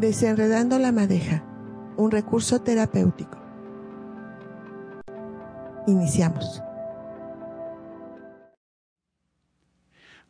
Desenredando 0.00 0.78
la 0.78 0.92
madeja, 0.92 1.44
un 1.98 2.10
recurso 2.10 2.62
terapéutico. 2.62 3.38
Iniciamos. 5.86 6.62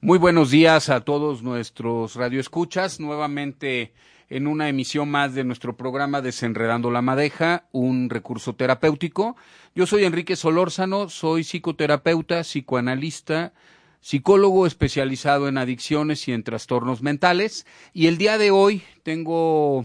Muy 0.00 0.18
buenos 0.18 0.50
días 0.50 0.88
a 0.88 1.02
todos 1.02 1.44
nuestros 1.44 2.16
radioescuchas, 2.16 2.98
nuevamente 2.98 3.92
en 4.28 4.48
una 4.48 4.68
emisión 4.68 5.08
más 5.08 5.36
de 5.36 5.44
nuestro 5.44 5.76
programa 5.76 6.20
Desenredando 6.20 6.90
la 6.90 7.00
Madeja, 7.00 7.68
un 7.70 8.10
recurso 8.10 8.56
terapéutico. 8.56 9.36
Yo 9.76 9.86
soy 9.86 10.02
Enrique 10.02 10.34
Solórzano, 10.34 11.08
soy 11.08 11.44
psicoterapeuta, 11.44 12.40
psicoanalista, 12.40 13.52
psicólogo 14.00 14.66
especializado 14.66 15.48
en 15.48 15.58
adicciones 15.58 16.26
y 16.28 16.32
en 16.32 16.42
trastornos 16.42 17.02
mentales. 17.02 17.66
Y 17.92 18.06
el 18.06 18.18
día 18.18 18.38
de 18.38 18.50
hoy 18.50 18.82
tengo 19.02 19.84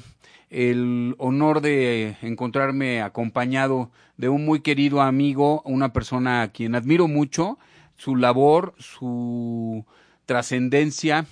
el 0.49 1.15
honor 1.17 1.61
de 1.61 2.17
encontrarme 2.21 3.01
acompañado 3.01 3.91
de 4.17 4.29
un 4.29 4.45
muy 4.45 4.61
querido 4.61 5.01
amigo, 5.01 5.61
una 5.65 5.91
persona 5.91 6.41
a 6.41 6.47
quien 6.49 6.75
admiro 6.75 7.07
mucho, 7.07 7.57
su 7.97 8.15
labor, 8.15 8.73
su 8.77 9.85
trascendencia, 10.25 11.25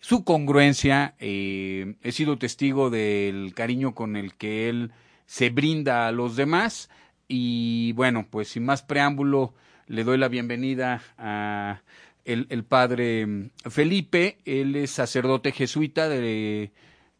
su 0.00 0.24
congruencia. 0.24 1.14
Eh, 1.18 1.94
he 2.02 2.12
sido 2.12 2.38
testigo 2.38 2.90
del 2.90 3.54
cariño 3.54 3.94
con 3.94 4.16
el 4.16 4.34
que 4.34 4.68
él 4.68 4.92
se 5.26 5.50
brinda 5.50 6.08
a 6.08 6.12
los 6.12 6.36
demás. 6.36 6.90
Y 7.28 7.92
bueno, 7.92 8.26
pues 8.28 8.48
sin 8.48 8.64
más 8.64 8.82
preámbulo, 8.82 9.54
le 9.86 10.04
doy 10.04 10.18
la 10.18 10.28
bienvenida 10.28 11.02
a 11.18 11.82
el, 12.28 12.64
padre 12.64 13.26
mm, 13.26 13.50
Felipe, 13.70 14.38
él 14.44 14.76
es 14.76 14.90
sacerdote 14.90 15.52
jesuita 15.52 16.08
de, 16.08 16.72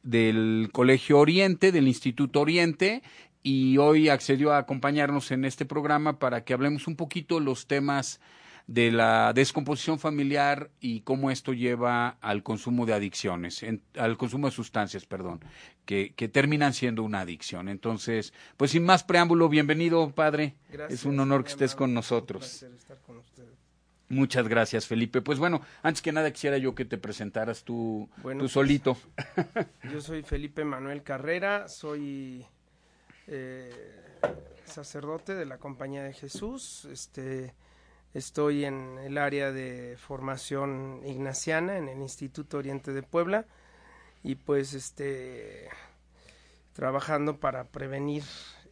del 0.02 0.68
Colegio 0.72 1.18
Oriente, 1.18 1.72
del 1.72 1.88
Instituto 1.88 2.40
Oriente, 2.40 3.02
y 3.42 3.78
hoy 3.78 4.10
accedió 4.10 4.52
a 4.52 4.58
acompañarnos 4.58 5.30
en 5.30 5.44
este 5.44 5.64
programa 5.64 6.18
para 6.18 6.44
que 6.44 6.52
hablemos 6.52 6.86
un 6.86 6.96
poquito 6.96 7.40
los 7.40 7.66
temas 7.66 8.20
de 8.66 8.90
la 8.92 9.32
descomposición 9.32 9.98
familiar 9.98 10.70
y 10.78 11.00
cómo 11.00 11.30
esto 11.30 11.54
lleva 11.54 12.18
al 12.20 12.42
consumo 12.42 12.84
de 12.84 12.92
adicciones, 12.92 13.64
al 13.96 14.18
consumo 14.18 14.48
de 14.48 14.52
sustancias, 14.54 15.06
perdón, 15.06 15.40
que, 15.86 16.12
que, 16.14 16.28
terminan 16.28 16.74
siendo 16.74 17.02
una 17.02 17.20
adicción. 17.20 17.70
Entonces, 17.70 18.34
pues 18.58 18.72
sin 18.72 18.84
más 18.84 19.04
preámbulo, 19.04 19.48
bienvenido, 19.48 20.10
padre. 20.10 20.56
es 20.90 21.06
un 21.06 21.18
honor 21.18 21.44
que 21.44 21.52
estés 21.52 21.74
con 21.74 21.94
nosotros. 21.94 22.66
Muchas 24.08 24.48
gracias, 24.48 24.86
Felipe. 24.86 25.20
Pues 25.20 25.38
bueno, 25.38 25.60
antes 25.82 26.00
que 26.00 26.12
nada 26.12 26.32
quisiera 26.32 26.56
yo 26.56 26.74
que 26.74 26.84
te 26.84 26.96
presentaras 26.96 27.64
tú, 27.64 28.08
tú 28.16 28.22
pues, 28.22 28.52
solito. 28.52 28.96
yo 29.92 30.00
soy 30.00 30.22
Felipe 30.22 30.64
Manuel 30.64 31.02
Carrera, 31.02 31.68
soy 31.68 32.46
eh, 33.26 33.70
sacerdote 34.64 35.34
de 35.34 35.44
la 35.44 35.58
Compañía 35.58 36.02
de 36.02 36.14
Jesús. 36.14 36.86
Este, 36.90 37.54
estoy 38.14 38.64
en 38.64 38.98
el 38.98 39.18
área 39.18 39.52
de 39.52 39.96
formación 39.98 41.02
ignaciana 41.04 41.76
en 41.76 41.88
el 41.88 41.98
Instituto 41.98 42.58
Oriente 42.58 42.92
de 42.92 43.02
Puebla 43.02 43.46
y 44.22 44.36
pues 44.36 44.72
este 44.72 45.68
trabajando 46.72 47.38
para 47.38 47.64
prevenir 47.64 48.22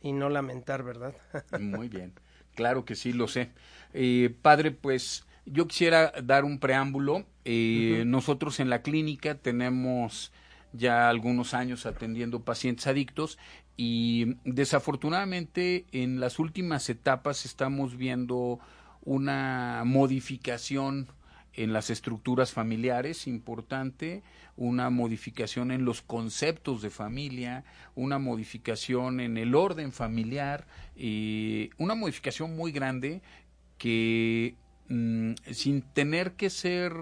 y 0.01 0.13
no 0.13 0.31
lamentar, 0.31 0.83
¿verdad? 0.83 1.15
Muy 1.61 1.89
bien. 1.89 2.15
Claro 2.55 2.85
que 2.87 2.95
sí, 2.95 3.13
lo 3.13 3.29
sé. 3.29 3.51
Eh, 3.93 4.35
padre, 4.41 4.71
pues 4.71 5.26
yo 5.47 5.67
quisiera 5.67 6.13
dar 6.23 6.45
un 6.45 6.59
preámbulo. 6.59 7.25
Eh, 7.45 8.03
nosotros 8.07 8.61
en 8.61 8.69
la 8.69 8.83
clínica 8.83 9.37
tenemos 9.37 10.33
ya 10.73 11.09
algunos 11.09 11.55
años 11.55 11.87
atendiendo 11.87 12.45
pacientes 12.45 12.87
adictos 12.87 13.39
y 13.77 14.37
desafortunadamente 14.45 15.87
en 15.93 16.21
las 16.21 16.39
últimas 16.39 16.91
etapas 16.91 17.45
estamos 17.45 17.97
viendo 17.97 18.59
una 19.03 19.83
modificación 19.85 21.09
en 21.55 21.73
las 21.73 21.89
estructuras 21.89 22.53
familiares 22.53 23.27
importante, 23.27 24.23
una 24.57 24.91
modificación 24.91 25.71
en 25.71 25.85
los 25.85 26.03
conceptos 26.03 26.83
de 26.83 26.91
familia, 26.91 27.65
una 27.95 28.19
modificación 28.19 29.21
en 29.21 29.39
el 29.39 29.55
orden 29.55 29.93
familiar, 29.93 30.67
y 30.95 31.71
una 31.79 31.95
modificación 31.95 32.57
muy 32.57 32.73
grande 32.73 33.23
que 33.79 34.57
Mm, 34.89 35.35
sin 35.51 35.83
tener 35.83 36.33
que 36.33 36.49
ser 36.49 36.93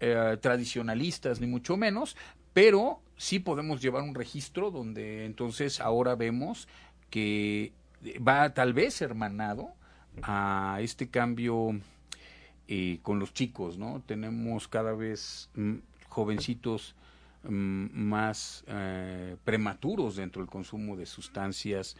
eh, 0.00 0.38
tradicionalistas 0.40 1.40
ni 1.40 1.46
mucho 1.46 1.76
menos, 1.76 2.16
pero 2.54 3.00
sí 3.16 3.38
podemos 3.38 3.82
llevar 3.82 4.02
un 4.02 4.14
registro 4.14 4.70
donde 4.70 5.26
entonces 5.26 5.80
ahora 5.80 6.14
vemos 6.14 6.68
que 7.10 7.72
va 8.26 8.54
tal 8.54 8.72
vez 8.72 9.02
hermanado 9.02 9.74
a 10.22 10.78
este 10.80 11.08
cambio 11.08 11.78
eh, 12.66 12.98
con 13.02 13.18
los 13.18 13.34
chicos, 13.34 13.76
¿no? 13.76 14.02
Tenemos 14.06 14.66
cada 14.66 14.92
vez 14.92 15.50
mm, 15.54 15.74
jovencitos 16.08 16.94
mm, 17.44 17.88
más 17.92 18.64
eh, 18.68 19.36
prematuros 19.44 20.16
dentro 20.16 20.40
del 20.40 20.50
consumo 20.50 20.96
de 20.96 21.04
sustancias, 21.04 21.96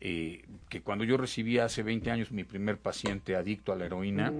eh, 0.00 0.44
que 0.68 0.80
cuando 0.80 1.04
yo 1.04 1.16
recibí 1.16 1.58
hace 1.58 1.82
20 1.82 2.10
años 2.10 2.32
mi 2.32 2.44
primer 2.44 2.78
paciente 2.78 3.36
adicto 3.36 3.72
a 3.72 3.76
la 3.76 3.86
heroína, 3.86 4.32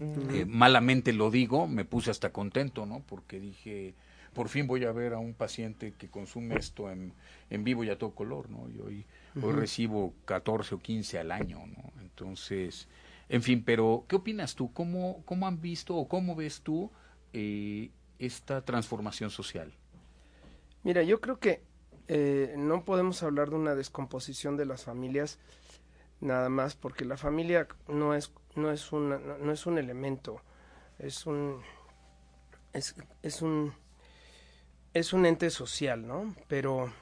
eh, 0.00 0.44
malamente 0.46 1.12
lo 1.12 1.30
digo, 1.30 1.66
me 1.66 1.84
puse 1.84 2.10
hasta 2.10 2.32
contento, 2.32 2.86
¿no? 2.86 3.02
Porque 3.06 3.38
dije, 3.38 3.94
por 4.32 4.48
fin 4.48 4.66
voy 4.66 4.84
a 4.84 4.92
ver 4.92 5.12
a 5.12 5.18
un 5.18 5.34
paciente 5.34 5.94
que 5.98 6.08
consume 6.08 6.56
esto 6.56 6.90
en, 6.90 7.12
en 7.50 7.64
vivo 7.64 7.84
y 7.84 7.90
a 7.90 7.98
todo 7.98 8.10
color, 8.10 8.48
¿no? 8.48 8.68
Y 8.68 8.80
hoy, 8.80 9.04
hoy 9.42 9.52
recibo 9.52 10.14
14 10.24 10.76
o 10.76 10.78
15 10.78 11.18
al 11.18 11.30
año, 11.30 11.66
¿no? 11.66 11.92
Entonces, 12.00 12.88
en 13.28 13.42
fin, 13.42 13.62
pero 13.64 14.04
¿qué 14.08 14.16
opinas 14.16 14.54
tú? 14.54 14.72
¿Cómo, 14.72 15.22
cómo 15.24 15.46
han 15.46 15.60
visto 15.60 15.96
o 15.96 16.08
cómo 16.08 16.34
ves 16.34 16.60
tú 16.62 16.90
eh, 17.32 17.90
esta 18.18 18.64
transformación 18.64 19.30
social? 19.30 19.72
Mira, 20.84 21.02
yo 21.02 21.20
creo 21.20 21.38
que 21.38 21.60
eh, 22.08 22.54
no 22.56 22.84
podemos 22.84 23.22
hablar 23.22 23.50
de 23.50 23.56
una 23.56 23.74
descomposición 23.74 24.56
de 24.56 24.64
las 24.64 24.84
familias 24.84 25.38
nada 26.20 26.48
más 26.48 26.76
porque 26.76 27.04
la 27.04 27.16
familia 27.16 27.66
no 27.88 28.14
es 28.14 28.32
no 28.54 28.70
es 28.70 28.92
una, 28.92 29.18
no, 29.18 29.52
es 29.52 29.66
un 29.66 29.78
elemento 29.78 30.40
es 30.98 31.26
un 31.26 31.62
es, 32.72 32.94
es, 33.22 33.42
un 33.42 33.74
es 34.94 35.12
un 35.12 35.26
ente 35.26 35.50
social 35.50 36.06
no 36.06 36.34
pero 36.48 36.92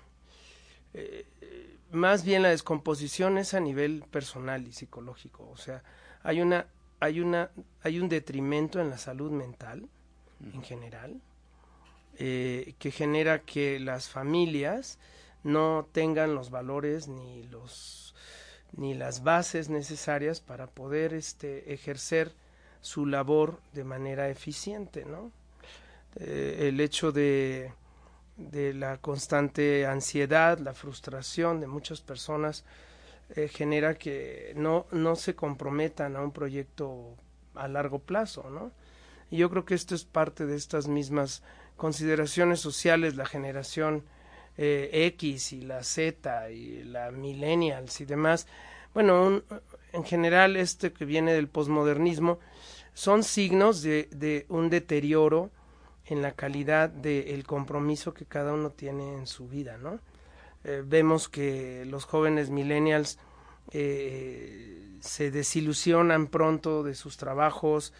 eh, 0.95 1.27
más 1.93 2.25
bien 2.25 2.43
la 2.43 2.49
descomposición 2.49 3.39
es 3.39 3.55
a 3.55 3.61
nivel 3.61 4.05
personal 4.11 4.67
y 4.67 4.73
psicológico 4.73 5.49
o 5.51 5.57
sea 5.57 5.83
hay 6.23 6.41
una 6.41 6.67
hay 6.99 7.21
una 7.21 7.51
hay 7.83 8.01
un 8.01 8.09
detrimento 8.09 8.81
en 8.81 8.91
la 8.91 8.99
salud 8.99 9.31
mental 9.31 9.87
en 10.53 10.63
general 10.63 11.21
eh, 12.19 12.75
que 12.79 12.91
genera 12.91 13.41
que 13.41 13.81
las 13.81 14.09
familias 14.09 14.99
no 15.43 15.89
tengan 15.93 16.35
los 16.35 16.51
valores 16.51 17.09
ni 17.09 17.43
los 17.45 18.15
ni 18.77 18.95
las 18.95 19.23
bases 19.23 19.69
necesarias 19.69 20.41
para 20.41 20.67
poder 20.67 21.15
este 21.15 21.73
ejercer 21.73 22.33
su 22.81 23.07
labor 23.07 23.61
de 23.73 23.85
manera 23.85 24.29
eficiente 24.29 25.05
no 25.05 25.33
eh, 26.17 26.69
el 26.69 26.81
hecho 26.81 27.13
de 27.13 27.73
de 28.37 28.75
la 28.75 28.99
constante 28.99 29.87
ansiedad 29.87 30.59
la 30.59 30.75
frustración 30.75 31.61
de 31.61 31.67
muchas 31.67 32.01
personas 32.01 32.65
eh, 33.37 33.49
genera 33.49 33.95
que 33.95 34.53
no 34.57 34.87
no 34.93 35.17
se 35.17 35.35
comprometan 35.35 36.17
a 36.17 36.23
un 36.23 36.33
proyecto 36.33 37.17
a 37.55 37.69
largo 37.69 37.99
plazo 37.99 38.49
no 38.51 38.73
yo 39.31 39.51
creo 39.51 39.65
que 39.65 39.75
esto 39.75 39.95
es 39.95 40.05
parte 40.05 40.47
de 40.47 40.57
estas 40.57 40.87
mismas 40.87 41.43
consideraciones 41.77 42.61
sociales, 42.61 43.17
la 43.17 43.27
generación 43.27 44.05
eh, 44.57 44.91
X 45.15 45.53
y 45.53 45.63
la 45.63 45.83
Z 45.83 46.51
y 46.51 46.85
la 46.85 47.11
millennials 47.11 48.01
y 48.01 48.05
demás, 48.05 48.47
bueno, 48.93 49.43
en 49.93 50.05
general 50.05 50.57
este 50.57 50.93
que 50.93 51.05
viene 51.05 51.33
del 51.33 51.49
posmodernismo, 51.49 52.39
son 52.93 53.25
signos 53.25 53.83
de, 53.83 54.09
de 54.13 54.47
un 54.49 54.71
deterioro 54.71 55.51
en 56.07 56.23
la 56.23 56.33
calidad 56.33 56.91
del 56.91 57.45
compromiso 57.45 58.15
que 58.15 58.27
cada 58.27 58.53
uno 58.53 58.71
tiene 58.71 59.15
en 59.15 59.27
su 59.27 59.49
vida, 59.49 59.79
¿no? 59.79 60.01
Eh, 60.65 60.83
vemos 60.85 61.29
que 61.29 61.85
los 61.87 62.05
jóvenes 62.05 62.51
millennials 62.51 63.19
eh, 63.71 64.97
se 65.01 65.31
desilusionan 65.31 66.27
pronto 66.27 66.83
de 66.83 66.95
sus 66.95 67.17
trabajos, 67.17 67.93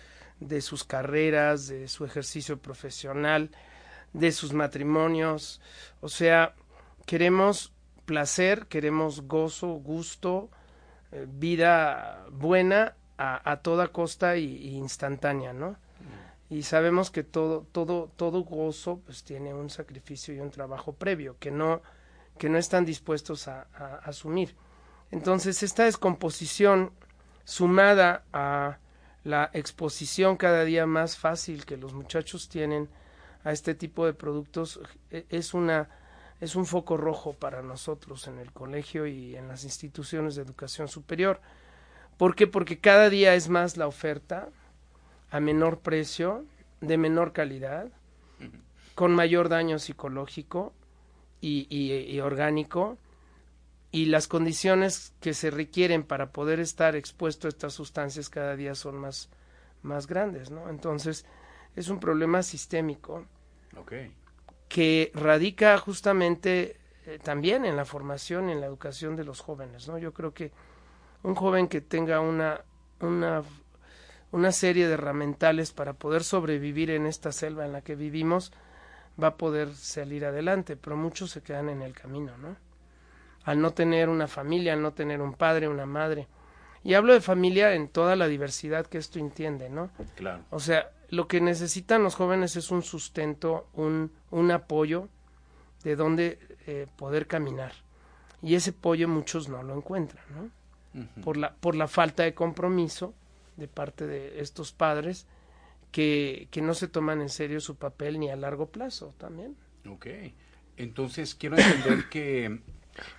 de 0.49 0.61
sus 0.61 0.85
carreras, 0.85 1.69
de 1.69 1.89
su 1.89 2.05
ejercicio 2.05 2.59
profesional, 2.59 3.51
de 4.13 4.33
sus 4.33 4.53
matrimonios. 4.53 5.61
O 6.01 6.09
sea, 6.09 6.55
queremos 7.07 7.73
placer, 8.05 8.67
queremos 8.67 9.23
gozo, 9.23 9.69
gusto, 9.69 10.51
eh, 11.13 11.27
vida 11.29 12.27
buena 12.31 12.97
a, 13.17 13.61
toda 13.63 13.89
costa 13.89 14.37
y, 14.37 14.75
instantánea, 14.75 15.53
¿no? 15.53 15.77
Y 16.51 16.65
sabemos 16.65 17.11
que 17.13 17.23
todo, 17.23 17.65
todo, 17.71 18.11
todo 18.17 18.43
gozo 18.43 19.01
pues 19.07 19.23
tiene 19.23 19.55
un 19.55 19.71
sacrificio 19.71 20.35
y 20.35 20.41
un 20.41 20.51
trabajo 20.51 20.93
previo 20.93 21.37
que 21.39 21.53
no, 21.53 21.81
que 22.39 22.49
no 22.49 22.59
están 22.59 22.85
dispuestos 22.85 23.47
a 23.47 23.69
asumir. 24.05 24.57
Entonces, 25.13 25.63
esta 25.63 25.85
descomposición 25.85 26.93
sumada 27.45 28.25
a 28.33 28.79
la 29.25 29.51
exposición 29.55 30.37
cada 30.37 30.65
día 30.65 30.87
más 30.87 31.17
fácil 31.17 31.65
que 31.65 31.77
los 31.77 31.95
muchachos 31.95 32.49
tienen 32.49 32.89
a 33.43 33.53
este 33.53 33.75
tipo 33.75 34.07
de 34.07 34.13
productos 34.13 34.81
e, 35.11 35.27
es 35.31 35.55
una 35.55 35.89
es 36.41 36.57
un 36.57 36.67
foco 36.67 36.97
rojo 36.97 37.33
para 37.33 37.63
nosotros 37.63 38.27
en 38.27 38.39
el 38.39 38.53
colegio 38.53 39.07
y 39.07 39.35
en 39.35 39.49
las 39.49 39.65
instituciones 39.65 40.35
de 40.35 40.43
educación 40.43 40.89
superior. 40.89 41.41
¿Por 42.19 42.35
qué? 42.35 42.47
Porque 42.47 42.81
cada 42.81 43.09
día 43.09 43.35
es 43.35 43.49
más 43.49 43.77
la 43.77 43.87
oferta 43.87 44.51
a 45.31 45.41
menor 45.41 45.79
precio, 45.79 46.45
de 46.81 46.99
menor 46.99 47.33
calidad, 47.33 47.89
con 48.95 49.15
mayor 49.15 49.49
daño 49.49 49.79
psicológico 49.79 50.75
y, 51.41 51.67
y 51.71 52.21
orgánico, 52.21 52.99
y 53.95 54.07
las 54.07 54.27
condiciones 54.27 55.13
que 55.21 55.35
se 55.35 55.53
requieren 55.53 56.03
para 56.03 56.33
poder 56.33 56.59
estar 56.59 56.97
expuesto 56.97 57.47
a 57.47 57.51
estas 57.51 57.75
sustancias 57.75 58.29
cada 58.29 58.57
día 58.57 58.75
son 58.75 58.97
más, 58.97 59.29
más 59.83 60.09
grandes, 60.09 60.51
¿no? 60.51 60.69
Entonces, 60.69 61.25
es 61.77 61.89
un 61.89 62.01
problema 62.01 62.43
sistémico 62.43 63.25
que 64.69 65.13
radica 65.15 65.79
justamente 65.79 66.77
eh, 67.07 67.21
también 67.23 67.65
en 67.65 67.77
la 67.77 67.85
formación 67.85 68.49
y 68.49 68.53
en 68.53 68.61
la 68.61 68.67
educación 68.67 69.15
de 69.15 69.23
los 69.23 69.39
jóvenes, 69.39 69.87
¿no? 69.87 69.97
Yo 69.97 70.13
creo 70.13 70.35
que 70.35 70.51
un 71.23 71.37
joven 71.37 71.69
que 71.69 71.81
tenga 71.81 72.19
una, 72.19 72.63
una, 72.99 73.45
una 74.33 74.51
serie 74.51 74.89
de 74.89 74.95
herramientas 74.95 75.71
para 75.71 75.93
poder 75.93 76.25
sobrevivir 76.25 76.91
en 76.91 77.07
esta 77.07 77.31
selva 77.31 77.65
en 77.65 77.71
la 77.71 77.83
que 77.83 77.95
vivimos, 77.95 78.53
va 79.23 79.29
a 79.29 79.37
poder 79.37 79.73
salir 79.73 80.25
adelante, 80.25 80.77
pero 80.77 80.97
muchos 80.97 81.31
se 81.31 81.43
quedan 81.43 81.69
en 81.69 81.81
el 81.81 81.93
camino, 81.93 82.37
¿no? 82.39 82.57
Al 83.45 83.61
no 83.61 83.73
tener 83.73 84.09
una 84.09 84.27
familia, 84.27 84.73
al 84.73 84.83
no 84.83 84.93
tener 84.93 85.21
un 85.21 85.35
padre, 85.35 85.69
una 85.69 85.87
madre. 85.87 86.29
Y 86.83 86.95
hablo 86.95 87.13
de 87.15 87.21
familia 87.21 87.75
en 87.75 87.89
toda 87.89 88.17
la 88.17 88.29
diversidad 88.29 88.87
que 88.87 88.99
esto 88.99 89.19
entiende, 89.19 89.71
¿no? 89.71 89.91
Claro. 90.17 90.43
O 90.51 90.61
sea, 90.61 90.91
lo 91.09 91.29
que 91.29 91.41
necesitan 91.41 92.03
los 92.03 92.15
jóvenes 92.15 92.57
es 92.57 92.71
un 92.71 92.83
sustento, 92.83 93.69
un, 93.75 94.13
un 94.31 94.51
apoyo 94.51 95.09
de 95.83 95.97
donde 95.97 96.39
eh, 96.67 96.87
poder 96.97 97.27
caminar. 97.27 97.73
Y 98.43 98.55
ese 98.55 98.71
apoyo 98.71 99.09
muchos 99.09 99.49
no 99.49 99.63
lo 99.63 99.75
encuentran, 99.75 100.25
¿no? 100.35 100.51
por, 101.23 101.37
la, 101.37 101.55
por 101.55 101.75
la 101.75 101.89
falta 101.89 102.23
de 102.23 102.35
compromiso 102.35 103.15
de 103.57 103.69
parte 103.69 104.07
de 104.07 104.41
estos 104.41 104.73
padres 104.73 105.27
que, 105.91 106.49
que 106.51 106.63
no 106.63 106.75
se 106.75 106.89
toman 106.89 107.21
en 107.21 107.29
serio 107.29 107.61
su 107.61 107.77
papel 107.77 108.19
ni 108.19 108.31
a 108.31 108.37
largo 108.37 108.67
plazo 108.67 109.15
también. 109.19 109.57
Ok. 109.89 110.07
Entonces, 110.77 111.35
quiero 111.35 111.57
entender 111.57 112.09
que 112.11 112.61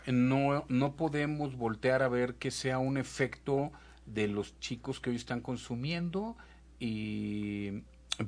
no, 0.07 0.65
no 0.67 0.95
podemos 0.95 1.55
voltear 1.55 2.03
a 2.03 2.07
ver 2.07 2.35
que 2.35 2.51
sea 2.51 2.79
un 2.79 2.97
efecto 2.97 3.71
de 4.05 4.27
los 4.27 4.59
chicos 4.59 4.99
que 4.99 5.09
hoy 5.09 5.15
están 5.15 5.41
consumiendo 5.41 6.35
y 6.79 7.83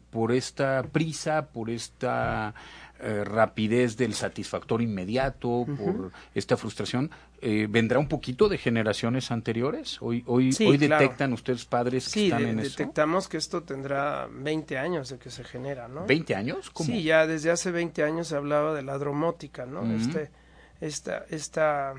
por 0.09 0.31
esta 0.31 0.83
prisa, 0.83 1.47
por 1.47 1.69
esta 1.69 2.53
eh, 2.99 3.23
rapidez 3.23 3.95
del 3.95 4.13
satisfactor 4.13 4.81
inmediato, 4.81 5.65
por 5.65 6.11
esta 6.35 6.57
frustración, 6.57 7.09
eh, 7.41 7.67
¿vendrá 7.69 7.99
un 7.99 8.07
poquito 8.07 8.49
de 8.49 8.57
generaciones 8.57 9.31
anteriores? 9.31 10.01
¿Hoy, 10.01 10.23
hoy, 10.25 10.55
hoy 10.65 10.77
detectan 10.77 11.33
ustedes 11.33 11.65
padres 11.65 12.11
que 12.11 12.25
están 12.25 12.45
en 12.45 12.59
eso? 12.59 12.71
detectamos 12.71 13.27
que 13.27 13.37
esto 13.37 13.63
tendrá 13.63 14.27
20 14.29 14.77
años 14.77 15.09
de 15.09 15.19
que 15.19 15.29
se 15.29 15.43
genera, 15.43 15.87
¿no? 15.87 16.05
¿20 16.07 16.35
años? 16.35 16.69
¿Cómo? 16.71 16.89
Sí, 16.89 17.03
ya 17.03 17.27
desde 17.27 17.51
hace 17.51 17.71
20 17.71 18.03
años 18.03 18.27
se 18.27 18.35
hablaba 18.35 18.73
de 18.73 18.81
la 18.81 18.97
dromótica, 18.97 19.65
¿no? 19.65 19.85
Este 19.93 20.31
esta, 20.81 21.25
esta 21.29 21.93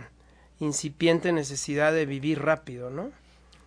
incipiente 0.60 1.32
necesidad 1.32 1.92
de 1.92 2.06
vivir 2.06 2.42
rápido, 2.42 2.90
¿no? 2.90 3.10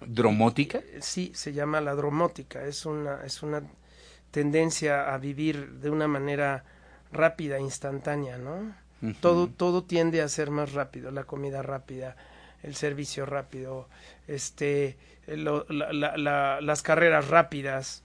¿Dromótica? 0.05 0.79
Eh, 0.79 0.99
sí, 1.01 1.31
se 1.35 1.53
llama 1.53 1.81
la 1.81 1.95
dromótica, 1.95 2.65
es 2.65 2.85
una, 2.85 3.23
es 3.23 3.43
una 3.43 3.63
tendencia 4.31 5.13
a 5.13 5.17
vivir 5.17 5.73
de 5.73 5.89
una 5.89 6.07
manera 6.07 6.63
rápida, 7.11 7.59
instantánea, 7.59 8.37
¿no? 8.37 8.79
todo, 9.19 9.47
todo 9.47 9.83
tiende 9.83 10.21
a 10.21 10.27
ser 10.27 10.51
más 10.51 10.73
rápido, 10.73 11.09
la 11.09 11.23
comida 11.23 11.63
rápida, 11.63 12.15
el 12.61 12.75
servicio 12.75 13.25
rápido, 13.25 13.89
este, 14.27 14.95
las 15.27 16.81
carreras 16.83 17.27
rápidas, 17.27 18.03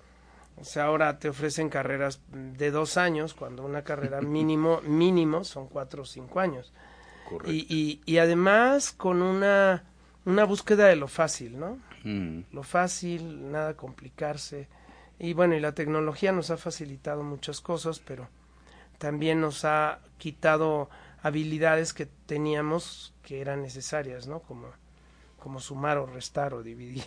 o 0.58 0.64
sea, 0.64 0.84
ahora 0.84 1.18
te 1.18 1.28
ofrecen 1.28 1.68
carreras 1.68 2.20
de 2.32 2.70
dos 2.70 2.96
años, 2.96 3.34
cuando 3.34 3.62
una 3.62 3.82
carrera 3.82 4.20
mínimo, 4.22 4.80
mínimo 4.82 5.44
son 5.44 5.68
cuatro 5.68 6.02
o 6.02 6.06
cinco 6.06 6.40
años. 6.40 6.72
Y, 7.46 8.00
y, 8.04 8.18
además 8.18 8.92
con 8.92 9.22
una, 9.22 9.84
una 10.24 10.44
búsqueda 10.44 10.86
de 10.86 10.96
lo 10.96 11.08
fácil, 11.08 11.58
¿no? 11.58 11.78
Mm. 12.04 12.44
Lo 12.52 12.62
fácil, 12.62 13.50
nada 13.50 13.74
complicarse. 13.74 14.68
Y 15.18 15.32
bueno, 15.32 15.54
y 15.54 15.60
la 15.60 15.72
tecnología 15.72 16.32
nos 16.32 16.50
ha 16.50 16.56
facilitado 16.56 17.22
muchas 17.22 17.60
cosas, 17.60 18.00
pero 18.00 18.28
también 18.98 19.40
nos 19.40 19.64
ha 19.64 20.00
quitado 20.18 20.88
habilidades 21.22 21.92
que 21.92 22.06
teníamos 22.26 23.14
que 23.22 23.40
eran 23.40 23.62
necesarias, 23.62 24.26
¿no? 24.26 24.40
Como, 24.40 24.68
como 25.38 25.58
sumar 25.60 25.98
o 25.98 26.06
restar 26.06 26.54
o 26.54 26.62
dividir 26.62 27.04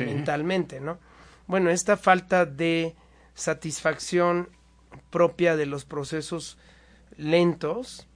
mentalmente, 0.00 0.80
¿no? 0.80 0.98
Bueno, 1.46 1.70
esta 1.70 1.96
falta 1.96 2.44
de 2.46 2.94
satisfacción 3.34 4.48
propia 5.10 5.56
de 5.56 5.66
los 5.66 5.84
procesos 5.84 6.58
lentos 7.16 8.06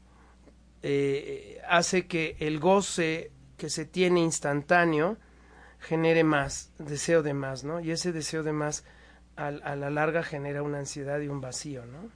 eh, 0.89 1.61
hace 1.69 2.07
que 2.07 2.37
el 2.39 2.61
goce 2.61 3.33
que 3.57 3.71
se 3.71 3.87
tiene 3.87 4.21
instantáneo 4.21 5.17
genere 5.81 6.23
más, 6.23 6.71
deseo 6.79 7.25
de 7.25 7.35
más, 7.35 7.65
¿no? 7.65 7.81
Y 7.81 7.91
ese 7.91 8.13
deseo 8.13 8.45
de 8.45 8.53
más 8.53 8.85
a, 9.35 9.51
la 9.51 9.91
larga 9.91 10.23
genera 10.23 10.63
una 10.63 10.79
ansiedad 10.79 11.21
y 11.21 11.27
un 11.27 11.41
vacío, 11.41 11.85
¿no? 11.87 12.09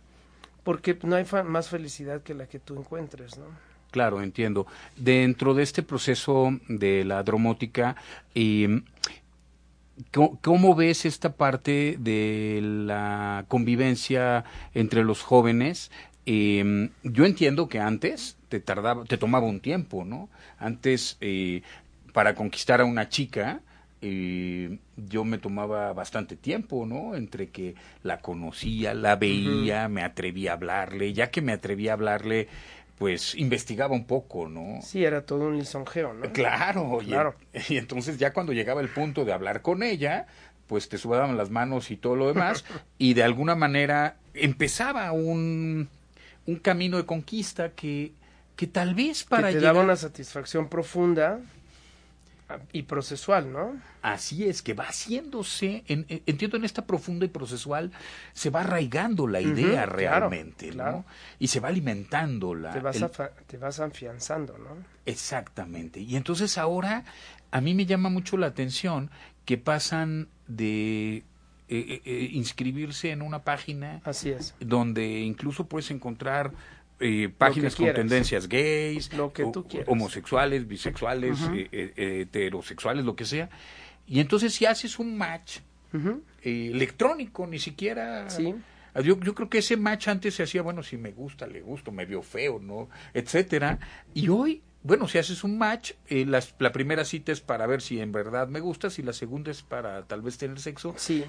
Porque 0.63 0.97
no 1.03 1.17
hay 1.17 1.27
más 1.45 1.69
felicidad 1.69 2.23
que 2.23 2.35
la 2.35 2.47
que 2.47 2.61
tú 2.61 2.79
encuentres, 2.79 3.39
¿no? 3.39 3.47
Claro, 3.91 4.23
entiendo. 4.23 4.69
Dentro 4.97 5.53
de 5.55 5.65
este 5.65 5.83
proceso 5.83 6.51
de 6.69 7.05
la 7.05 7.25
dromótica, 7.25 7.97
eh, 8.37 8.83
¿cómo, 10.13 10.77
ves 10.77 11.07
esta 11.07 11.33
parte 11.33 11.97
de 11.99 12.61
la 12.63 13.45
convivencia 13.49 14.45
entre 14.75 15.03
los 15.03 15.23
jóvenes? 15.23 15.91
Eh, 16.27 16.91
yo 17.03 17.25
entiendo 17.25 17.69
que 17.69 17.79
antes 17.79 18.37
te 18.49 18.61
tardaba, 18.61 19.05
te 19.05 19.17
tomaba 19.17 19.47
un 19.47 19.61
tiempo, 19.61 20.05
¿no? 20.05 20.29
Antes, 20.59 21.17
eh, 21.21 21.63
para 22.13 22.35
conquistar 22.35 22.81
a 22.81 22.85
una 22.85 23.09
chica, 23.09 23.61
eh, 24.03 24.79
yo 24.97 25.25
me 25.25 25.39
tomaba 25.39 25.93
bastante 25.93 26.37
tiempo, 26.37 26.87
¿no? 26.87 27.15
Entre 27.15 27.49
que 27.49 27.75
la 28.03 28.21
conocía, 28.21 28.95
la 28.95 29.17
veía, 29.17 29.89
me 29.89 30.03
atrevía 30.03 30.53
a 30.53 30.55
hablarle, 30.55 31.13
ya 31.13 31.31
que 31.31 31.43
me 31.43 31.53
atrevía 31.53 31.93
a 31.93 31.95
hablarle, 31.95 32.49
pues 32.99 33.35
investigaba 33.35 33.95
un 33.95 34.05
poco, 34.05 34.49
¿no? 34.49 34.81
Sí, 34.83 35.05
era 35.05 35.25
todo 35.25 35.49
un 35.49 35.59
lisonjeo, 35.59 36.13
¿no? 36.13 36.33
Claro, 36.33 36.99
claro. 36.99 37.35
Y, 37.53 37.75
y, 37.75 37.79
entonces 37.79 38.19
ya 38.19 38.33
cuando 38.33 38.53
llegaba 38.53 38.81
el 38.81 38.89
punto 38.89 39.25
de 39.25 39.33
hablar 39.33 39.63
con 39.63 39.83
ella, 39.83 40.27
pues 40.67 40.89
te 40.89 40.99
sudaban 40.99 41.37
las 41.37 41.51
manos 41.51 41.91
y 41.91 41.97
todo 41.97 42.17
lo 42.17 42.29
demás, 42.29 42.65
y 42.99 43.15
de 43.15 43.23
alguna 43.23 43.55
manera 43.55 44.17
empezaba 44.35 45.13
un, 45.13 45.89
un 46.51 46.59
camino 46.59 46.97
de 46.97 47.07
conquista 47.07 47.71
que 47.71 48.13
que 48.57 48.67
tal 48.67 48.95
vez 48.95 49.25
para 49.25 49.49
que 49.49 49.55
te 49.55 49.65
daba 49.65 49.81
una 49.81 49.97
satisfacción 49.97 50.69
profunda 50.69 51.41
Y 52.73 52.83
procesual, 52.83 53.53
¿no? 53.53 53.81
Así 54.03 54.45
es, 54.45 54.61
que 54.61 54.75
va 54.75 54.85
haciéndose, 54.85 55.85
en, 55.87 56.05
entiendo 56.27 56.57
en 56.57 56.65
esta 56.65 56.85
profunda 56.85 57.25
y 57.25 57.29
procesual, 57.29 57.93
se 58.33 58.51
va 58.51 58.63
arraigando 58.63 59.29
la 59.29 59.41
idea 59.41 59.87
realmente, 59.87 60.73
¿no? 60.73 61.05
Y 61.39 61.47
se 61.47 61.61
va 61.61 61.69
alimentando 61.69 62.55
la... 62.55 62.73
Te 62.73 62.81
vas, 62.81 62.99
te 63.47 63.57
vas 63.57 63.79
afianzando, 63.79 64.59
¿no? 64.59 64.77
Exactamente. 65.07 66.01
Y 66.01 66.17
entonces 66.17 66.59
ahora 66.59 67.05
a 67.53 67.61
mí 67.61 67.73
me 67.75 67.87
llama 67.87 68.09
mucho 68.09 68.37
la 68.37 68.49
atención 68.49 69.11
que 69.45 69.57
pasan 69.57 70.29
de 70.49 71.25
eh, 71.71 71.85
eh, 71.89 72.03
eh, 72.05 72.29
inscribirse 72.33 73.11
en 73.13 73.23
una 73.23 73.43
página 73.45 74.01
Así 74.05 74.31
es. 74.31 74.55
donde 74.61 75.21
incluso 75.21 75.67
puedes 75.67 75.91
encontrar 75.91 76.53
eh, 76.99 77.31
páginas 77.39 77.77
con 77.77 77.93
tendencias 77.95 78.47
gays, 78.49 79.13
lo 79.15 79.33
que 79.33 79.45
tú 79.47 79.67
homosexuales, 79.87 80.69
bisexuales, 80.69 81.39
eh, 81.55 81.69
eh, 81.73 82.21
heterosexuales, 82.23 83.05
lo 83.07 83.17
que 83.17 83.25
sea. 83.25 83.49
Y 84.07 84.21
entonces 84.21 84.53
si 84.53 84.67
haces 84.67 84.99
un 84.99 85.17
match 85.17 85.61
electrónico, 86.43 87.47
ni 87.47 87.59
siquiera... 87.59 88.29
Sí. 88.29 88.55
Yo, 89.05 89.19
yo 89.21 89.35
creo 89.37 89.49
que 89.49 89.59
ese 89.59 89.77
match 89.77 90.09
antes 90.09 90.35
se 90.35 90.43
hacía, 90.43 90.63
bueno, 90.63 90.83
si 90.83 90.97
me 90.97 91.13
gusta, 91.13 91.47
le 91.47 91.61
gusto, 91.61 91.93
me 91.93 92.05
vio 92.07 92.23
feo, 92.23 92.59
¿no? 92.59 92.89
Etcétera. 93.15 93.79
Y 94.13 94.29
hoy, 94.29 94.63
bueno, 94.83 95.07
si 95.07 95.17
haces 95.19 95.45
un 95.45 95.57
match, 95.59 95.93
la 96.09 96.73
primera 96.73 97.05
cita 97.05 97.31
es 97.31 97.41
para 97.41 97.67
ver 97.69 97.83
si 97.83 98.01
en 98.01 98.11
verdad 98.11 98.49
me 98.49 98.59
gustas 98.59 98.99
y 98.99 99.03
la 99.03 99.13
segunda 99.13 99.53
es 99.53 99.63
para 99.63 100.03
tal 100.07 100.23
vez 100.23 100.39
tener 100.39 100.59
sexo. 100.59 100.93
Sí. 100.97 101.25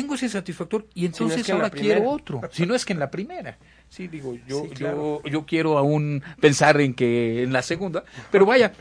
Tengo 0.00 0.14
ese 0.14 0.28
satisfactor 0.28 0.86
y 0.94 1.06
entonces 1.06 1.48
ahora 1.50 1.70
quiero 1.70 2.08
otro. 2.08 2.40
Si 2.52 2.66
no 2.66 2.74
es 2.74 2.84
que 2.84 2.92
en 2.92 3.00
la 3.00 3.10
primera. 3.10 3.58
Sí, 3.88 4.06
digo, 4.06 4.36
yo, 4.46 4.66
yo, 4.74 5.22
yo 5.24 5.46
quiero 5.46 5.76
aún 5.76 6.22
pensar 6.40 6.80
en 6.80 6.94
que 6.94 7.42
en 7.42 7.52
la 7.52 7.62
segunda, 7.62 8.04
pero 8.30 8.46
vaya, 8.46 8.72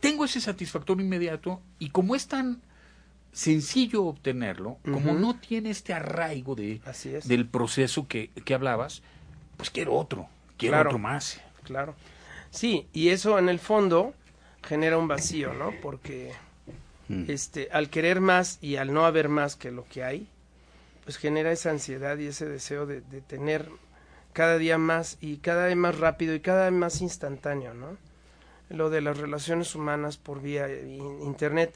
tengo 0.00 0.24
ese 0.24 0.40
satisfactor 0.40 1.00
inmediato 1.00 1.60
y 1.78 1.90
como 1.90 2.16
es 2.16 2.26
tan 2.26 2.62
sencillo 3.32 4.04
obtenerlo, 4.04 4.78
como 4.82 5.12
no 5.12 5.36
tiene 5.36 5.70
este 5.70 5.92
arraigo 5.92 6.54
de, 6.54 6.80
del 7.24 7.46
proceso 7.46 8.08
que, 8.08 8.30
que, 8.44 8.54
hablabas, 8.54 9.02
pues 9.56 9.70
quiero 9.70 9.94
otro, 9.94 10.28
quiero 10.56 10.80
otro 10.80 10.98
más. 10.98 11.40
Claro. 11.62 11.94
Sí, 12.50 12.88
y 12.92 13.08
eso 13.08 13.38
en 13.38 13.48
el 13.48 13.58
fondo 13.58 14.14
genera 14.62 14.98
un 14.98 15.08
vacío, 15.08 15.54
¿no? 15.54 15.72
Porque 15.80 16.32
mm. 17.12 17.30
este, 17.30 17.68
al 17.72 17.90
querer 17.90 18.20
más 18.20 18.58
y 18.60 18.76
al 18.76 18.92
no 18.92 19.04
haber 19.04 19.28
más 19.28 19.56
que 19.56 19.70
lo 19.70 19.84
que 19.84 20.04
hay, 20.04 20.28
pues 21.04 21.16
genera 21.16 21.52
esa 21.52 21.70
ansiedad 21.70 22.16
y 22.18 22.26
ese 22.26 22.46
deseo 22.46 22.86
de, 22.86 23.00
tener 23.22 23.68
cada 24.32 24.58
día 24.58 24.78
más 24.78 25.18
y 25.20 25.38
cada 25.38 25.66
vez 25.66 25.76
más 25.76 25.98
rápido 25.98 26.34
y 26.34 26.40
cada 26.40 26.64
vez 26.64 26.72
más 26.72 27.00
instantáneo, 27.00 27.74
¿no? 27.74 27.96
Lo 28.70 28.88
de 28.88 29.02
las 29.02 29.18
relaciones 29.18 29.74
humanas 29.74 30.16
por 30.16 30.40
vía 30.40 30.68
internet, 30.72 31.74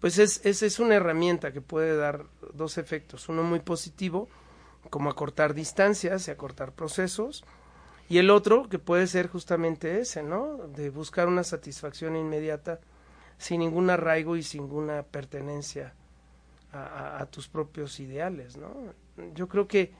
pues 0.00 0.18
es, 0.18 0.40
es, 0.44 0.62
es 0.62 0.78
una 0.78 0.94
herramienta 0.94 1.52
que 1.52 1.60
puede 1.60 1.96
dar 1.96 2.24
dos 2.54 2.78
efectos, 2.78 3.28
uno 3.28 3.42
muy 3.42 3.60
positivo, 3.60 4.28
como 4.88 5.10
acortar 5.10 5.52
distancias 5.52 6.26
y 6.26 6.30
acortar 6.30 6.72
procesos, 6.72 7.44
y 8.08 8.18
el 8.18 8.30
otro 8.30 8.68
que 8.68 8.78
puede 8.78 9.06
ser 9.06 9.28
justamente 9.28 10.00
ese, 10.00 10.22
¿no? 10.22 10.56
De 10.74 10.90
buscar 10.90 11.28
una 11.28 11.44
satisfacción 11.44 12.16
inmediata 12.16 12.80
sin 13.40 13.60
ningún 13.60 13.88
arraigo 13.88 14.36
y 14.36 14.42
sin 14.42 14.62
ninguna 14.62 15.02
pertenencia 15.02 15.94
a, 16.72 17.26
tus 17.30 17.48
propios 17.48 17.98
ideales, 17.98 18.56
¿no? 18.56 18.70
Yo 19.34 19.48
creo 19.48 19.66
que 19.66 19.92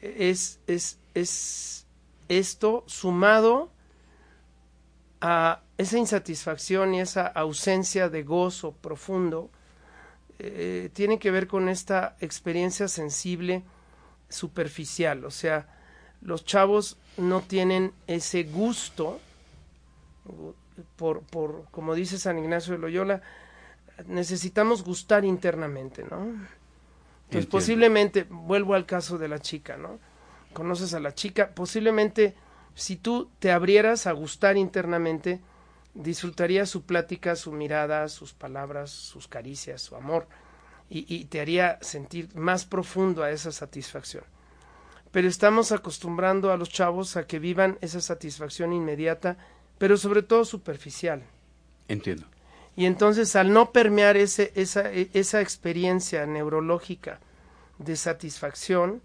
es, 0.00 0.60
es, 0.66 0.98
es 1.14 1.86
esto 2.28 2.84
sumado 2.86 3.70
a 5.20 5.62
esa 5.78 5.98
insatisfacción 5.98 6.94
y 6.94 7.00
esa 7.00 7.26
ausencia 7.26 8.08
de 8.08 8.22
gozo 8.24 8.72
profundo, 8.72 9.50
eh, 10.38 10.90
tiene 10.92 11.18
que 11.18 11.30
ver 11.30 11.46
con 11.46 11.68
esta 11.68 12.16
experiencia 12.20 12.88
sensible 12.88 13.62
superficial, 14.28 15.24
o 15.24 15.30
sea, 15.30 15.68
los 16.22 16.44
chavos 16.44 16.98
no 17.16 17.40
tienen 17.40 17.92
ese 18.08 18.42
gusto 18.42 19.20
por, 20.96 21.22
por 21.22 21.64
como 21.70 21.94
dice 21.94 22.18
San 22.18 22.38
Ignacio 22.38 22.72
de 22.72 22.78
Loyola, 22.78 23.22
necesitamos 24.06 24.82
gustar 24.84 25.24
internamente, 25.24 26.04
¿no? 26.04 26.34
Entonces 27.24 27.46
posiblemente, 27.46 28.26
vuelvo 28.28 28.74
al 28.74 28.86
caso 28.86 29.18
de 29.18 29.28
la 29.28 29.38
chica, 29.38 29.76
¿no? 29.76 29.98
Conoces 30.52 30.94
a 30.94 31.00
la 31.00 31.14
chica, 31.14 31.50
posiblemente 31.54 32.34
si 32.74 32.96
tú 32.96 33.30
te 33.38 33.52
abrieras 33.52 34.06
a 34.06 34.12
gustar 34.12 34.56
internamente, 34.56 35.40
disfrutarías 35.94 36.68
su 36.68 36.82
plática, 36.82 37.36
su 37.36 37.52
mirada, 37.52 38.08
sus 38.08 38.32
palabras, 38.32 38.90
sus 38.90 39.28
caricias, 39.28 39.82
su 39.82 39.96
amor, 39.96 40.26
y, 40.88 41.04
y 41.14 41.26
te 41.26 41.40
haría 41.40 41.78
sentir 41.82 42.34
más 42.34 42.64
profundo 42.64 43.22
a 43.22 43.30
esa 43.30 43.52
satisfacción. 43.52 44.24
Pero 45.12 45.28
estamos 45.28 45.72
acostumbrando 45.72 46.52
a 46.52 46.56
los 46.56 46.68
chavos 46.68 47.16
a 47.16 47.26
que 47.26 47.38
vivan 47.38 47.78
esa 47.80 48.00
satisfacción 48.00 48.72
inmediata, 48.72 49.38
pero 49.80 49.96
sobre 49.96 50.20
todo 50.22 50.44
superficial. 50.44 51.22
Entiendo. 51.88 52.26
Y 52.76 52.84
entonces 52.84 53.34
al 53.34 53.50
no 53.50 53.72
permear 53.72 54.18
ese, 54.18 54.52
esa, 54.54 54.92
e, 54.92 55.08
esa 55.14 55.40
experiencia 55.40 56.26
neurológica 56.26 57.18
de 57.78 57.96
satisfacción, 57.96 59.00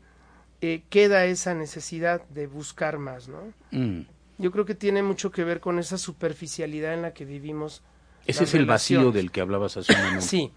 eh, 0.59 0.83
queda 0.89 1.23
esa 1.27 1.53
necesidad 1.53 2.27
de 2.27 2.47
buscar 2.47 2.97
más, 2.97 3.29
¿no? 3.29 3.53
Mm. 3.71 4.01
Yo 4.37 4.51
creo 4.51 4.65
que 4.65 4.75
tiene 4.75 5.01
mucho 5.01 5.31
que 5.31 5.45
ver 5.45 5.61
con 5.61 5.79
esa 5.79 5.97
superficialidad 5.97 6.93
en 6.93 7.03
la 7.03 7.13
que 7.13 7.23
vivimos. 7.23 7.81
Ese 8.27 8.43
es 8.43 8.53
el 8.53 8.65
vacío 8.65 9.13
del 9.13 9.31
que 9.31 9.39
hablabas 9.39 9.77
hace 9.77 9.93
un 9.93 9.99
momento. 9.99 10.25
sí. 10.27 10.51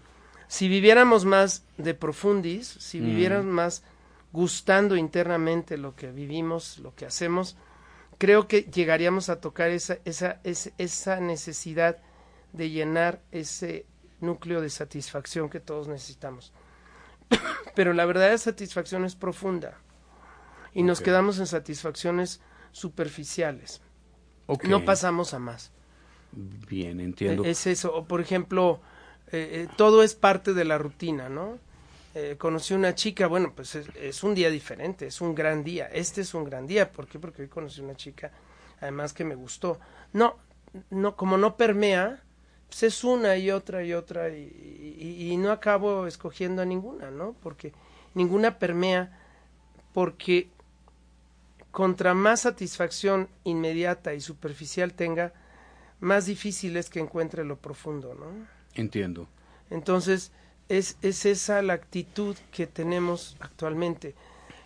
Si 0.49 0.67
viviéramos 0.67 1.23
más 1.23 1.63
de 1.77 1.93
profundis, 1.93 2.67
si 2.67 2.99
mm. 2.99 3.05
viviéramos 3.05 3.53
más 3.53 3.83
gustando 4.33 4.97
internamente 4.97 5.77
lo 5.77 5.95
que 5.95 6.11
vivimos, 6.11 6.77
lo 6.79 6.93
que 6.93 7.05
hacemos, 7.05 7.55
creo 8.19 8.47
que 8.47 8.63
llegaríamos 8.63 9.29
a 9.29 9.41
tocar 9.41 9.71
esa, 9.71 9.97
esa, 10.05 10.39
esa, 10.43 10.69
esa 10.77 11.19
necesidad 11.19 11.97
de 12.53 12.69
llenar 12.69 13.21
ese 13.31 13.87
núcleo 14.19 14.61
de 14.61 14.69
satisfacción 14.69 15.49
que 15.49 15.59
todos 15.59 15.87
necesitamos. 15.87 16.53
Pero 17.75 17.93
la 17.93 18.05
verdadera 18.05 18.37
satisfacción 18.37 19.05
es 19.05 19.15
profunda 19.15 19.79
y 20.73 20.83
nos 20.83 21.01
quedamos 21.01 21.39
en 21.39 21.47
satisfacciones 21.47 22.41
superficiales. 22.71 23.81
No 24.63 24.83
pasamos 24.83 25.33
a 25.33 25.39
más. 25.39 25.71
Bien, 26.31 26.99
entiendo. 26.99 27.43
Es 27.43 27.65
eso. 27.67 27.95
O 27.95 28.05
por 28.05 28.21
ejemplo, 28.21 28.81
eh, 29.31 29.63
eh, 29.63 29.67
todo 29.77 30.03
es 30.03 30.15
parte 30.15 30.53
de 30.53 30.65
la 30.65 30.77
rutina, 30.77 31.29
¿no? 31.29 31.57
Eh, 32.21 32.35
conocí 32.37 32.73
una 32.73 32.93
chica, 32.95 33.27
bueno, 33.27 33.53
pues 33.55 33.75
es, 33.75 33.87
es, 33.95 34.23
un 34.23 34.35
día 34.35 34.49
diferente, 34.49 35.07
es 35.07 35.21
un 35.21 35.33
gran 35.33 35.63
día. 35.63 35.85
Este 35.87 36.19
es 36.21 36.33
un 36.33 36.43
gran 36.43 36.67
día. 36.67 36.91
¿Por 36.91 37.07
qué? 37.07 37.17
Porque 37.17 37.43
hoy 37.43 37.47
conocí 37.47 37.79
una 37.79 37.95
chica, 37.95 38.31
además 38.81 39.13
que 39.13 39.23
me 39.23 39.35
gustó. 39.35 39.79
No, 40.11 40.35
no, 40.89 41.15
como 41.15 41.37
no 41.37 41.55
permea, 41.55 42.21
pues 42.67 42.83
es 42.83 43.03
una 43.05 43.37
y 43.37 43.51
otra 43.51 43.83
y 43.83 43.93
otra 43.93 44.29
y, 44.29 45.35
no 45.37 45.51
acabo 45.51 46.07
escogiendo 46.07 46.61
a 46.61 46.65
ninguna, 46.65 47.09
¿no? 47.09 47.35
Porque 47.41 47.71
ninguna 48.15 48.59
permea, 48.59 49.17
porque 49.93 50.49
contra 51.71 52.13
más 52.13 52.41
satisfacción 52.41 53.29
inmediata 53.45 54.13
y 54.13 54.19
superficial 54.19 54.93
tenga, 54.93 55.31
más 56.01 56.25
difícil 56.25 56.75
es 56.75 56.89
que 56.89 56.99
encuentre 56.99 57.45
lo 57.45 57.55
profundo, 57.57 58.13
¿no? 58.13 58.27
Entiendo. 58.73 59.29
Entonces, 59.69 60.33
es, 60.69 60.97
es 61.01 61.25
esa 61.25 61.61
la 61.61 61.73
actitud 61.73 62.37
que 62.51 62.67
tenemos 62.67 63.35
actualmente. 63.39 64.15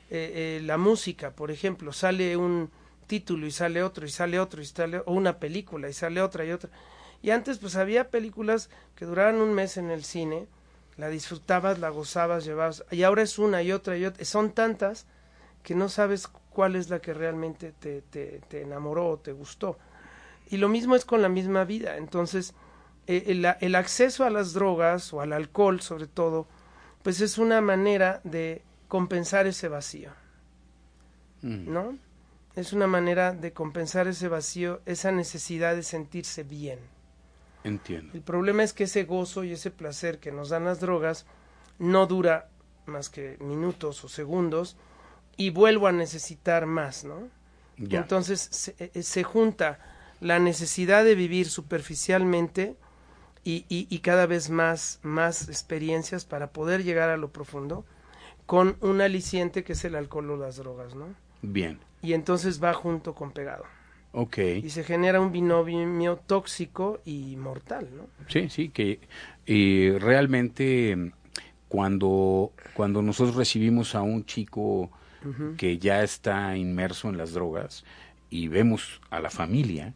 Eh, 0.10 0.60
eh, 0.60 0.62
la 0.64 0.78
música, 0.78 1.32
por 1.32 1.50
ejemplo, 1.50 1.92
sale 1.92 2.38
un 2.38 2.70
título 3.08 3.48
y 3.48 3.52
sale 3.52 3.82
otro 3.82 4.06
y 4.06 4.10
sale 4.10 4.40
otro 4.40 4.62
y 4.62 4.66
sale 4.66 5.00
o 5.00 5.14
una 5.14 5.40
película 5.40 5.90
y 5.90 5.94
sale 5.94 6.22
otra 6.22 6.46
y 6.46 6.52
otra 6.52 6.70
y 7.24 7.32
antes 7.32 7.58
pues 7.58 7.78
había 7.78 8.10
películas 8.10 8.70
que 8.96 9.06
duraban 9.06 9.38
un 9.38 9.54
mes 9.54 9.78
en 9.78 9.90
el 9.90 10.04
cine, 10.04 10.46
la 10.98 11.08
disfrutabas, 11.08 11.80
la 11.80 11.90
gozabas, 11.90 12.44
llevabas, 12.44 12.84
y 12.92 13.04
ahora 13.04 13.24
es 13.24 13.40
una 13.40 13.64
y 13.64 13.72
otra 13.72 13.98
y 13.98 14.06
otra, 14.06 14.24
son 14.26 14.52
tantas 14.52 15.08
que 15.64 15.74
no 15.74 15.88
sabes 15.88 16.28
cuál 16.28 16.76
es 16.76 16.90
la 16.90 17.00
que 17.00 17.14
realmente 17.14 17.72
te, 17.72 18.02
te, 18.02 18.42
te 18.50 18.62
enamoró 18.62 19.08
o 19.08 19.18
te 19.18 19.32
gustó. 19.32 19.80
Y 20.50 20.58
lo 20.58 20.68
mismo 20.68 20.98
es 20.98 21.06
con 21.06 21.22
la 21.22 21.30
misma 21.30 21.64
vida, 21.64 21.96
entonces 21.96 22.54
el, 23.08 23.46
el, 23.60 23.76
acceso 23.76 24.24
a 24.24 24.30
las 24.30 24.54
drogas 24.54 25.14
o 25.14 25.22
al 25.22 25.34
alcohol 25.34 25.82
sobre 25.82 26.08
todo, 26.08 26.48
pues 27.02 27.22
es 27.22 27.38
una 27.38 27.62
manera 27.62 28.22
de 28.24 28.62
compensar 28.88 29.48
ese 29.48 29.68
vacío, 29.68 30.12
mm. 31.42 31.72
¿no? 31.72 31.98
Es 32.56 32.72
una 32.72 32.88
manera 32.88 33.34
de 33.34 33.52
compensar 33.52 34.08
ese 34.08 34.28
vacío, 34.28 34.82
esa 34.86 35.12
necesidad 35.12 35.76
de 35.76 35.84
sentirse 35.84 36.44
bien. 36.44 36.80
Entiendo. 37.64 38.14
El 38.14 38.22
problema 38.22 38.64
es 38.64 38.74
que 38.74 38.84
ese 38.84 39.06
gozo 39.06 39.44
y 39.44 39.54
ese 39.54 39.72
placer 39.72 40.20
que 40.20 40.32
nos 40.32 40.50
dan 40.50 40.66
las 40.66 40.80
drogas 40.80 41.26
no 41.80 42.06
dura 42.06 42.50
más 42.86 43.10
que 43.10 43.38
minutos 43.40 44.04
o 44.04 44.10
segundos 44.10 44.76
y 45.38 45.50
vuelvo 45.50 45.88
a 45.88 45.92
necesitar 45.92 46.66
más, 46.66 47.04
¿no? 47.04 47.30
Entonces 47.78 48.48
se, 48.52 48.76
eh, 48.78 49.02
se, 49.02 49.24
junta 49.24 49.80
la 50.20 50.38
necesidad 50.38 51.04
de 51.04 51.16
vivir 51.16 51.50
superficialmente 51.50 52.78
y, 53.44 53.66
y, 53.70 54.00
cada 54.00 54.26
vez 54.26 54.50
más, 54.50 55.00
más 55.04 55.50
experiencias 55.50 56.24
para 56.24 56.52
poder 56.52 56.84
llegar 56.84 57.10
a 57.10 57.18
lo 57.18 57.32
profundo 57.32 57.86
con 58.46 58.78
un 58.82 59.02
aliciente 59.02 59.64
que 59.64 59.74
es 59.74 59.84
el 59.84 59.96
alcohol 59.96 60.32
o 60.32 60.38
las 60.38 60.58
drogas, 60.58 60.96
¿no? 60.96 61.08
Bien. 61.42 61.80
Y 62.02 62.14
entonces 62.14 62.64
va 62.64 62.74
junto 62.74 63.16
con 63.16 63.32
pegado. 63.32 63.66
Ok. 64.14 64.38
Y 64.64 64.70
se 64.70 64.84
genera 64.84 65.20
un 65.20 65.32
binomio 65.32 66.18
tóxico 66.18 67.02
y 67.04 67.36
mortal, 67.36 67.90
¿no? 67.96 68.08
Sí, 68.28 68.48
sí, 68.50 68.70
que 68.70 69.00
realmente 70.00 71.12
cuando, 71.74 72.52
cuando 72.76 73.02
nosotros 73.02 73.36
recibimos 73.36 73.96
a 73.96 74.04
un 74.04 74.26
chico 74.26 74.92
que 75.58 75.80
ya 75.80 76.04
está 76.04 76.56
inmerso 76.56 77.10
en 77.10 77.18
las 77.18 77.34
drogas 77.34 77.84
y 78.30 78.48
vemos 78.48 79.02
a 79.10 79.20
la 79.20 79.30
familia, 79.30 79.96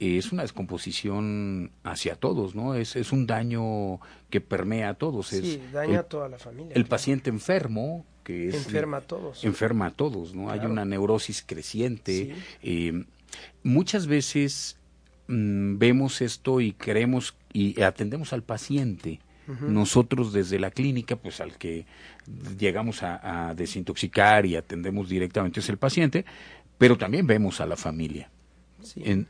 es 0.00 0.32
una 0.32 0.42
descomposición 0.42 1.72
hacia 1.82 2.14
todos, 2.14 2.54
¿no? 2.54 2.74
Es, 2.74 2.94
es 2.94 3.12
un 3.12 3.26
daño 3.26 4.00
que 4.30 4.40
permea 4.40 4.90
a 4.90 4.94
todos. 4.94 5.28
Sí, 5.28 5.60
daña 5.72 6.00
a 6.00 6.02
toda 6.04 6.28
la 6.28 6.38
familia. 6.38 6.72
El 6.74 6.86
paciente 6.86 7.30
enfermo, 7.30 8.06
que 8.22 8.48
es... 8.48 8.54
Enferma 8.54 8.98
a 8.98 9.00
todos. 9.00 9.44
Enferma 9.44 9.86
a 9.86 9.90
todos, 9.90 10.34
¿no? 10.34 10.50
Hay 10.50 10.60
una 10.60 10.84
neurosis 10.84 11.42
creciente. 11.44 12.34
Eh, 12.62 13.04
muchas 13.64 14.06
veces 14.06 14.78
mm, 15.26 15.78
vemos 15.78 16.20
esto 16.20 16.60
y 16.60 16.72
creemos 16.72 17.34
y 17.52 17.80
atendemos 17.82 18.32
al 18.32 18.42
paciente. 18.42 19.20
Nosotros 19.62 20.34
desde 20.34 20.58
la 20.58 20.70
clínica, 20.70 21.16
pues 21.16 21.40
al 21.40 21.56
que 21.56 21.86
llegamos 22.58 23.02
a, 23.02 23.48
a 23.48 23.54
desintoxicar 23.54 24.44
y 24.44 24.56
atendemos 24.56 25.08
directamente 25.08 25.60
es 25.60 25.70
el 25.70 25.78
paciente, 25.78 26.26
pero 26.76 26.98
también 26.98 27.26
vemos 27.26 27.62
a 27.62 27.66
la 27.66 27.76
familia 27.76 28.30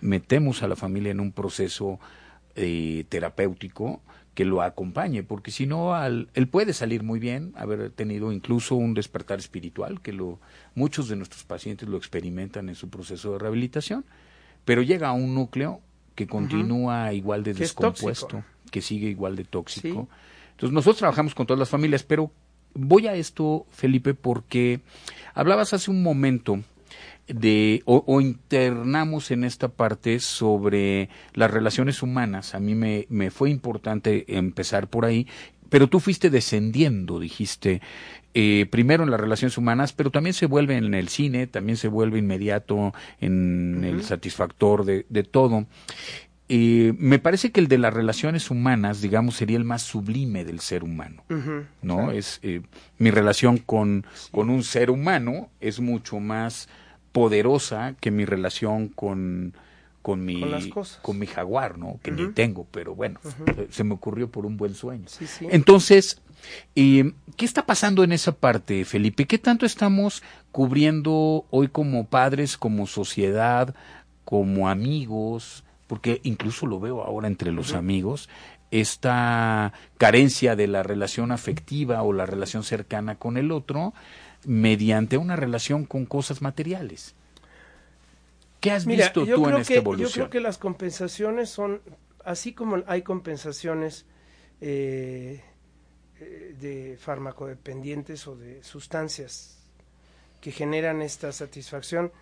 metemos 0.00 0.62
a 0.62 0.68
la 0.68 0.76
familia 0.76 1.10
en 1.10 1.20
un 1.20 1.32
proceso 1.32 1.98
eh, 2.54 3.04
terapéutico 3.08 4.00
que 4.34 4.44
lo 4.44 4.62
acompañe, 4.62 5.24
porque 5.24 5.50
si 5.50 5.66
no, 5.66 5.92
él 6.06 6.48
puede 6.48 6.72
salir 6.72 7.02
muy 7.02 7.18
bien, 7.18 7.52
haber 7.56 7.90
tenido 7.90 8.30
incluso 8.30 8.76
un 8.76 8.94
despertar 8.94 9.40
espiritual, 9.40 10.00
que 10.00 10.12
lo, 10.12 10.38
muchos 10.76 11.08
de 11.08 11.16
nuestros 11.16 11.42
pacientes 11.42 11.88
lo 11.88 11.96
experimentan 11.96 12.68
en 12.68 12.76
su 12.76 12.88
proceso 12.88 13.32
de 13.32 13.40
rehabilitación, 13.40 14.04
pero 14.64 14.82
llega 14.82 15.08
a 15.08 15.12
un 15.12 15.34
núcleo 15.34 15.80
que 16.14 16.28
continúa 16.28 17.12
igual 17.12 17.42
de 17.42 17.54
descompuesto, 17.54 18.44
que 18.70 18.80
sigue 18.80 19.08
igual 19.08 19.34
de 19.34 19.44
tóxico. 19.44 20.08
Entonces 20.52 20.72
nosotros 20.72 20.98
trabajamos 20.98 21.34
con 21.34 21.46
todas 21.46 21.58
las 21.58 21.68
familias, 21.68 22.04
pero 22.04 22.30
voy 22.74 23.08
a 23.08 23.14
esto, 23.14 23.66
Felipe, 23.70 24.14
porque 24.14 24.80
hablabas 25.34 25.72
hace 25.72 25.90
un 25.90 26.02
momento 26.02 26.60
de 27.28 27.82
o, 27.84 28.20
internamos 28.20 29.30
en 29.30 29.44
esta 29.44 29.68
parte 29.68 30.20
sobre 30.20 31.08
las 31.34 31.50
relaciones 31.50 32.02
humanas. 32.02 32.54
A 32.54 32.60
mí 32.60 32.74
me, 32.74 33.06
me 33.08 33.30
fue 33.30 33.50
importante 33.50 34.36
empezar 34.36 34.88
por 34.88 35.04
ahí, 35.04 35.26
pero 35.68 35.88
tú 35.88 36.00
fuiste 36.00 36.30
descendiendo, 36.30 37.20
dijiste, 37.20 37.82
eh, 38.34 38.66
primero 38.70 39.04
en 39.04 39.10
las 39.10 39.20
relaciones 39.20 39.58
humanas, 39.58 39.92
pero 39.92 40.10
también 40.10 40.34
se 40.34 40.46
vuelve 40.46 40.76
en 40.76 40.94
el 40.94 41.08
cine, 41.08 41.46
también 41.46 41.76
se 41.76 41.88
vuelve 41.88 42.18
inmediato 42.18 42.94
en 43.20 43.84
el 43.84 44.02
satisfactor 44.02 44.84
de, 44.84 45.06
de 45.08 45.22
todo. 45.24 45.66
Eh, 46.50 46.94
me 46.98 47.18
parece 47.18 47.52
que 47.52 47.60
el 47.60 47.68
de 47.68 47.76
las 47.76 47.92
relaciones 47.92 48.50
humanas, 48.50 49.02
digamos, 49.02 49.36
sería 49.36 49.58
el 49.58 49.64
más 49.64 49.82
sublime 49.82 50.44
del 50.44 50.60
ser 50.60 50.82
humano, 50.82 51.22
¿no? 51.82 52.10
Es 52.10 52.40
eh, 52.42 52.62
mi 52.96 53.10
relación 53.10 53.58
con, 53.58 54.06
con 54.30 54.48
un 54.48 54.62
ser 54.62 54.90
humano 54.90 55.50
es 55.60 55.80
mucho 55.80 56.20
más 56.20 56.70
poderosa 57.12 57.94
que 58.00 58.10
mi 58.10 58.24
relación 58.24 58.88
con 58.88 59.54
con 60.02 60.24
mi 60.24 60.40
con, 61.02 61.18
mi 61.18 61.26
jaguar, 61.26 61.76
¿no? 61.76 62.00
Que 62.02 62.10
ni 62.10 62.28
tengo, 62.32 62.66
pero 62.70 62.94
bueno, 62.94 63.20
se, 63.68 63.84
me 63.84 63.92
ocurrió 63.92 64.30
por 64.30 64.46
un 64.46 64.56
buen 64.56 64.74
sueño. 64.74 65.04
Entonces, 65.50 66.22
¿qué 66.74 67.12
está 67.40 67.66
pasando 67.66 68.02
en 68.04 68.12
esa 68.12 68.32
parte, 68.32 68.86
Felipe? 68.86 69.26
¿Qué 69.26 69.36
tanto 69.36 69.66
estamos 69.66 70.22
cubriendo 70.50 71.44
hoy 71.50 71.68
como 71.68 72.06
padres, 72.06 72.56
como 72.56 72.86
sociedad, 72.86 73.74
como 74.24 74.70
amigos? 74.70 75.62
Porque 75.86 76.20
incluso 76.22 76.66
lo 76.66 76.80
veo 76.80 77.02
ahora 77.02 77.28
entre 77.28 77.52
los 77.52 77.74
amigos, 77.74 78.30
esta 78.70 79.72
carencia 79.98 80.56
de 80.56 80.68
la 80.68 80.82
relación 80.82 81.32
afectiva 81.32 82.02
o 82.02 82.12
la 82.12 82.24
relación 82.24 82.62
cercana 82.62 83.16
con 83.16 83.36
el 83.36 83.50
otro, 83.52 83.92
mediante 84.44 85.16
una 85.16 85.36
relación 85.36 85.84
con 85.84 86.06
cosas 86.06 86.42
materiales. 86.42 87.14
¿Qué 88.60 88.70
has 88.72 88.86
visto 88.86 89.24
tú 89.24 89.48
en 89.48 89.56
esta 89.58 89.74
evolución? 89.74 90.08
Yo 90.08 90.14
creo 90.14 90.30
que 90.30 90.40
las 90.40 90.58
compensaciones 90.58 91.48
son, 91.48 91.80
así 92.24 92.52
como 92.52 92.82
hay 92.86 93.02
compensaciones 93.02 94.04
eh, 94.60 95.42
eh, 96.20 96.56
de 96.60 96.96
farmacodependientes 96.98 98.26
o 98.26 98.34
de 98.36 98.62
sustancias 98.64 99.58
que 100.40 100.50
generan 100.50 101.02
esta 101.02 101.30
satisfacción, 101.32 102.12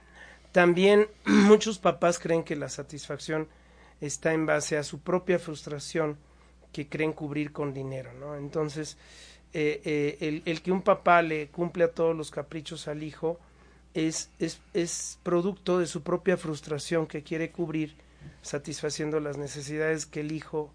también 0.53 1.09
muchos 1.25 1.79
papás 1.79 2.19
creen 2.19 2.45
que 2.45 2.57
la 2.57 2.69
satisfacción 2.69 3.49
está 4.01 4.35
en 4.35 4.45
base 4.45 4.77
a 4.77 4.83
su 4.83 5.01
propia 5.01 5.39
frustración 5.39 6.19
que 6.73 6.89
creen 6.89 7.15
cubrir 7.15 7.53
con 7.53 7.73
dinero, 7.73 8.13
¿no? 8.13 8.37
Entonces, 8.37 8.99
eh, 9.53 10.17
eh, 10.21 10.43
el, 10.45 10.63
que 10.63 10.73
un 10.73 10.83
papá 10.83 11.23
le 11.23 11.49
cumple 11.49 11.85
a 11.85 11.93
todos 11.93 12.15
los 12.15 12.31
caprichos 12.31 12.89
al 12.89 13.03
hijo 13.03 13.41
es, 13.95 14.31
es, 14.39 14.61
es 14.75 15.19
producto 15.23 15.79
de 15.79 15.87
su 15.87 16.03
propia 16.03 16.37
frustración 16.37 17.07
que 17.07 17.23
quiere 17.23 17.51
cubrir 17.51 17.97
satisfaciendo 18.43 19.21
las 19.21 19.39
necesidades 19.39 20.05
que 20.05 20.21
el 20.21 20.33
hijo 20.33 20.73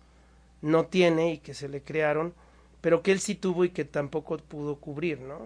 no 0.61 0.85
tiene 0.85 1.33
y 1.33 1.37
que 1.37 1.53
se 1.53 1.69
le 1.69 1.81
crearon, 1.81 2.33
pero 2.81 3.03
que 3.03 3.11
él 3.11 3.19
sí 3.19 3.35
tuvo 3.35 3.65
y 3.65 3.69
que 3.69 3.85
tampoco 3.85 4.37
pudo 4.37 4.77
cubrir, 4.77 5.19
¿no? 5.19 5.39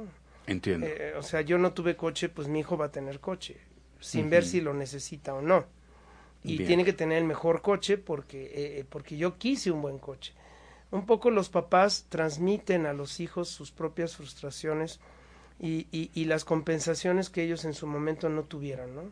Entiendo. 0.47 0.87
Eh, 0.87 1.13
o 1.17 1.23
sea, 1.23 1.41
yo 1.41 1.57
no 1.57 1.73
tuve 1.73 1.95
coche, 1.95 2.29
pues 2.29 2.47
mi 2.47 2.59
hijo 2.59 2.77
va 2.77 2.85
a 2.85 2.91
tener 2.91 3.19
coche, 3.19 3.57
sin 3.99 4.29
ver 4.29 4.45
si 4.45 4.61
lo 4.61 4.73
necesita 4.73 5.33
o 5.33 5.41
no. 5.41 5.65
Y 6.43 6.63
tiene 6.63 6.85
que 6.85 6.93
tener 6.93 7.17
el 7.17 7.23
mejor 7.23 7.61
coche 7.61 7.97
porque, 7.97 8.85
porque 8.89 9.17
yo 9.17 9.37
quise 9.37 9.71
un 9.71 9.81
buen 9.81 9.97
coche 9.97 10.33
un 10.95 11.05
poco 11.05 11.29
los 11.29 11.49
papás 11.49 12.05
transmiten 12.09 12.85
a 12.85 12.93
los 12.93 13.19
hijos 13.19 13.49
sus 13.49 13.71
propias 13.71 14.15
frustraciones 14.15 14.99
y, 15.59 15.87
y, 15.91 16.25
las 16.25 16.43
compensaciones 16.43 17.29
que 17.29 17.43
ellos 17.43 17.63
en 17.63 17.73
su 17.73 17.87
momento 17.87 18.27
no 18.27 18.43
tuvieron, 18.43 18.93
¿no? 18.95 19.03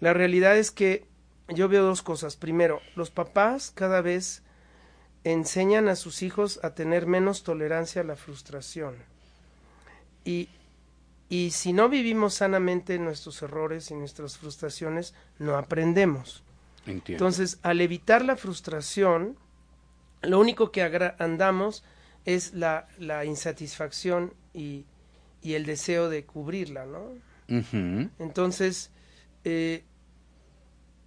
La 0.00 0.12
realidad 0.12 0.56
es 0.56 0.70
que 0.70 1.06
yo 1.48 1.68
veo 1.68 1.82
dos 1.82 2.02
cosas. 2.02 2.36
Primero, 2.36 2.80
los 2.94 3.10
papás 3.10 3.72
cada 3.74 4.02
vez 4.02 4.42
enseñan 5.24 5.88
a 5.88 5.96
sus 5.96 6.22
hijos 6.22 6.60
a 6.62 6.74
tener 6.74 7.06
menos 7.06 7.42
tolerancia 7.42 8.02
a 8.02 8.04
la 8.04 8.16
frustración. 8.16 8.96
Y, 10.24 10.50
y 11.30 11.52
si 11.52 11.72
no 11.72 11.88
vivimos 11.88 12.34
sanamente 12.34 12.98
nuestros 12.98 13.40
errores 13.40 13.90
y 13.90 13.94
nuestras 13.94 14.36
frustraciones, 14.36 15.14
no 15.38 15.56
aprendemos. 15.56 16.42
Entonces, 16.86 17.58
al 17.62 17.80
evitar 17.80 18.24
la 18.24 18.36
frustración, 18.36 19.38
lo 20.22 20.38
único 20.40 20.72
que 20.72 20.82
andamos 21.18 21.84
es 22.24 22.54
la, 22.54 22.88
la 22.98 23.24
insatisfacción 23.24 24.34
y, 24.52 24.84
y, 25.42 25.54
el 25.54 25.64
deseo 25.64 26.08
de 26.08 26.24
cubrirla, 26.24 26.86
¿no? 26.86 27.12
Entonces, 28.18 28.90
eh, 29.44 29.84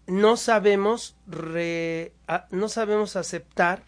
no 0.10 0.38
sabemos 0.38 1.15
no 2.52 2.69
sabemos 2.69 3.15
aceptar 3.15 3.84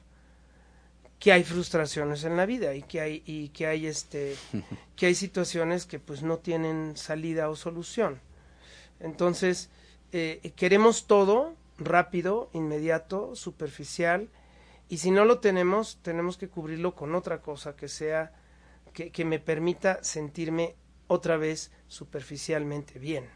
que 1.19 1.31
hay 1.31 1.43
frustraciones 1.43 2.23
en 2.23 2.37
la 2.37 2.45
vida 2.45 2.73
y 2.75 2.83
que 2.83 3.01
hay 3.01 3.23
y 3.25 3.49
que 3.49 3.67
hay 3.67 3.87
este 3.87 4.35
que 4.95 5.07
hay 5.07 5.15
situaciones 5.15 5.85
que 5.85 5.99
pues 5.99 6.21
no 6.23 6.37
tienen 6.37 6.95
salida 6.95 7.49
o 7.49 7.55
solución 7.55 8.19
entonces 8.99 9.69
eh, 10.11 10.51
queremos 10.55 11.07
todo 11.07 11.55
rápido 11.77 12.49
inmediato 12.53 13.35
superficial 13.35 14.29
y 14.91 14.97
si 14.97 15.09
no 15.09 15.23
lo 15.23 15.39
tenemos, 15.39 15.99
tenemos 16.01 16.37
que 16.37 16.49
cubrirlo 16.49 16.95
con 16.95 17.15
otra 17.15 17.41
cosa 17.41 17.77
que 17.77 17.87
sea, 17.87 18.33
que, 18.91 19.09
que 19.09 19.23
me 19.23 19.39
permita 19.39 20.03
sentirme 20.03 20.75
otra 21.07 21.37
vez 21.37 21.71
superficialmente 21.87 22.99
bien. 22.99 23.29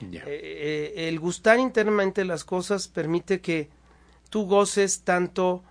Eh, 0.00 0.20
eh, 0.24 1.08
el 1.08 1.20
gustar 1.20 1.58
internamente 1.58 2.24
las 2.24 2.44
cosas 2.44 2.88
permite 2.88 3.42
que 3.42 3.68
tú 4.30 4.46
goces 4.46 5.02
tanto 5.02 5.62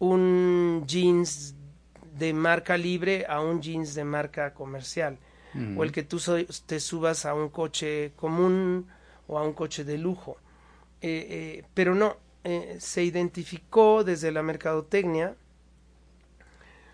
un 0.00 0.84
jeans 0.86 1.54
de 2.18 2.34
marca 2.34 2.76
libre 2.76 3.24
a 3.26 3.40
un 3.40 3.62
jeans 3.62 3.94
de 3.94 4.04
marca 4.04 4.52
comercial 4.52 5.18
o 5.78 5.82
el 5.82 5.92
que 5.92 6.02
tú 6.02 6.20
te 6.66 6.78
subas 6.78 7.24
a 7.24 7.32
un 7.32 7.48
coche 7.48 8.12
común 8.16 8.86
o 9.28 9.38
a 9.38 9.42
un 9.44 9.54
coche 9.54 9.82
de 9.82 9.96
lujo. 9.96 10.36
Eh, 11.00 11.64
pero 11.72 11.94
no 11.94 12.23
eh, 12.44 12.76
se 12.78 13.02
identificó 13.02 14.04
desde 14.04 14.30
la 14.30 14.42
mercadotecnia. 14.42 15.34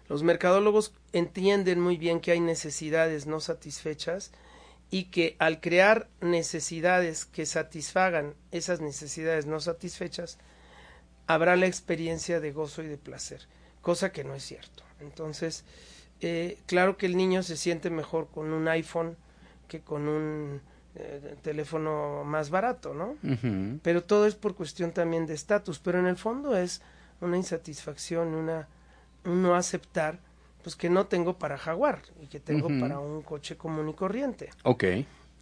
Los 0.08 0.22
mercadólogos 0.22 0.92
entienden 1.12 1.80
muy 1.80 1.96
bien 1.96 2.20
que 2.20 2.32
hay 2.32 2.40
necesidades 2.40 3.26
no 3.26 3.40
satisfechas 3.40 4.32
y 4.90 5.04
que 5.04 5.36
al 5.38 5.60
crear 5.60 6.08
necesidades 6.20 7.24
que 7.24 7.46
satisfagan 7.46 8.34
esas 8.50 8.80
necesidades 8.80 9.46
no 9.46 9.60
satisfechas, 9.60 10.38
habrá 11.26 11.56
la 11.56 11.66
experiencia 11.66 12.40
de 12.40 12.52
gozo 12.52 12.82
y 12.82 12.88
de 12.88 12.98
placer, 12.98 13.46
cosa 13.82 14.10
que 14.10 14.24
no 14.24 14.34
es 14.34 14.42
cierto. 14.42 14.82
Entonces, 15.00 15.64
eh, 16.20 16.58
claro 16.66 16.96
que 16.96 17.06
el 17.06 17.16
niño 17.16 17.42
se 17.42 17.56
siente 17.56 17.88
mejor 17.90 18.28
con 18.28 18.52
un 18.52 18.68
iPhone 18.68 19.16
que 19.68 19.80
con 19.80 20.08
un 20.08 20.60
eh, 20.94 21.36
teléfono 21.42 22.24
más 22.24 22.50
barato, 22.50 22.94
¿no? 22.94 23.16
Pero 23.82 24.02
todo 24.02 24.26
es 24.26 24.34
por 24.34 24.54
cuestión 24.54 24.92
también 24.92 25.26
de 25.26 25.34
estatus, 25.34 25.78
pero 25.78 25.98
en 25.98 26.06
el 26.06 26.16
fondo 26.16 26.56
es 26.56 26.82
una 27.20 27.36
insatisfacción, 27.36 28.34
una 28.34 28.68
un 29.24 29.42
no 29.42 29.54
aceptar 29.54 30.18
pues 30.62 30.76
que 30.76 30.90
no 30.90 31.06
tengo 31.06 31.38
para 31.38 31.56
Jaguar 31.56 32.02
y 32.22 32.26
que 32.26 32.38
tengo 32.38 32.68
para 32.68 32.98
un 32.98 33.22
coche 33.22 33.56
común 33.56 33.88
y 33.88 33.94
corriente. 33.94 34.50
Ok. 34.64 34.84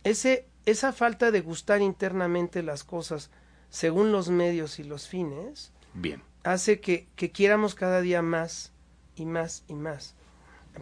Ese, 0.05 0.47
esa 0.65 0.93
falta 0.93 1.33
de 1.33 1.41
gustar 1.41 1.81
internamente 1.81 2.63
las 2.63 2.85
cosas 2.85 3.31
según 3.69 4.13
los 4.13 4.29
medios 4.29 4.79
y 4.79 4.85
los 4.85 5.09
fines 5.09 5.73
Bien. 5.93 6.23
hace 6.45 6.81
que, 6.81 7.09
que 7.17 7.31
quieramos 7.33 7.75
cada 7.75 8.01
día 8.01 8.23
más 8.23 8.73
y 9.17 9.27
más 9.27 9.65
y 9.67 9.75
más. 9.75 10.15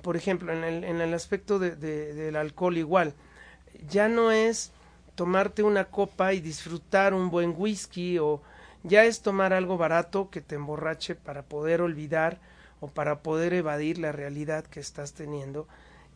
Por 0.02 0.16
ejemplo, 0.16 0.52
en 0.52 0.64
el, 0.64 0.84
en 0.84 1.00
el 1.00 1.14
aspecto 1.14 1.58
de, 1.58 1.74
del 1.74 2.36
alcohol 2.36 2.76
igual, 2.76 3.14
ya 3.88 4.08
no 4.08 4.30
es 4.32 4.72
tomarte 5.14 5.62
una 5.62 5.86
copa 5.86 6.34
y 6.34 6.40
disfrutar 6.40 7.14
un 7.14 7.30
buen 7.30 7.54
whisky 7.56 8.18
o 8.18 8.42
ya 8.82 9.04
es 9.04 9.22
tomar 9.22 9.52
algo 9.52 9.76
barato 9.78 10.30
que 10.30 10.40
te 10.40 10.54
emborrache 10.54 11.14
para 11.14 11.42
poder 11.42 11.80
olvidar 11.80 12.38
o 12.80 12.88
para 12.88 13.20
poder 13.20 13.54
evadir 13.54 13.98
la 13.98 14.12
realidad 14.12 14.64
que 14.64 14.80
estás 14.80 15.14
teniendo 15.14 15.66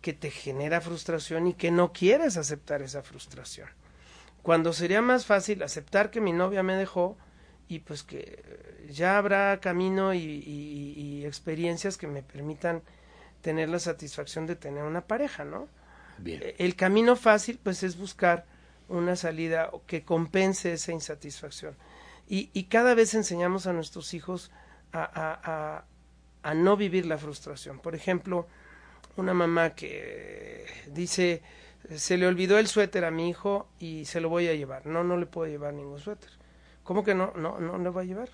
que 0.03 0.13
te 0.13 0.31
genera 0.31 0.81
frustración 0.81 1.47
y 1.47 1.55
que 1.55 1.71
no 1.71 1.93
quieres 1.93 2.37
aceptar 2.37 2.83
esa 2.83 3.03
frustración. 3.03 3.69
Cuando 4.43 4.73
sería 4.73 5.03
más 5.03 5.27
fácil 5.27 5.63
aceptar 5.63 6.11
que 6.11 6.21
mi 6.21 6.33
novia 6.33 6.63
me 6.63 6.75
dejó 6.75 7.17
y 7.69 7.81
pues 7.81 8.03
que 8.03 8.43
ya 8.91 9.19
habrá 9.19 9.61
camino 9.61 10.15
y, 10.15 10.21
y 10.21 11.25
experiencias 11.27 11.97
que 11.97 12.07
me 12.07 12.23
permitan 12.23 12.83
tener 13.43 13.69
la 13.69 13.79
satisfacción 13.79 14.47
de 14.47 14.57
tener 14.57 14.85
una 14.85 15.03
pareja, 15.03 15.45
¿no? 15.45 15.69
Bien. 16.23 16.43
El 16.59 16.77
camino 16.77 17.17
fácil 17.17 17.59
pues 17.63 17.83
es 17.83 17.97
buscar 17.97 18.47
una 18.91 19.17
salida 19.17 19.71
que 19.87 20.05
compense 20.05 20.73
esa 20.73 20.93
insatisfacción. 20.93 21.75
Y, 22.33 22.65
cada 22.65 22.95
vez 22.95 23.15
enseñamos 23.15 23.67
a 23.67 23.73
nuestros 23.73 24.15
hijos 24.15 24.53
a, 24.93 25.85
no 26.55 26.77
vivir 26.77 27.07
la 27.07 27.19
frustración. 27.19 27.81
Por 27.81 27.97
ejemplo, 27.97 28.47
una 29.17 29.35
mamá 29.35 29.71
que 29.71 30.65
dice, 30.93 31.43
se 31.93 32.17
le 32.17 32.29
olvidó 32.29 32.57
el 32.59 32.69
suéter 32.69 33.05
a 33.05 33.11
mi 33.11 33.29
hijo 33.29 33.69
y 33.81 34.05
se 34.05 34.21
lo 34.21 34.29
voy 34.29 34.47
a 34.47 34.55
llevar. 34.55 34.87
No, 34.87 35.03
no 35.03 35.17
le 35.17 35.27
puedo 35.27 35.51
llevar 35.51 35.75
ningún 35.75 35.99
suéter. 35.99 36.31
¿Cómo 36.85 37.03
que 37.03 37.17
no? 37.17 37.33
No, 37.35 37.59
no 37.59 37.79
le 37.79 37.91
va 37.91 38.03
a 38.03 38.05
llevar. 38.05 38.29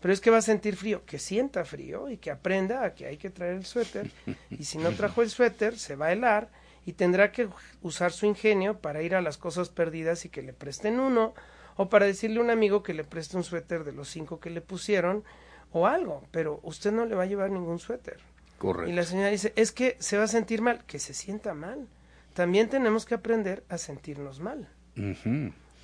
Pero 0.00 0.14
es 0.14 0.22
que 0.22 0.30
va 0.30 0.38
a 0.38 0.42
sentir 0.42 0.74
frío, 0.74 1.04
que 1.04 1.18
sienta 1.18 1.66
frío 1.66 2.08
y 2.08 2.16
que 2.16 2.30
aprenda 2.30 2.84
a 2.84 2.94
que 2.94 3.04
hay 3.06 3.18
que 3.18 3.28
traer 3.28 3.56
el 3.56 3.66
suéter. 3.66 4.10
Y 4.48 4.64
si 4.64 4.78
no 4.78 4.92
trajo 4.92 5.20
el 5.20 5.28
suéter, 5.28 5.78
se 5.78 5.94
va 5.94 6.06
a 6.06 6.12
helar 6.12 6.50
y 6.84 6.94
tendrá 6.94 7.32
que 7.32 7.48
usar 7.80 8.12
su 8.12 8.26
ingenio 8.26 8.78
para 8.78 9.02
ir 9.02 9.14
a 9.14 9.22
las 9.22 9.38
cosas 9.38 9.68
perdidas 9.68 10.24
y 10.24 10.28
que 10.28 10.42
le 10.42 10.52
presten 10.52 11.00
uno, 11.00 11.34
o 11.76 11.88
para 11.88 12.06
decirle 12.06 12.38
a 12.38 12.42
un 12.42 12.50
amigo 12.50 12.82
que 12.82 12.94
le 12.94 13.04
preste 13.04 13.36
un 13.36 13.44
suéter 13.44 13.84
de 13.84 13.92
los 13.92 14.08
cinco 14.08 14.40
que 14.40 14.50
le 14.50 14.60
pusieron, 14.60 15.24
o 15.72 15.86
algo, 15.86 16.22
pero 16.30 16.60
usted 16.62 16.92
no 16.92 17.06
le 17.06 17.14
va 17.14 17.22
a 17.22 17.26
llevar 17.26 17.50
ningún 17.50 17.78
suéter. 17.78 18.20
Correcto. 18.58 18.90
Y 18.90 18.94
la 18.94 19.04
señora 19.04 19.28
dice, 19.28 19.52
es 19.56 19.72
que 19.72 19.96
se 19.98 20.18
va 20.18 20.24
a 20.24 20.28
sentir 20.28 20.60
mal, 20.60 20.84
que 20.84 20.98
se 20.98 21.14
sienta 21.14 21.54
mal. 21.54 21.88
También 22.34 22.68
tenemos 22.68 23.06
que 23.06 23.14
aprender 23.14 23.64
a 23.68 23.78
sentirnos 23.78 24.40
mal. 24.40 24.68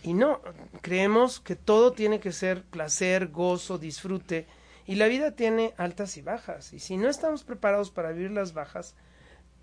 Y 0.02 0.14
no, 0.14 0.40
creemos 0.82 1.40
que 1.40 1.56
todo 1.56 1.92
tiene 1.92 2.20
que 2.20 2.32
ser 2.32 2.62
placer, 2.62 3.28
gozo, 3.28 3.78
disfrute, 3.78 4.46
y 4.87 4.94
la 4.94 5.08
vida 5.08 5.32
tiene 5.32 5.74
altas 5.76 6.16
y 6.16 6.22
bajas. 6.22 6.72
Y 6.72 6.78
si 6.78 6.96
no 6.96 7.08
estamos 7.08 7.44
preparados 7.44 7.90
para 7.90 8.12
vivir 8.12 8.30
las 8.30 8.54
bajas, 8.54 8.94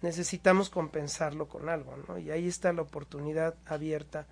necesitamos 0.01 0.69
compensarlo 0.69 1.47
con 1.47 1.69
algo, 1.69 1.95
¿no? 2.07 2.17
Y 2.17 2.31
ahí 2.31 2.47
está 2.47 2.73
la 2.73 2.81
oportunidad 2.81 3.55
abierta 3.65 4.25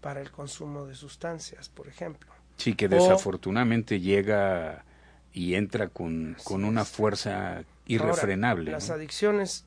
para 0.00 0.20
el 0.20 0.30
consumo 0.30 0.86
de 0.86 0.94
sustancias, 0.94 1.68
por 1.68 1.88
ejemplo. 1.88 2.30
Sí, 2.56 2.74
que 2.74 2.88
desafortunadamente 2.88 4.00
llega 4.00 4.84
y 5.32 5.54
entra 5.54 5.88
con, 5.88 6.36
con 6.44 6.64
una 6.64 6.84
fuerza 6.84 7.64
irrefrenable. 7.86 8.70
las 8.70 8.90
adicciones, 8.90 9.64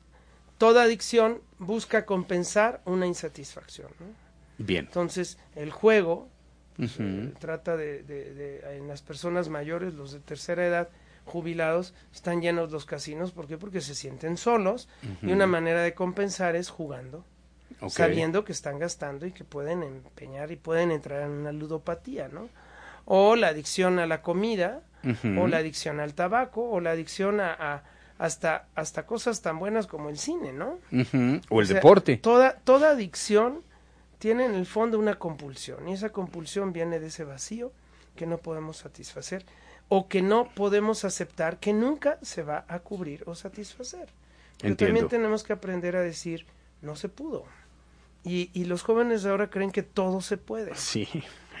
toda 0.58 0.84
adicción 0.84 1.40
busca 1.58 2.06
compensar 2.06 2.82
una 2.84 3.06
insatisfacción. 3.06 3.88
¿no? 3.98 4.06
Bien. 4.58 4.86
Entonces, 4.86 5.38
el 5.54 5.70
juego 5.70 6.28
uh 6.78 7.30
trata 7.38 7.76
de, 7.76 8.02
de, 8.02 8.34
de, 8.34 8.76
en 8.76 8.86
las 8.86 9.00
personas 9.02 9.48
mayores, 9.48 9.94
los 9.94 10.12
de 10.12 10.20
tercera 10.20 10.66
edad, 10.66 10.88
jubilados, 11.26 11.92
están 12.14 12.40
llenos 12.40 12.72
los 12.72 12.86
casinos. 12.86 13.32
¿Por 13.32 13.46
qué? 13.46 13.58
Porque 13.58 13.82
se 13.82 13.94
sienten 13.94 14.38
solos 14.38 14.88
y 15.22 15.32
una 15.32 15.46
manera 15.46 15.82
de 15.82 15.92
compensar 15.92 16.56
es 16.56 16.70
jugando. 16.70 17.24
Okay. 17.78 17.90
sabiendo 17.90 18.42
que 18.42 18.52
están 18.52 18.78
gastando 18.78 19.26
y 19.26 19.32
que 19.32 19.44
pueden 19.44 19.82
empeñar 19.82 20.50
y 20.50 20.56
pueden 20.56 20.90
entrar 20.90 21.20
en 21.22 21.30
una 21.32 21.52
ludopatía, 21.52 22.28
¿no? 22.28 22.48
O 23.04 23.36
la 23.36 23.48
adicción 23.48 23.98
a 23.98 24.06
la 24.06 24.22
comida, 24.22 24.80
uh 25.04 25.08
-huh. 25.08 25.42
o 25.42 25.46
la 25.46 25.58
adicción 25.58 26.00
al 26.00 26.14
tabaco, 26.14 26.70
o 26.70 26.80
la 26.80 26.92
adicción 26.92 27.38
a, 27.38 27.52
a, 27.52 27.82
hasta, 28.16 28.68
hasta 28.74 29.04
cosas 29.04 29.42
tan 29.42 29.58
buenas 29.58 29.86
como 29.86 30.08
el 30.08 30.16
cine, 30.16 30.54
¿no? 30.54 30.78
Uh 30.90 31.04
-huh. 31.04 31.42
O 31.50 31.60
el 31.60 31.64
o 31.64 31.66
sea, 31.66 31.74
deporte. 31.74 32.16
Toda, 32.16 32.54
toda 32.64 32.92
adicción 32.92 33.60
tiene 34.18 34.46
en 34.46 34.54
el 34.54 34.64
fondo 34.64 34.98
una 34.98 35.16
compulsión, 35.16 35.86
y 35.86 35.92
esa 35.92 36.08
compulsión 36.08 36.72
viene 36.72 36.98
de 36.98 37.08
ese 37.08 37.24
vacío 37.24 37.72
que 38.14 38.26
no 38.26 38.38
podemos 38.38 38.78
satisfacer, 38.78 39.44
o 39.88 40.08
que 40.08 40.22
no 40.22 40.48
podemos 40.54 41.04
aceptar, 41.04 41.58
que 41.58 41.72
nunca 41.72 42.18
se 42.22 42.42
va 42.42 42.64
a 42.68 42.80
cubrir 42.80 43.22
o 43.26 43.34
satisfacer. 43.34 44.08
Pero 44.58 44.72
Entiendo. 44.72 44.76
también 44.76 45.08
tenemos 45.08 45.44
que 45.44 45.52
aprender 45.52 45.96
a 45.96 46.02
decir, 46.02 46.46
no 46.82 46.96
se 46.96 47.08
pudo. 47.08 47.44
Y, 48.24 48.50
y 48.54 48.64
los 48.64 48.82
jóvenes 48.82 49.24
ahora 49.24 49.50
creen 49.50 49.70
que 49.70 49.82
todo 49.82 50.20
se 50.20 50.36
puede. 50.36 50.74
Sí. 50.74 51.08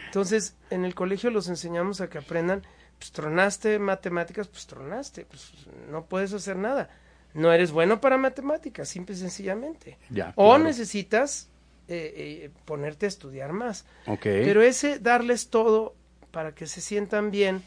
Entonces, 0.06 0.56
en 0.70 0.84
el 0.84 0.94
colegio 0.94 1.30
los 1.30 1.48
enseñamos 1.48 2.00
a 2.00 2.08
que 2.08 2.18
aprendan, 2.18 2.62
pues 2.98 3.12
tronaste 3.12 3.78
matemáticas, 3.78 4.48
pues 4.48 4.66
tronaste, 4.66 5.24
pues 5.26 5.52
no 5.90 6.06
puedes 6.06 6.32
hacer 6.32 6.56
nada. 6.56 6.90
No 7.34 7.52
eres 7.52 7.70
bueno 7.70 8.00
para 8.00 8.16
matemáticas, 8.16 8.88
simple 8.88 9.14
y 9.14 9.18
sencillamente. 9.18 9.98
Ya, 10.08 10.32
o 10.36 10.48
claro. 10.48 10.64
necesitas 10.64 11.48
eh, 11.88 12.14
eh, 12.16 12.50
ponerte 12.64 13.06
a 13.06 13.08
estudiar 13.08 13.52
más. 13.52 13.84
Okay. 14.06 14.44
Pero 14.44 14.62
ese 14.62 14.98
darles 14.98 15.50
todo 15.50 15.94
para 16.30 16.54
que 16.54 16.66
se 16.66 16.80
sientan 16.80 17.30
bien, 17.30 17.62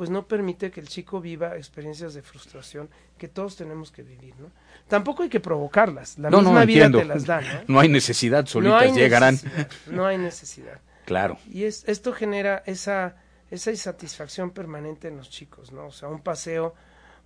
pues 0.00 0.08
no 0.08 0.26
permite 0.26 0.70
que 0.70 0.80
el 0.80 0.88
chico 0.88 1.20
viva 1.20 1.58
experiencias 1.58 2.14
de 2.14 2.22
frustración 2.22 2.88
que 3.18 3.28
todos 3.28 3.54
tenemos 3.56 3.92
que 3.92 4.02
vivir, 4.02 4.34
¿no? 4.38 4.50
Tampoco 4.88 5.24
hay 5.24 5.28
que 5.28 5.40
provocarlas, 5.40 6.18
la 6.18 6.30
no, 6.30 6.38
misma 6.38 6.60
no, 6.60 6.66
vida 6.66 6.86
entiendo. 6.86 6.98
te 7.00 7.04
las 7.04 7.26
da, 7.26 7.42
¿no? 7.42 7.60
No 7.74 7.80
hay 7.80 7.90
necesidad, 7.90 8.46
solitas 8.46 8.80
hay 8.80 8.92
llegarán. 8.92 9.34
Necesidad, 9.34 9.68
no 9.88 10.06
hay 10.06 10.16
necesidad. 10.16 10.80
Claro. 11.04 11.36
Y 11.52 11.64
es, 11.64 11.84
esto 11.86 12.14
genera 12.14 12.62
esa, 12.64 13.16
esa 13.50 13.72
insatisfacción 13.72 14.52
permanente 14.52 15.08
en 15.08 15.18
los 15.18 15.28
chicos, 15.28 15.70
¿no? 15.70 15.88
O 15.88 15.92
sea, 15.92 16.08
un 16.08 16.22
paseo 16.22 16.74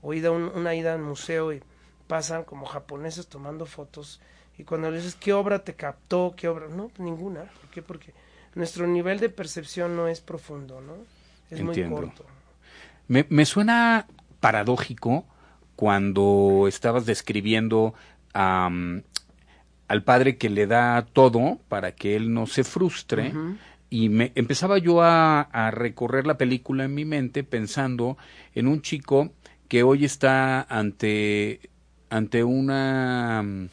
o 0.02 0.12
ida 0.12 0.32
un, 0.32 0.42
una 0.42 0.74
ida 0.74 0.94
al 0.94 1.00
museo 1.00 1.52
y 1.52 1.62
pasan 2.08 2.42
como 2.42 2.66
japoneses 2.66 3.28
tomando 3.28 3.66
fotos 3.66 4.20
y 4.58 4.64
cuando 4.64 4.90
les 4.90 5.04
dices 5.04 5.20
qué 5.20 5.32
obra 5.32 5.62
te 5.62 5.74
captó, 5.74 6.34
qué 6.36 6.48
obra, 6.48 6.66
no, 6.66 6.90
ninguna. 6.98 7.44
¿Por 7.44 7.70
qué? 7.70 7.82
Porque 7.82 8.12
nuestro 8.56 8.88
nivel 8.88 9.20
de 9.20 9.28
percepción 9.28 9.94
no 9.94 10.08
es 10.08 10.20
profundo, 10.20 10.80
¿no? 10.80 10.94
Es 11.52 11.60
Entiendo. 11.60 11.94
muy 11.94 12.06
corto. 12.06 12.26
Me, 13.08 13.26
me 13.28 13.44
suena 13.44 14.06
paradójico 14.40 15.26
cuando 15.76 16.66
estabas 16.68 17.06
describiendo 17.06 17.94
um, 18.34 19.02
al 19.88 20.02
padre 20.02 20.36
que 20.36 20.50
le 20.50 20.66
da 20.66 21.06
todo 21.12 21.60
para 21.68 21.92
que 21.92 22.16
él 22.16 22.32
no 22.32 22.46
se 22.46 22.64
frustre. 22.64 23.28
Uh 23.28 23.32
-huh. 23.32 23.56
Y 23.90 24.08
me 24.08 24.32
empezaba 24.34 24.78
yo 24.78 25.02
a, 25.02 25.42
a, 25.42 25.70
recorrer 25.70 26.26
la 26.26 26.36
película 26.36 26.84
en 26.84 26.94
mi 26.94 27.04
mente 27.04 27.44
pensando 27.44 28.16
en 28.54 28.66
un 28.66 28.82
chico 28.82 29.32
que 29.68 29.82
hoy 29.82 30.04
está 30.04 30.62
ante, 30.62 31.60
ante 32.10 32.42
una 32.42 33.40
um, 33.42 33.68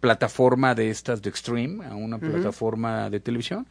plataforma 0.00 0.74
de 0.74 0.90
estas 0.90 1.22
de 1.22 1.30
Extreme, 1.30 1.86
a 1.86 1.94
una 1.94 2.16
uh 2.16 2.20
-huh. 2.20 2.30
plataforma 2.30 3.10
de 3.10 3.20
televisión, 3.20 3.66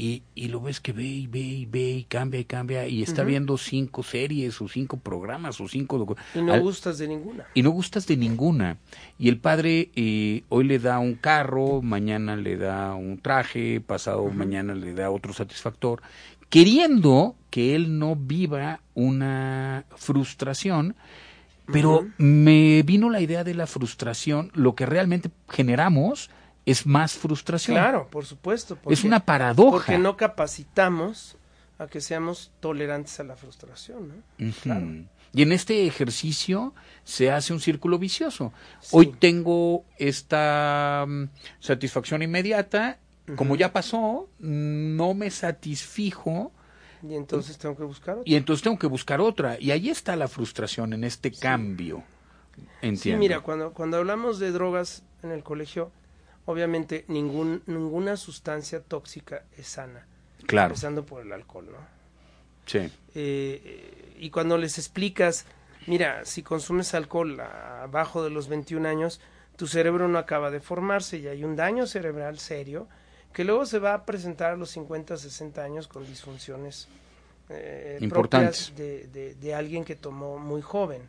y, 0.00 0.22
y, 0.34 0.48
lo 0.48 0.62
ves 0.62 0.80
que 0.80 0.94
ve 0.94 1.04
y 1.04 1.26
ve 1.26 1.40
y 1.40 1.66
ve 1.66 1.90
y 1.90 2.04
cambia 2.04 2.40
y 2.40 2.46
cambia 2.46 2.88
y 2.88 3.02
está 3.02 3.20
uh 3.20 3.24
-huh. 3.26 3.28
viendo 3.28 3.58
cinco 3.58 4.02
series 4.02 4.58
o 4.62 4.66
cinco 4.66 4.96
programas 4.96 5.60
o 5.60 5.68
cinco... 5.68 6.16
Y 6.34 6.40
no 6.40 6.54
al, 6.54 6.62
gustas 6.62 6.96
de 6.96 7.06
ninguna. 7.06 7.44
Y 7.52 7.62
no 7.62 7.70
gustas 7.70 8.06
de 8.06 8.16
ninguna. 8.16 8.78
Y 9.18 9.28
el 9.28 9.36
padre 9.36 9.90
eh, 9.94 10.42
hoy 10.48 10.64
le 10.64 10.78
da 10.78 10.98
un 11.00 11.16
carro, 11.16 11.82
mañana 11.82 12.34
le 12.36 12.56
da 12.56 12.94
un 12.94 13.18
traje, 13.18 13.82
pasado 13.82 14.22
uh 14.22 14.30
-huh. 14.30 14.34
mañana 14.42 14.74
le 14.74 14.94
da 14.94 15.10
otro 15.10 15.34
satisfactor, 15.34 16.00
queriendo 16.48 17.34
que 17.50 17.74
él 17.74 17.98
no 17.98 18.16
viva 18.16 18.80
una 18.94 19.84
frustración, 19.96 20.94
pero 21.70 21.90
uh 21.96 22.04
-huh. 22.04 22.12
me 22.16 22.82
vino 22.84 23.10
la 23.10 23.20
idea 23.20 23.44
de 23.44 23.52
la 23.52 23.66
frustración, 23.66 24.50
lo 24.54 24.74
que 24.74 24.86
realmente 24.86 25.30
generamos 25.46 26.30
es 26.70 26.86
más 26.86 27.14
frustración. 27.14 27.76
Claro, 27.76 28.08
por 28.10 28.24
supuesto. 28.24 28.78
es 28.88 29.04
una 29.04 29.20
paradoja. 29.20 29.86
Porque 29.86 29.98
no 29.98 30.16
capacitamos 30.16 31.36
a 31.78 31.86
que 31.86 32.00
seamos 32.00 32.52
tolerantes 32.60 33.18
a 33.20 33.24
la 33.24 33.36
frustración. 33.36 34.22
¿no? 34.36 35.06
Y 35.32 35.42
en 35.42 35.52
este 35.52 35.86
ejercicio 35.86 36.74
se 37.04 37.30
hace 37.30 37.52
un 37.52 37.60
círculo 37.60 37.98
vicioso. 37.98 38.52
Hoy 38.90 39.14
tengo 39.18 39.84
esta 39.96 41.04
mm, 41.08 41.24
satisfacción 41.60 42.22
inmediata, 42.22 42.98
como 43.36 43.54
ya 43.54 43.72
pasó, 43.72 44.28
no 44.38 45.14
me 45.14 45.30
satisfijo. 45.30 46.52
Y 47.02 47.14
entonces 47.14 47.56
tengo 47.56 47.76
que 47.76 47.84
buscar 47.84 48.16
otra. 48.18 48.30
Y 48.30 48.34
entonces 48.34 48.62
tengo 48.62 48.78
que 48.78 48.88
buscar 48.88 49.20
otra. 49.20 49.56
Y 49.58 49.70
ahí 49.70 49.88
está 49.88 50.16
la 50.16 50.28
frustración 50.28 50.92
en 50.92 51.04
este 51.04 51.30
cambio. 51.30 52.02
Entiendo. 52.82 53.00
Sí, 53.00 53.14
mira, 53.16 53.40
cuando, 53.40 53.72
cuando 53.72 53.96
hablamos 53.96 54.38
de 54.38 54.50
drogas 54.50 55.04
en 55.22 55.30
el 55.30 55.42
colegio, 55.42 55.92
obviamente 56.46 57.04
ningún, 57.08 57.62
ninguna 57.66 58.16
sustancia 58.16 58.80
tóxica 58.80 59.44
es 59.56 59.68
sana. 59.68 60.06
Claro. 60.46 60.68
Empezando 60.68 61.04
por 61.04 61.22
el 61.22 61.32
alcohol, 61.32 61.66
¿no? 61.70 61.78
Sí. 62.66 62.90
Eh, 63.14 64.14
y 64.18 64.30
cuando 64.30 64.58
les 64.58 64.78
explicas, 64.78 65.46
mira, 65.86 66.24
si 66.24 66.42
consumes 66.42 66.94
alcohol 66.94 67.40
abajo 67.40 68.22
de 68.22 68.30
los 68.30 68.48
21 68.48 68.88
años, 68.88 69.20
tu 69.56 69.66
cerebro 69.66 70.08
no 70.08 70.18
acaba 70.18 70.50
de 70.50 70.60
formarse 70.60 71.18
y 71.18 71.26
hay 71.26 71.44
un 71.44 71.56
daño 71.56 71.86
cerebral 71.86 72.38
serio 72.38 72.88
que 73.32 73.44
luego 73.44 73.66
se 73.66 73.78
va 73.78 73.94
a 73.94 74.06
presentar 74.06 74.52
a 74.52 74.56
los 74.56 74.70
50, 74.70 75.16
60 75.16 75.62
años 75.62 75.86
con 75.86 76.04
disfunciones 76.04 76.88
eh, 77.48 77.98
importantes 78.00 78.72
de, 78.76 79.34
de, 79.34 79.54
alguien 79.54 79.84
que 79.84 79.96
tomó 79.96 80.38
muy 80.38 80.62
joven, 80.62 81.08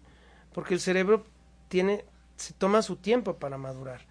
porque 0.54 0.74
el 0.74 0.80
cerebro 0.80 1.24
tiene, 1.67 2.04
se 2.36 2.54
toma 2.54 2.82
su 2.82 2.96
tiempo 2.96 3.38
para 3.38 3.58
madurar. 3.58 4.02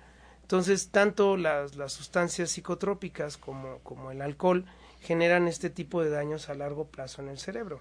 Entonces, 0.51 0.89
tanto 0.89 1.37
las, 1.37 1.77
las 1.77 1.93
sustancias 1.93 2.51
psicotrópicas 2.51 3.37
como, 3.37 3.79
como 3.85 4.11
el 4.11 4.21
alcohol 4.21 4.65
generan 5.01 5.47
este 5.47 5.71
tipo 5.71 6.03
de 6.03 6.11
daños 6.11 6.49
a 6.49 6.55
largo 6.55 6.89
plazo 6.89 7.23
en 7.23 7.29
el 7.29 7.39
cerebro. 7.39 7.81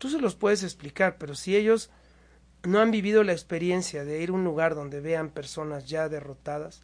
Tú 0.00 0.10
se 0.10 0.20
los 0.20 0.34
puedes 0.34 0.64
explicar, 0.64 1.16
pero 1.16 1.36
si 1.36 1.54
ellos 1.54 1.90
no 2.64 2.80
han 2.80 2.90
vivido 2.90 3.22
la 3.22 3.30
experiencia 3.30 4.04
de 4.04 4.20
ir 4.20 4.30
a 4.30 4.32
un 4.32 4.42
lugar 4.42 4.74
donde 4.74 5.00
vean 5.00 5.30
personas 5.30 5.88
ya 5.88 6.08
derrotadas, 6.08 6.82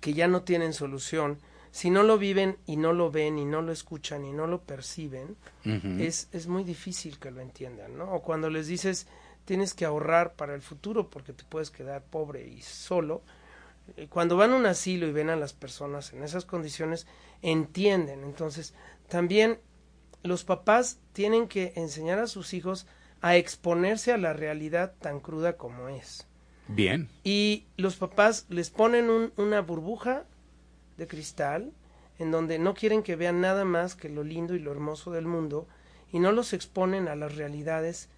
que 0.00 0.14
ya 0.14 0.28
no 0.28 0.42
tienen 0.42 0.72
solución, 0.72 1.38
si 1.72 1.90
no 1.90 2.04
lo 2.04 2.18
viven 2.18 2.58
y 2.66 2.76
no 2.76 2.92
lo 2.92 3.10
ven 3.10 3.36
y 3.36 3.44
no 3.44 3.62
lo 3.62 3.72
escuchan 3.72 4.24
y 4.24 4.32
no 4.32 4.46
lo 4.46 4.60
perciben, 4.60 5.36
es, 5.98 6.28
es 6.30 6.46
muy 6.46 6.62
difícil 6.62 7.18
que 7.18 7.32
lo 7.32 7.40
entiendan, 7.40 7.98
¿no? 7.98 8.12
O 8.12 8.22
cuando 8.22 8.48
les 8.48 8.68
dices 8.68 9.08
tienes 9.44 9.74
que 9.74 9.84
ahorrar 9.84 10.34
para 10.34 10.54
el 10.54 10.62
futuro 10.62 11.10
porque 11.10 11.32
te 11.32 11.44
puedes 11.44 11.70
quedar 11.70 12.02
pobre 12.02 12.46
y 12.46 12.62
solo, 12.62 13.22
eh, 13.96 14.06
cuando 14.08 14.36
van 14.36 14.52
a 14.52 14.56
un 14.56 14.66
asilo 14.66 15.06
y 15.06 15.12
ven 15.12 15.30
a 15.30 15.36
las 15.36 15.52
personas 15.52 16.12
en 16.12 16.22
esas 16.22 16.44
condiciones, 16.44 17.06
entienden. 17.42 18.24
Entonces, 18.24 18.74
también 19.08 19.58
los 20.22 20.44
papás 20.44 20.98
tienen 21.12 21.48
que 21.48 21.72
enseñar 21.76 22.18
a 22.18 22.26
sus 22.26 22.54
hijos 22.54 22.86
a 23.20 23.36
exponerse 23.36 24.12
a 24.12 24.18
la 24.18 24.32
realidad 24.32 24.94
tan 25.00 25.20
cruda 25.20 25.56
como 25.56 25.88
es. 25.88 26.26
Bien. 26.68 27.08
Y 27.22 27.66
los 27.76 27.96
papás 27.96 28.46
les 28.48 28.70
ponen 28.70 29.32
una 29.36 29.60
burbuja 29.60 30.24
de 30.96 31.06
cristal 31.06 31.72
en 32.18 32.30
donde 32.30 32.58
no 32.58 32.74
quieren 32.74 33.02
que 33.02 33.16
vean 33.16 33.40
nada 33.40 33.64
más 33.64 33.96
que 33.96 34.08
lo 34.08 34.24
lindo 34.24 34.54
y 34.54 34.60
lo 34.60 34.72
hermoso 34.72 35.10
del 35.10 35.26
mundo 35.26 35.66
y 36.12 36.20
no 36.20 36.32
los 36.32 36.52
exponen 36.52 37.08
a 37.08 37.16
las 37.16 37.34
realidades 37.34 38.08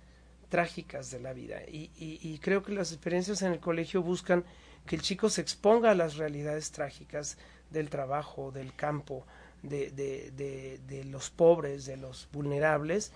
trágicas 0.49 1.11
de 1.11 1.21
la 1.21 1.33
vida. 1.33 1.63
Y, 1.69 1.91
y, 1.97 2.39
creo 2.39 2.63
que 2.63 2.73
las 2.73 2.93
experiencias 2.93 3.43
en 3.43 3.53
el 3.53 3.61
colegio 3.61 4.03
buscan 4.03 4.45
que 4.87 4.97
el 4.97 5.03
chico 5.03 5.29
se 5.29 5.41
exponga 5.41 5.91
a 5.91 5.95
las 5.95 6.17
realidades 6.17 6.71
trágicas 6.71 7.39
del 7.71 7.91
trabajo, 7.91 8.53
del 8.53 8.75
campo, 8.75 9.27
de, 9.63 11.05
los 11.11 11.31
pobres, 11.31 11.87
de 11.87 11.97
los 11.97 12.29
vulnerables, 12.33 13.13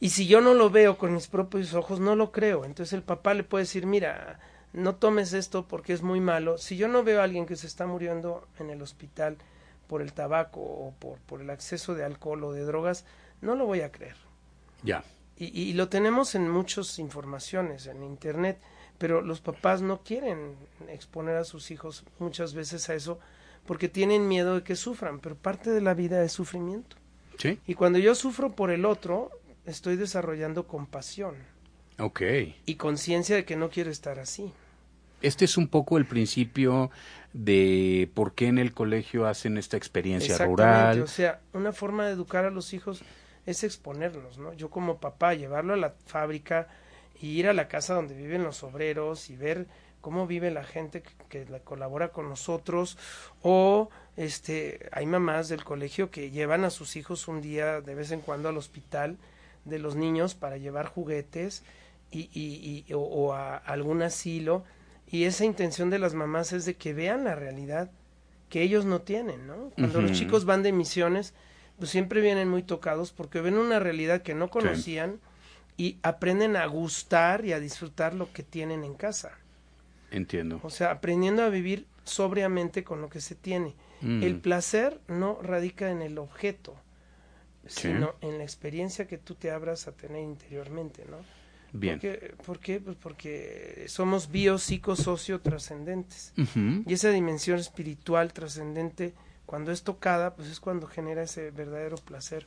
y 0.00 0.10
si 0.10 0.26
yo 0.26 0.40
no 0.40 0.54
lo 0.54 0.70
veo 0.70 0.96
con 0.96 1.12
mis 1.12 1.28
propios 1.28 1.74
ojos, 1.74 2.00
no 2.00 2.16
lo 2.16 2.32
creo. 2.32 2.64
Entonces 2.64 2.94
el 2.94 3.02
papá 3.02 3.34
le 3.34 3.44
puede 3.44 3.64
decir, 3.64 3.84
mira, 3.84 4.40
no 4.72 4.94
tomes 4.94 5.34
esto 5.34 5.68
porque 5.68 5.92
es 5.92 6.00
muy 6.00 6.20
malo. 6.20 6.56
Si 6.56 6.78
yo 6.78 6.88
no 6.88 7.04
veo 7.04 7.20
a 7.20 7.24
alguien 7.24 7.44
que 7.44 7.54
se 7.54 7.66
está 7.66 7.86
muriendo 7.86 8.48
en 8.58 8.70
el 8.70 8.80
hospital 8.80 9.36
por 9.86 10.00
el 10.00 10.14
tabaco 10.14 10.60
o 10.60 10.94
por, 10.98 11.18
por 11.18 11.42
el 11.42 11.50
acceso 11.50 11.94
de 11.94 12.04
alcohol 12.04 12.44
o 12.44 12.52
de 12.52 12.64
drogas, 12.64 13.04
no 13.42 13.54
lo 13.56 13.66
voy 13.66 13.82
a 13.82 13.92
creer. 13.92 14.16
Ya. 14.82 15.04
Y, 15.40 15.46
y 15.60 15.72
lo 15.72 15.88
tenemos 15.88 16.36
en 16.36 16.48
muchas 16.48 16.98
informaciones, 17.00 17.86
en 17.86 18.04
Internet, 18.04 18.60
pero 18.98 19.22
los 19.22 19.40
papás 19.40 19.82
no 19.82 20.02
quieren 20.02 20.54
exponer 20.88 21.36
a 21.36 21.44
sus 21.44 21.70
hijos 21.70 22.04
muchas 22.18 22.54
veces 22.54 22.88
a 22.90 22.94
eso 22.94 23.18
porque 23.66 23.88
tienen 23.88 24.28
miedo 24.28 24.56
de 24.56 24.62
que 24.62 24.76
sufran, 24.76 25.20
pero 25.20 25.36
parte 25.36 25.70
de 25.70 25.80
la 25.80 25.94
vida 25.94 26.22
es 26.22 26.32
sufrimiento. 26.32 26.96
¿Sí? 27.38 27.58
Y 27.66 27.74
cuando 27.74 27.98
yo 27.98 28.14
sufro 28.14 28.50
por 28.50 28.70
el 28.70 28.84
otro, 28.84 29.30
estoy 29.64 29.96
desarrollando 29.96 30.66
compasión. 30.66 31.34
Ok. 31.98 32.22
Y 32.66 32.74
conciencia 32.74 33.36
de 33.36 33.44
que 33.44 33.56
no 33.56 33.70
quiero 33.70 33.90
estar 33.90 34.18
así. 34.18 34.52
Este 35.22 35.44
es 35.44 35.56
un 35.56 35.68
poco 35.68 35.98
el 35.98 36.06
principio 36.06 36.90
de 37.32 38.10
por 38.14 38.34
qué 38.34 38.46
en 38.46 38.58
el 38.58 38.72
colegio 38.72 39.26
hacen 39.26 39.58
esta 39.58 39.76
experiencia 39.76 40.38
rural. 40.38 41.02
O 41.02 41.06
sea, 41.06 41.40
una 41.52 41.72
forma 41.72 42.06
de 42.06 42.12
educar 42.12 42.44
a 42.44 42.50
los 42.50 42.72
hijos 42.72 43.02
es 43.46 43.64
exponerlos, 43.64 44.38
¿no? 44.38 44.52
Yo 44.52 44.70
como 44.70 44.98
papá, 44.98 45.34
llevarlo 45.34 45.74
a 45.74 45.78
la 45.78 45.94
fábrica 46.06 46.68
y 47.20 47.28
ir 47.38 47.48
a 47.48 47.52
la 47.52 47.68
casa 47.68 47.94
donde 47.94 48.14
viven 48.14 48.42
los 48.42 48.62
obreros 48.62 49.30
y 49.30 49.36
ver 49.36 49.66
cómo 50.00 50.26
vive 50.26 50.50
la 50.50 50.64
gente 50.64 51.02
que, 51.02 51.44
que 51.44 51.60
colabora 51.62 52.08
con 52.08 52.28
nosotros 52.28 52.96
o 53.42 53.90
este 54.16 54.88
hay 54.92 55.06
mamás 55.06 55.48
del 55.48 55.62
colegio 55.62 56.10
que 56.10 56.30
llevan 56.30 56.64
a 56.64 56.70
sus 56.70 56.96
hijos 56.96 57.28
un 57.28 57.42
día 57.42 57.80
de 57.80 57.94
vez 57.94 58.10
en 58.10 58.20
cuando 58.20 58.48
al 58.48 58.56
hospital 58.56 59.18
de 59.64 59.78
los 59.78 59.96
niños 59.96 60.34
para 60.34 60.56
llevar 60.56 60.86
juguetes 60.86 61.62
y, 62.10 62.30
y, 62.32 62.84
y 62.86 62.92
o, 62.94 63.34
a 63.34 63.56
algún 63.56 64.02
asilo 64.02 64.64
y 65.06 65.24
esa 65.24 65.44
intención 65.44 65.90
de 65.90 65.98
las 65.98 66.14
mamás 66.14 66.52
es 66.52 66.64
de 66.64 66.76
que 66.76 66.94
vean 66.94 67.24
la 67.24 67.34
realidad 67.34 67.90
que 68.48 68.62
ellos 68.62 68.84
no 68.84 69.02
tienen, 69.02 69.46
¿no? 69.46 69.70
Cuando 69.76 70.00
los 70.00 70.12
chicos 70.12 70.44
van 70.44 70.64
de 70.64 70.72
misiones, 70.72 71.34
pues 71.80 71.90
siempre 71.90 72.20
vienen 72.20 72.48
muy 72.48 72.62
tocados 72.62 73.10
porque 73.10 73.40
ven 73.40 73.58
una 73.58 73.80
realidad 73.80 74.22
que 74.22 74.34
no 74.34 74.48
conocían 74.50 75.18
y 75.76 75.98
aprenden 76.02 76.54
a 76.56 76.66
gustar 76.66 77.44
y 77.44 77.52
a 77.52 77.58
disfrutar 77.58 78.14
lo 78.14 78.32
que 78.32 78.44
tienen 78.44 78.84
en 78.84 78.94
casa. 78.94 79.32
Entiendo. 80.10 80.60
O 80.62 80.70
sea, 80.70 80.90
aprendiendo 80.90 81.42
a 81.42 81.48
vivir 81.48 81.86
sobriamente 82.04 82.84
con 82.84 83.00
lo 83.00 83.08
que 83.08 83.20
se 83.20 83.34
tiene. 83.34 83.74
Mm. 84.02 84.22
El 84.22 84.36
placer 84.40 85.00
no 85.08 85.40
radica 85.42 85.90
en 85.90 86.02
el 86.02 86.18
objeto, 86.18 86.76
sino 87.66 88.14
en 88.20 88.38
la 88.38 88.44
experiencia 88.44 89.06
que 89.06 89.18
tú 89.18 89.34
te 89.34 89.50
abras 89.50 89.88
a 89.88 89.92
tener 89.92 90.22
interiormente, 90.22 91.04
¿no? 91.10 91.18
Bien. 91.72 92.00
¿Por 92.44 92.58
qué? 92.58 92.80
Pues 92.80 92.96
porque 92.96 93.84
somos 93.88 94.30
bio, 94.30 94.58
psico, 94.58 94.96
socio 94.96 95.40
trascendentes. 95.40 96.34
Y 96.86 96.92
esa 96.92 97.10
dimensión 97.10 97.58
espiritual 97.58 98.32
trascendente, 98.32 99.14
cuando 99.50 99.72
es 99.72 99.82
tocada, 99.82 100.36
pues 100.36 100.46
es 100.46 100.60
cuando 100.60 100.86
genera 100.86 101.24
ese 101.24 101.50
verdadero 101.50 101.96
placer 101.96 102.46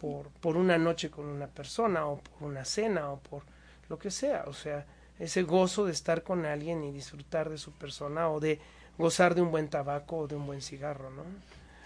por, 0.00 0.28
por 0.28 0.56
una 0.56 0.78
noche 0.78 1.10
con 1.10 1.26
una 1.26 1.48
persona, 1.48 2.06
o 2.06 2.16
por 2.16 2.48
una 2.48 2.64
cena, 2.64 3.10
o 3.10 3.18
por 3.18 3.42
lo 3.90 3.98
que 3.98 4.10
sea. 4.10 4.44
O 4.46 4.54
sea, 4.54 4.86
ese 5.18 5.42
gozo 5.42 5.84
de 5.84 5.92
estar 5.92 6.22
con 6.22 6.46
alguien 6.46 6.82
y 6.82 6.92
disfrutar 6.92 7.50
de 7.50 7.58
su 7.58 7.72
persona, 7.72 8.30
o 8.30 8.40
de 8.40 8.58
gozar 8.96 9.34
de 9.34 9.42
un 9.42 9.50
buen 9.50 9.68
tabaco 9.68 10.16
o 10.16 10.28
de 10.28 10.36
un 10.36 10.46
buen 10.46 10.62
cigarro, 10.62 11.10
¿no? 11.10 11.24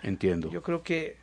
Entiendo. 0.05 0.49
Yo 0.51 0.63
creo 0.63 0.85
que 0.85 1.17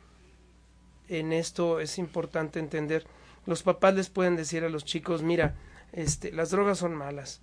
en 1.08 1.32
esto 1.32 1.80
es 1.80 1.96
importante 1.96 2.58
entender. 2.58 3.06
Los 3.46 3.62
papás 3.62 3.94
les 3.94 4.10
pueden 4.10 4.36
decir 4.36 4.62
a 4.62 4.68
los 4.68 4.84
chicos, 4.84 5.22
mira, 5.22 5.54
este, 5.92 6.32
las 6.32 6.50
drogas 6.50 6.76
son 6.76 6.94
malas, 6.94 7.40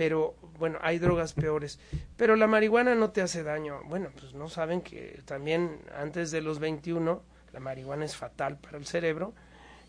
pero 0.00 0.34
bueno, 0.58 0.78
hay 0.80 0.98
drogas 0.98 1.34
peores, 1.34 1.78
pero 2.16 2.34
la 2.34 2.46
marihuana 2.46 2.94
no 2.94 3.10
te 3.10 3.20
hace 3.20 3.42
daño. 3.42 3.82
Bueno, 3.84 4.08
pues 4.18 4.32
no 4.32 4.48
saben 4.48 4.80
que 4.80 5.20
también 5.26 5.78
antes 5.94 6.30
de 6.30 6.40
los 6.40 6.58
21 6.58 7.22
la 7.52 7.60
marihuana 7.60 8.06
es 8.06 8.16
fatal 8.16 8.56
para 8.56 8.78
el 8.78 8.86
cerebro 8.86 9.34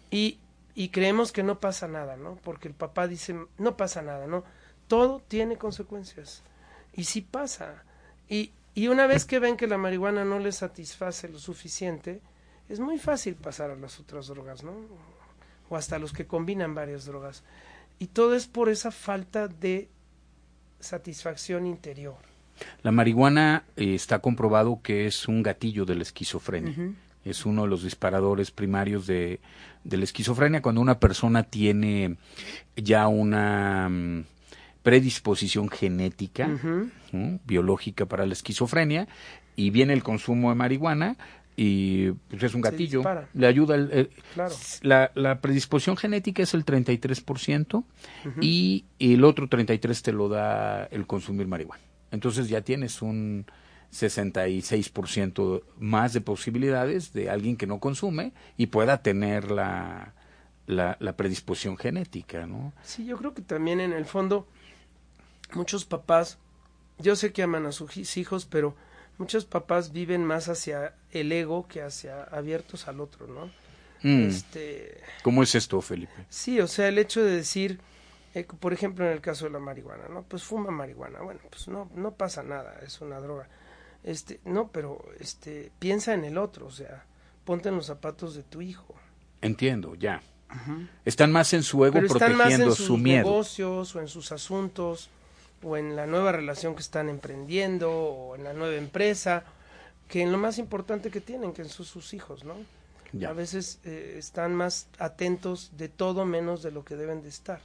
y, 0.10 0.38
y 0.76 0.90
creemos 0.90 1.32
que 1.32 1.44
no 1.44 1.62
pasa 1.62 1.88
nada, 1.88 2.18
¿no? 2.18 2.36
Porque 2.44 2.68
el 2.68 2.74
papá 2.74 3.08
dice, 3.08 3.38
no 3.58 3.78
pasa 3.78 4.02
nada, 4.02 4.28
¿no? 4.28 4.44
Todo 4.90 5.22
tiene 5.26 5.56
consecuencias 5.56 6.44
y 6.92 7.06
sí 7.06 7.22
pasa. 7.22 7.86
Y, 8.28 8.52
y 8.76 8.90
una 8.90 9.08
vez 9.08 9.24
que 9.24 9.40
ven 9.40 9.56
que 9.56 9.66
la 9.66 9.78
marihuana 9.78 10.26
no 10.26 10.40
les 10.40 10.58
satisface 10.58 11.30
lo 11.30 11.40
suficiente, 11.40 12.20
es 12.68 12.82
muy 12.82 13.00
fácil 13.00 13.36
pasar 13.36 13.72
a 13.72 13.78
las 13.78 13.98
otras 13.98 14.28
drogas, 14.28 14.62
¿no? 14.62 14.74
O 15.70 15.78
hasta 15.78 16.00
los 16.00 16.12
que 16.12 16.28
combinan 16.28 16.76
varias 16.76 17.06
drogas. 17.06 17.46
Y 17.98 18.08
todo 18.08 18.36
es 18.36 18.48
por 18.48 18.68
esa 18.68 18.92
falta 18.92 19.48
de 19.48 19.88
satisfacción 20.82 21.66
interior. 21.66 22.18
La 22.84 22.92
marihuana 22.92 23.64
eh, 23.76 23.96
está 23.96 24.20
comprobado 24.20 24.82
que 24.84 25.08
es 25.08 25.28
un 25.28 25.44
gatillo 25.44 25.86
de 25.86 25.96
la 25.96 26.04
esquizofrenia. 26.04 26.94
Es 27.24 27.46
uno 27.46 27.64
de 27.64 27.68
los 27.70 27.84
disparadores 27.84 28.52
primarios 28.52 29.06
de, 29.06 29.40
de, 29.84 29.98
la 29.98 30.04
esquizofrenia. 30.04 30.62
Cuando 30.62 30.82
una 30.82 31.00
persona 31.00 31.44
tiene 31.44 32.18
ya 32.76 33.08
una 33.08 33.90
mm, 33.90 34.26
predisposición 34.84 35.70
genética, 35.70 36.50
biológica 37.46 38.06
para 38.06 38.26
la 38.26 38.34
esquizofrenia, 38.34 39.08
y 39.56 39.70
viene 39.70 39.94
el 39.94 40.02
consumo 40.02 40.50
de 40.50 40.56
marihuana 40.56 41.18
y 41.64 42.10
pues 42.28 42.42
es 42.42 42.56
un 42.56 42.62
gatillo, 42.62 43.04
le 43.36 43.46
ayuda. 43.46 43.76
El, 43.76 44.10
la, 44.82 45.12
la, 45.14 45.42
predisposición 45.42 45.96
genética 45.96 46.42
es 46.42 46.56
el 46.56 46.66
33% 46.66 47.84
y 48.42 48.86
el 48.98 49.24
otro 49.24 49.48
33% 49.48 50.02
te 50.02 50.12
lo 50.12 50.28
da 50.28 50.86
el 50.86 51.06
consumir 51.06 51.46
marihuana. 51.46 51.84
Entonces 52.10 52.50
ya 52.50 52.62
tienes 52.62 53.04
un 53.04 53.46
66% 53.94 55.62
más 55.78 56.14
de 56.14 56.22
posibilidades 56.22 57.14
de 57.14 57.30
alguien 57.30 57.58
que 57.58 57.68
no 57.68 57.80
consume 57.80 58.34
y 58.58 58.66
pueda 58.66 59.04
tener 59.04 59.52
la, 59.52 60.16
la, 60.66 60.98
la 61.00 61.16
predisposición 61.16 61.78
genética, 61.78 62.48
¿no? 62.48 62.74
Sí, 62.82 63.06
yo 63.06 63.18
creo 63.18 63.36
que 63.36 63.44
también 63.44 63.82
en 63.82 63.94
el 63.94 64.06
fondo 64.06 64.48
muchos 65.54 65.86
papás, 65.86 66.40
yo 66.98 67.16
sé 67.16 67.32
que 67.32 67.44
aman 67.44 67.68
a 67.68 67.72
sus 67.72 68.18
hijos, 68.18 68.48
pero 68.48 68.76
muchos 69.22 69.46
papás 69.46 69.92
viven 69.92 70.26
más 70.26 70.50
hacia 70.50 70.96
el 71.12 71.32
ego 71.32 71.68
que 71.68 71.84
hacia 71.84 72.24
abiertos 72.24 72.88
al 72.88 73.00
otro, 73.00 73.28
¿no? 73.28 73.52
Mm. 74.02 74.28
Este, 74.28 75.00
¿Cómo 75.22 75.44
es 75.44 75.54
esto, 75.54 75.80
Felipe? 75.80 76.26
Sí, 76.28 76.60
o 76.60 76.68
sea, 76.68 76.88
el 76.88 76.98
hecho 76.98 77.24
de 77.24 77.36
decir, 77.36 77.80
eh, 78.34 78.48
por 78.60 78.74
ejemplo, 78.74 79.06
en 79.06 79.12
el 79.12 79.22
caso 79.22 79.46
de 79.46 79.52
la 79.52 79.60
marihuana, 79.60 80.08
¿no? 80.10 80.24
Pues 80.24 80.42
fuma 80.42 80.72
marihuana, 80.72 81.22
bueno, 81.22 81.40
pues 81.52 81.68
no, 81.68 81.92
no 81.94 82.16
pasa 82.16 82.42
nada, 82.42 82.80
es 82.84 83.00
una 83.00 83.20
droga. 83.20 83.48
Este, 84.04 84.40
no, 84.44 84.70
pero 84.70 85.06
este, 85.20 85.72
piensa 85.78 86.16
en 86.16 86.26
el 86.26 86.40
otro, 86.40 86.66
o 86.66 86.72
sea, 86.72 87.06
ponte 87.46 87.70
en 87.70 87.76
los 87.76 87.86
zapatos 87.86 88.34
de 88.34 88.42
tu 88.42 88.64
hijo. 88.64 88.96
Entiendo, 89.42 89.94
ya. 89.94 90.24
Están 91.06 91.32
más 91.32 91.54
en 91.54 91.62
su 91.62 91.86
ego 91.86 91.94
pero 91.94 92.08
protegiendo 92.08 92.44
están 92.44 92.60
más 92.60 92.70
en 92.70 92.76
sus 92.76 92.88
su 92.88 92.98
miedo. 92.98 93.24
negocios 93.24 93.96
o 93.96 94.02
en 94.02 94.08
sus 94.08 94.32
asuntos 94.32 95.12
o 95.64 95.78
en 95.78 95.96
la 95.96 96.06
nueva 96.06 96.32
relación 96.32 96.76
que 96.76 96.82
están 96.82 97.10
emprendiendo 97.10 97.92
o 97.92 98.36
en 98.36 98.44
la 98.44 98.54
nueva 98.54 98.76
empresa 98.76 99.44
que 100.08 100.22
en 100.22 100.32
lo 100.32 100.38
más 100.38 100.58
importante 100.58 101.10
que 101.10 101.22
tienen 101.22 101.54
que 101.54 101.66
son 101.66 101.86
sus 101.86 102.14
hijos 102.14 102.44
no 102.44 102.56
a 103.28 103.34
veces 103.34 103.80
eh, 103.84 104.16
están 104.18 104.56
más 104.56 104.88
atentos 104.98 105.72
de 105.78 105.90
todo 105.90 106.26
menos 106.26 106.64
de 106.64 106.72
lo 106.72 106.86
que 106.86 106.96
deben 106.96 107.22
de 107.22 107.30
estar. 107.30 107.62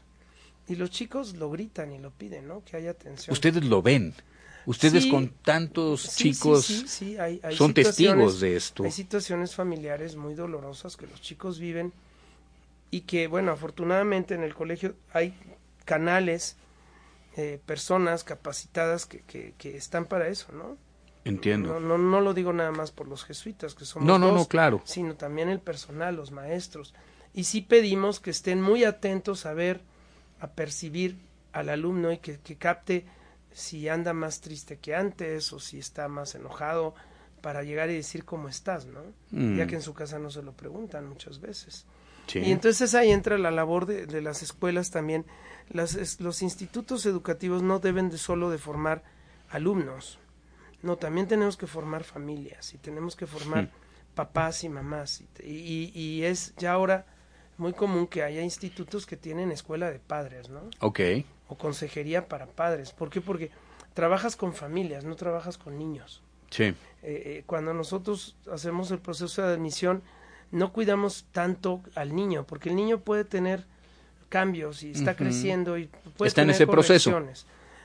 Y 0.68 0.74
los 0.74 0.90
chicos 0.90 1.37
lo 1.37 1.50
gritan 1.50 1.92
y 1.92 1.98
lo 1.98 2.11
piden 2.11 2.48
no 2.48 2.64
que 2.64 2.76
haya 2.76 2.90
atención. 2.90 3.32
Ustedes 3.32 3.64
lo 3.64 3.80
ven. 3.80 4.12
Ustedes 4.66 5.06
con 5.06 5.28
tantos 5.28 6.16
chicos 6.16 6.66
son 7.52 7.72
testigos 7.72 8.40
de 8.40 8.56
esto. 8.56 8.82
hay 8.82 8.90
situaciones 8.90 9.54
familiares 9.54 10.16
muy 10.16 10.35
dolorosas 10.35 10.96
que 10.96 11.06
los 11.06 11.20
chicos 11.20 11.61
viven 11.61 11.92
y 12.90 13.02
que 13.02 13.28
bueno 13.28 13.52
afortunadamente 13.52 14.35
en 14.35 14.42
el 14.42 14.54
colegio 14.56 14.96
hay 15.12 15.35
canales 15.85 16.56
eh, 17.37 17.61
personas 17.66 18.25
capacitadas 18.25 19.05
que, 19.05 19.20
que, 19.22 19.77
están 19.77 20.07
para 20.07 20.29
eso, 20.29 20.53
¿no? 20.53 20.79
Entiendo. 21.25 21.79
No, 21.81 21.99
no, 21.99 22.20
lo 22.20 22.33
digo 22.33 22.53
nada 22.53 22.72
más 22.72 22.92
por 22.92 23.09
los 23.09 23.25
jesuitas, 23.25 23.75
que 23.75 23.85
somos 23.85 24.07
no, 24.07 24.18
no, 24.18 24.33
no, 24.33 24.46
claro. 24.46 24.81
sino 24.85 25.16
también 25.16 25.49
el 25.49 25.61
personal, 25.61 26.16
los 26.16 26.31
maestros. 26.31 26.94
Y 27.35 27.44
sí 27.44 27.61
pedimos 27.61 28.20
que 28.20 28.31
estén 28.31 28.62
muy 28.62 28.85
atentos 28.85 29.44
a 29.44 29.53
ver, 29.53 29.83
a 30.40 30.53
percibir 30.53 31.18
al 31.53 31.68
alumno 31.68 32.11
y 32.11 32.18
que, 32.18 32.38
que 32.38 32.57
capte 32.57 33.05
si 33.53 33.88
anda 33.88 34.12
más 34.12 34.40
triste 34.40 34.79
que 34.79 34.94
antes 34.94 35.53
o 35.53 35.61
si 35.61 35.79
está 35.79 36.09
más 36.09 36.35
enojado 36.35 36.94
para 37.42 37.62
llegar 37.62 37.90
y 37.90 37.96
decir 37.96 38.25
cómo 38.25 38.49
estás, 38.49 38.87
¿no? 38.87 39.03
Ya 39.31 39.64
mm. 39.64 39.68
que 39.68 39.75
en 39.75 39.83
su 39.83 39.94
casa 39.94 40.18
no 40.18 40.31
se 40.31 40.42
lo 40.42 40.53
preguntan 40.53 41.07
muchas 41.09 41.40
veces. 41.40 41.87
Y 42.34 42.50
entonces 42.50 42.94
ahí 42.94 43.10
entra 43.10 43.38
la 43.38 43.50
labor 43.50 43.86
de, 43.86 44.06
de 44.06 44.20
las 44.20 44.42
escuelas 44.42 44.90
también 44.90 45.26
los 45.70 46.42
institutos 46.42 47.06
educativos 47.06 47.62
no 47.62 47.78
deben 47.78 48.08
de 48.10 48.18
solo 48.18 48.50
de 48.50 48.58
formar 48.58 49.02
alumnos, 49.50 50.18
no, 50.82 50.96
también 50.96 51.26
tenemos 51.26 51.56
que 51.56 51.66
formar 51.66 52.04
familias 52.04 52.74
y 52.74 52.78
tenemos 52.78 53.16
que 53.16 53.26
formar 53.26 53.70
papás 54.14 54.62
y 54.62 54.68
mamás. 54.68 55.24
Y, 55.42 55.90
y, 55.94 56.22
es 56.22 56.54
ya 56.58 56.72
ahora 56.72 57.06
muy 57.56 57.72
común 57.72 58.06
que 58.06 58.22
haya 58.22 58.42
institutos 58.42 59.06
que 59.06 59.16
tienen 59.16 59.50
escuela 59.50 59.90
de 59.90 59.98
padres, 59.98 60.48
¿no? 60.48 60.70
Ok. 60.80 61.00
O 61.48 61.56
consejería 61.56 62.28
para 62.28 62.46
padres. 62.46 62.92
¿Por 62.92 63.10
qué? 63.10 63.20
Porque 63.20 63.50
trabajas 63.94 64.36
con 64.36 64.52
familias, 64.52 65.04
no 65.04 65.16
trabajas 65.16 65.58
con 65.58 65.78
niños. 65.78 66.22
Sí. 66.50 66.64
Eh, 66.64 66.74
eh, 67.02 67.42
cuando 67.46 67.74
nosotros 67.74 68.36
hacemos 68.52 68.90
el 68.90 68.98
proceso 68.98 69.42
de 69.42 69.54
admisión, 69.54 70.02
no 70.50 70.72
cuidamos 70.72 71.26
tanto 71.32 71.82
al 71.94 72.14
niño, 72.14 72.44
porque 72.46 72.68
el 72.68 72.76
niño 72.76 73.00
puede 73.00 73.24
tener 73.24 73.64
cambios 74.28 74.82
y 74.82 74.90
está 74.90 75.14
creciendo 75.14 75.78
y 75.78 75.88
puede 76.16 76.28
está 76.28 76.42
en 76.42 76.50
ese 76.50 76.66
proceso. 76.66 77.22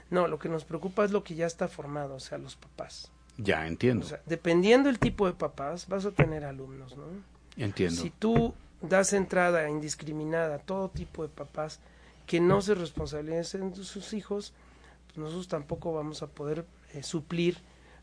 No, 0.10 0.28
lo 0.28 0.39
que 0.39 0.50
nos 0.50 0.65
preocupa 0.65 1.06
es 1.06 1.12
lo 1.12 1.24
que 1.24 1.36
ya 1.36 1.45
está 1.45 1.67
formado, 1.67 2.15
o 2.15 2.19
sea, 2.19 2.38
los 2.38 2.56
papás. 2.56 3.10
Ya, 3.38 3.65
entiendo. 3.65 4.06
O 4.06 4.10
sea, 4.10 4.21
dependiendo 4.26 4.89
el 4.89 5.00
tipo 5.00 5.26
de 5.26 5.34
papás, 5.34 5.88
vas 5.88 6.06
a 6.06 6.12
tener 6.12 6.43
alumnos, 6.43 6.97
¿no? 6.97 7.06
Entiendo. 7.56 8.02
Si 8.02 8.10
tú 8.10 8.54
das 8.82 9.13
entrada 9.13 9.69
indiscriminada 9.69 10.56
a 10.56 10.60
todo 10.60 10.89
tipo 10.89 11.24
de 11.24 11.30
papás 11.30 11.80
que 12.26 12.39
no 12.39 12.62
se 12.62 12.76
responsabilicen 12.76 13.71
de 13.71 13.84
sus 13.84 14.13
hijos, 14.13 14.54
pues 15.08 15.17
nosotros 15.17 15.47
tampoco 15.47 15.93
vamos 15.93 16.21
a 16.24 16.28
poder 16.28 16.65
eh, 16.93 17.04
suplir 17.04 17.58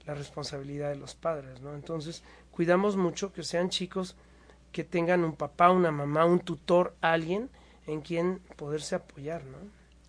la 0.07 0.15
responsabilidad 0.15 0.89
de 0.89 0.97
los 0.97 1.15
padres, 1.15 1.61
¿no? 1.61 1.75
Entonces, 1.75 2.23
cuidamos 2.51 2.97
mucho 2.97 3.33
que 3.33 3.43
sean 3.43 3.69
chicos 3.69 4.17
que 4.73 4.85
tengan 4.85 5.25
un 5.25 5.35
papá, 5.35 5.71
una 5.71 5.91
mamá, 5.91 6.25
un 6.25 6.41
tutor, 6.41 6.95
alguien 7.01 7.51
en 7.87 8.01
quien 8.01 8.41
poderse 8.57 8.95
apoyar, 8.95 9.45
¿no? 9.45 9.59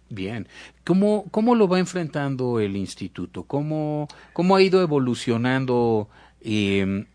Bien. 0.09 0.47
¿Cómo, 0.85 1.25
¿Cómo 1.31 1.55
lo 1.55 1.67
va 1.67 1.79
enfrentando 1.79 2.59
el 2.59 2.75
instituto? 2.75 3.43
¿Cómo, 3.43 4.07
cómo 4.33 4.55
ha 4.55 4.61
ido 4.61 4.81
evolucionando? 4.81 6.09
Eh, 6.41 7.05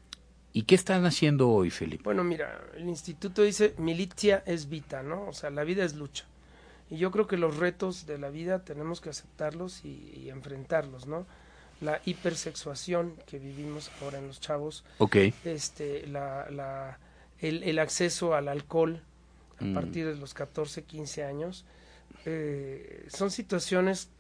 ¿Y 0.57 0.63
qué 0.63 0.77
están 0.77 1.05
haciendo 1.05 1.51
hoy, 1.51 1.71
Felipe? 1.71 2.05
Bueno, 2.05 2.23
mira, 2.23 2.61
el 2.77 2.89
instituto 2.89 3.43
dice 3.43 3.75
militia 3.77 4.45
es 4.47 4.69
vita, 4.69 5.03
¿no? 5.03 5.27
O 5.27 5.33
sea, 5.33 5.51
la 5.51 5.65
vida 5.65 5.85
es 5.85 5.97
lucha. 5.97 6.27
Y 6.89 6.97
yo 6.97 7.11
creo 7.11 7.27
que 7.27 7.37
los 7.37 7.57
retos 7.57 8.07
de 8.07 8.19
la 8.19 8.31
vida 8.31 8.65
tenemos 8.65 9.01
que 9.01 9.11
aceptarlos 9.11 9.85
y, 9.85 10.29
enfrentarlos, 10.31 11.09
¿no? 11.09 11.27
La 11.81 12.01
hipersexuación 12.05 13.17
que 13.27 13.41
vivimos 13.41 13.91
ahora 14.01 14.19
en 14.19 14.29
los 14.29 14.41
chavos. 14.41 14.85
Ok. 14.99 15.17
Este, 15.45 16.07
la, 16.07 16.49
la, 16.51 17.01
el, 17.45 17.63
el 17.63 17.79
acceso 17.79 18.35
al 18.35 18.49
alcohol, 18.49 19.03
a 19.61 19.65
mm. 19.65 19.75
partir 19.75 20.07
de 20.07 20.17
los 20.17 20.35
14, 20.35 20.85
15 20.85 21.25
años, 21.25 21.65
eh, 22.25 23.07
son 23.09 23.31
situaciones 23.31 24.11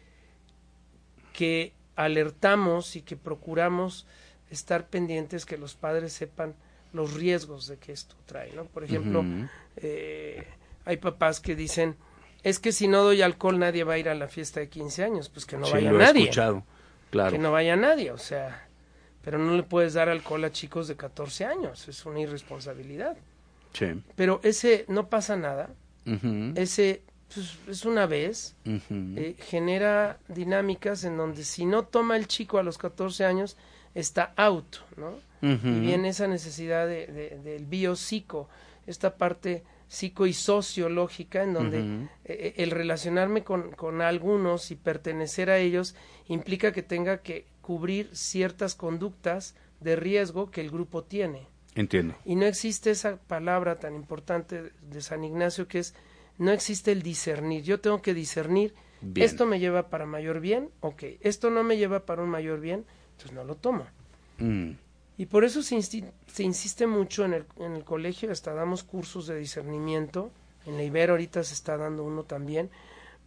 que 1.32 1.72
alertamos 1.96 2.96
y 2.96 3.02
que 3.02 3.16
procuramos 3.16 4.06
estar 4.50 4.88
pendientes 4.88 5.46
que 5.46 5.56
los 5.56 5.74
padres 5.74 6.12
sepan 6.12 6.54
los 6.92 7.14
riesgos 7.14 7.66
de 7.66 7.78
que 7.78 7.92
esto 7.92 8.14
trae, 8.26 8.52
¿no? 8.52 8.66
Por 8.66 8.84
ejemplo, 8.84 9.24
eh, 9.76 10.46
hay 10.84 10.96
papás 10.98 11.40
que 11.40 11.56
dicen, 11.56 11.96
es 12.42 12.60
que 12.60 12.72
si 12.72 12.88
no 12.88 13.02
doy 13.02 13.22
alcohol 13.22 13.58
nadie 13.58 13.84
va 13.84 13.94
a 13.94 13.98
ir 13.98 14.08
a 14.08 14.14
la 14.14 14.28
fiesta 14.28 14.60
de 14.60 14.68
15 14.68 15.02
años, 15.02 15.28
pues 15.28 15.46
que 15.46 15.56
no 15.56 15.68
vaya 15.68 15.90
nadie. 15.90 16.30
claro. 16.30 17.32
Que 17.32 17.38
no 17.38 17.50
vaya 17.50 17.74
nadie, 17.74 18.12
o 18.12 18.18
sea, 18.18 18.68
pero 19.24 19.38
no 19.38 19.56
le 19.56 19.62
puedes 19.62 19.94
dar 19.94 20.08
alcohol 20.08 20.44
a 20.44 20.52
chicos 20.52 20.86
de 20.86 20.96
14 20.96 21.44
años, 21.46 21.88
es 21.88 22.04
una 22.04 22.20
irresponsabilidad. 22.20 23.16
Pero 24.14 24.40
ese 24.44 24.84
no 24.88 25.08
pasa 25.08 25.36
nada. 25.36 25.70
Ese 26.54 27.02
pues, 27.34 27.58
es 27.68 27.84
una 27.84 28.06
vez. 28.06 28.54
Eh, 28.64 29.36
genera 29.38 30.18
dinámicas 30.28 31.04
en 31.04 31.16
donde 31.16 31.44
si 31.44 31.64
no 31.64 31.84
toma 31.84 32.16
el 32.16 32.28
chico 32.28 32.58
a 32.58 32.62
los 32.62 32.78
14 32.78 33.24
años, 33.24 33.56
está 33.94 34.32
out, 34.36 34.76
¿no? 34.96 35.14
Y 35.42 35.80
viene 35.80 36.08
esa 36.08 36.26
necesidad 36.26 36.86
de, 36.86 37.06
del 37.44 37.66
biopsico, 37.66 38.48
esta 38.86 39.16
parte 39.16 39.62
psico 39.88 40.26
y 40.26 40.32
sociológica 40.32 41.42
en 41.42 41.52
donde 41.52 41.78
eh, 41.80 42.06
eh, 42.24 42.54
el 42.56 42.70
relacionarme 42.70 43.44
con, 43.44 43.72
con 43.72 44.00
algunos 44.00 44.70
y 44.70 44.76
pertenecer 44.76 45.50
a 45.50 45.58
ellos 45.58 45.94
implica 46.28 46.72
que 46.72 46.82
tenga 46.82 47.18
que 47.18 47.44
cubrir 47.64 48.10
ciertas 48.12 48.74
conductas 48.74 49.54
de 49.80 49.96
riesgo 49.96 50.50
que 50.50 50.60
el 50.60 50.70
grupo 50.70 51.02
tiene. 51.02 51.46
Entiendo. 51.74 52.14
Y 52.26 52.36
no 52.36 52.44
existe 52.44 52.90
esa 52.90 53.16
palabra 53.16 53.76
tan 53.76 53.94
importante 53.94 54.70
de 54.82 55.00
San 55.00 55.24
Ignacio 55.24 55.66
que 55.66 55.78
es, 55.78 55.94
no 56.36 56.52
existe 56.52 56.92
el 56.92 57.02
discernir. 57.02 57.62
Yo 57.62 57.80
tengo 57.80 58.02
que 58.02 58.12
discernir, 58.12 58.74
esto 59.14 59.46
me 59.46 59.58
lleva 59.60 59.88
para 59.88 60.04
mayor 60.04 60.40
bien, 60.40 60.68
ok, 60.80 61.04
esto 61.20 61.48
no 61.48 61.64
me 61.64 61.78
lleva 61.78 62.04
para 62.04 62.22
un 62.22 62.28
mayor 62.28 62.60
bien, 62.60 62.84
entonces 63.12 63.32
no 63.32 63.44
lo 63.44 63.56
tomo. 63.56 63.86
Mm. 64.38 64.72
Y 65.16 65.26
por 65.26 65.44
eso 65.44 65.62
se, 65.62 65.80
se 65.80 66.42
insiste 66.42 66.86
mucho 66.86 67.24
en 67.24 67.32
el, 67.32 67.46
en 67.58 67.76
el 67.76 67.84
colegio, 67.84 68.30
hasta 68.30 68.52
damos 68.52 68.82
cursos 68.82 69.26
de 69.26 69.38
discernimiento, 69.38 70.30
en 70.66 70.76
la 70.76 70.82
Ibero 70.82 71.14
ahorita 71.14 71.42
se 71.44 71.54
está 71.54 71.78
dando 71.78 72.04
uno 72.04 72.24
también, 72.24 72.68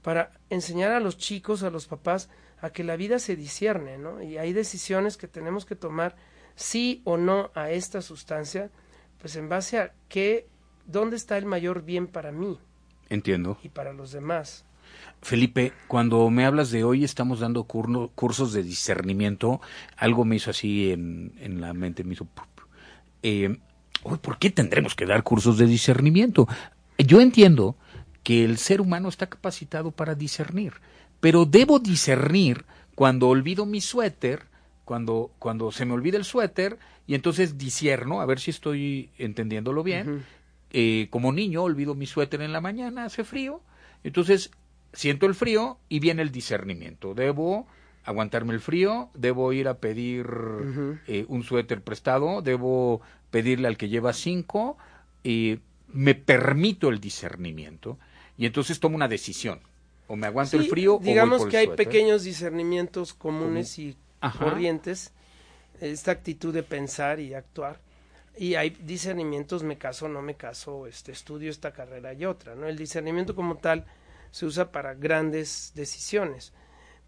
para 0.03 0.31
enseñar 0.51 0.91
a 0.91 0.99
los 0.99 1.17
chicos, 1.17 1.63
a 1.63 1.71
los 1.71 1.87
papás, 1.87 2.29
a 2.61 2.69
que 2.71 2.83
la 2.83 2.95
vida 2.95 3.19
se 3.19 3.35
discierne, 3.35 3.97
¿no? 3.97 4.21
Y 4.21 4.37
hay 4.37 4.53
decisiones 4.53 5.17
que 5.17 5.27
tenemos 5.27 5.65
que 5.65 5.75
tomar 5.75 6.15
sí 6.55 7.01
o 7.05 7.17
no 7.17 7.51
a 7.53 7.71
esta 7.71 8.01
sustancia, 8.01 8.71
pues 9.19 9.35
en 9.35 9.49
base 9.49 9.79
a 9.79 9.93
qué, 10.09 10.47
dónde 10.85 11.15
está 11.15 11.37
el 11.37 11.45
mayor 11.45 11.83
bien 11.83 12.07
para 12.07 12.31
mí. 12.31 12.57
Entiendo. 13.09 13.57
Y 13.63 13.69
para 13.69 13.93
los 13.93 14.11
demás. 14.11 14.65
Felipe, 15.21 15.73
cuando 15.87 16.29
me 16.29 16.45
hablas 16.45 16.71
de 16.71 16.83
hoy 16.83 17.03
estamos 17.03 17.39
dando 17.39 17.63
cursos 17.63 18.53
de 18.53 18.63
discernimiento, 18.63 19.61
algo 19.95 20.25
me 20.25 20.37
hizo 20.37 20.51
así 20.51 20.91
en, 20.91 21.33
en 21.39 21.61
la 21.61 21.73
mente, 21.73 22.03
me 22.03 22.13
hizo... 22.13 22.27
Eh, 23.23 23.57
¿Por 24.21 24.37
qué 24.37 24.49
tendremos 24.51 24.95
que 24.95 25.05
dar 25.05 25.23
cursos 25.23 25.57
de 25.57 25.65
discernimiento? 25.65 26.47
Yo 26.97 27.19
entiendo 27.19 27.75
que 28.23 28.45
el 28.45 28.57
ser 28.57 28.79
humano 28.79 29.09
está 29.09 29.27
capacitado 29.27 29.91
para 29.91 30.15
discernir, 30.15 30.73
pero 31.19 31.45
debo 31.45 31.79
discernir 31.79 32.65
cuando 32.95 33.29
olvido 33.29 33.65
mi 33.65 33.81
suéter, 33.81 34.43
cuando, 34.85 35.31
cuando 35.39 35.71
se 35.71 35.85
me 35.85 35.93
olvida 35.93 36.17
el 36.17 36.25
suéter, 36.25 36.79
y 37.05 37.15
entonces 37.15 37.57
disierno, 37.57 38.21
a 38.21 38.25
ver 38.25 38.39
si 38.39 38.51
estoy 38.51 39.09
entendiéndolo 39.17 39.83
bien. 39.83 40.25
Eh, 40.71 41.07
como 41.09 41.31
niño 41.31 41.63
olvido 41.63 41.95
mi 41.95 42.05
suéter 42.05 42.41
en 42.41 42.51
la 42.51 42.61
mañana, 42.61 43.05
hace 43.05 43.23
frío, 43.23 43.61
entonces 44.03 44.51
siento 44.93 45.25
el 45.25 45.35
frío 45.35 45.77
y 45.89 45.99
viene 45.99 46.21
el 46.21 46.31
discernimiento. 46.31 47.13
Debo 47.13 47.67
aguantarme 48.03 48.53
el 48.53 48.61
frío, 48.61 49.09
debo 49.13 49.53
ir 49.53 49.67
a 49.67 49.77
pedir 49.77 50.27
eh, 51.07 51.25
un 51.27 51.43
suéter 51.43 51.81
prestado, 51.81 52.41
debo 52.41 53.01
pedirle 53.31 53.67
al 53.67 53.77
que 53.77 53.89
lleva 53.89 54.13
cinco, 54.13 54.77
y 55.23 55.59
me 55.87 56.15
permito 56.15 56.89
el 56.89 56.99
discernimiento 56.99 57.97
y 58.37 58.45
entonces 58.45 58.79
tomo 58.79 58.95
una 58.95 59.07
decisión. 59.07 59.59
O 60.07 60.15
me 60.15 60.27
aguanto 60.27 60.57
el 60.57 60.69
frío 60.69 60.99
digamos 61.01 61.41
o 61.41 61.43
voy 61.43 61.51
que 61.51 61.57
hay 61.57 61.67
pequeños 61.67 62.23
discernimientos 62.23 63.13
comunes 63.13 63.77
y 63.77 63.97
corrientes, 64.39 65.11
esta 65.79 66.11
actitud 66.11 66.53
de 66.53 66.63
pensar 66.63 67.19
y 67.19 67.33
actuar. 67.33 67.79
Y 68.37 68.55
hay 68.55 68.69
discernimientos, 68.69 69.63
me 69.63 69.77
caso, 69.77 70.07
no 70.07 70.21
me 70.21 70.35
caso, 70.35 70.85
este 70.85 71.11
estudio 71.11 71.49
esta 71.49 71.73
carrera 71.73 72.13
y 72.13 72.25
otra, 72.25 72.53
¿no? 72.53 72.67
El 72.67 72.77
discernimiento 72.77 73.35
como 73.35 73.57
tal 73.57 73.85
se 74.31 74.45
usa 74.45 74.71
para 74.71 74.93
grandes 74.93 75.71
decisiones, 75.73 76.53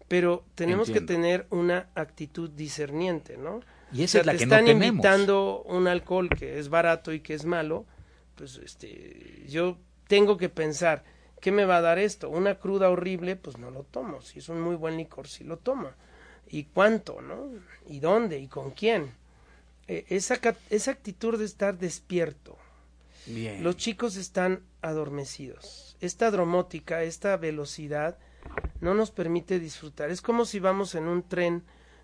pero 0.08 0.44
tenemos 0.56 0.90
que 0.90 1.00
tener 1.00 1.46
una 1.50 1.90
actitud 1.94 2.50
discerniente, 2.50 3.36
¿no? 3.36 3.60
Y 3.92 4.02
esa 4.02 4.20
es 4.20 4.26
la 4.26 4.32
te 4.32 4.38
que 4.38 4.44
están 4.44 4.64
no 4.64 4.70
invitando 4.72 5.62
un 5.62 5.86
alcohol 5.86 6.28
que 6.28 6.58
es 6.58 6.68
barato 6.68 7.12
y 7.12 7.20
que 7.20 7.34
es 7.34 7.44
malo, 7.44 7.86
pues 8.34 8.60
este, 8.64 9.44
yo 9.48 9.78
tengo 10.08 10.36
que 10.36 10.48
pensar, 10.48 11.04
¿qué 11.40 11.52
me 11.52 11.64
va 11.64 11.78
a 11.78 11.80
dar 11.80 11.98
esto? 11.98 12.28
Una 12.30 12.58
cruda 12.58 12.90
horrible, 12.90 13.36
pues 13.36 13.58
no 13.58 13.70
lo 13.70 13.82
tomo. 13.82 14.20
Si 14.22 14.38
es 14.38 14.48
un 14.48 14.60
muy 14.60 14.76
buen 14.76 14.96
licor, 14.96 15.28
sí 15.28 15.44
lo 15.44 15.56
tomo. 15.56 15.90
¿Y 16.48 16.64
cuánto, 16.64 17.20
no? 17.20 17.50
¿Y 17.86 18.00
dónde? 18.00 18.38
¿Y 18.38 18.48
con 18.48 18.72
quién? 18.72 19.12
E, 19.88 20.04
esa, 20.08 20.38
esa 20.70 20.90
actitud 20.90 21.38
de 21.38 21.44
estar 21.44 21.78
despierto. 21.78 22.58
Bien. 23.26 23.62
Los 23.62 23.76
chicos 23.76 24.16
están 24.16 24.62
adormecidos. 24.82 25.96
Esta 26.00 26.30
dromótica, 26.30 27.02
esta 27.02 27.36
velocidad, 27.36 28.18
no 28.80 28.94
nos 28.94 29.10
permite 29.10 29.58
disfrutar. 29.58 30.10
Es 30.10 30.22
como 30.22 30.44
si 30.44 30.58
vamos 30.58 30.94
en 30.94 31.04
un 31.04 31.22
tren 31.22 31.62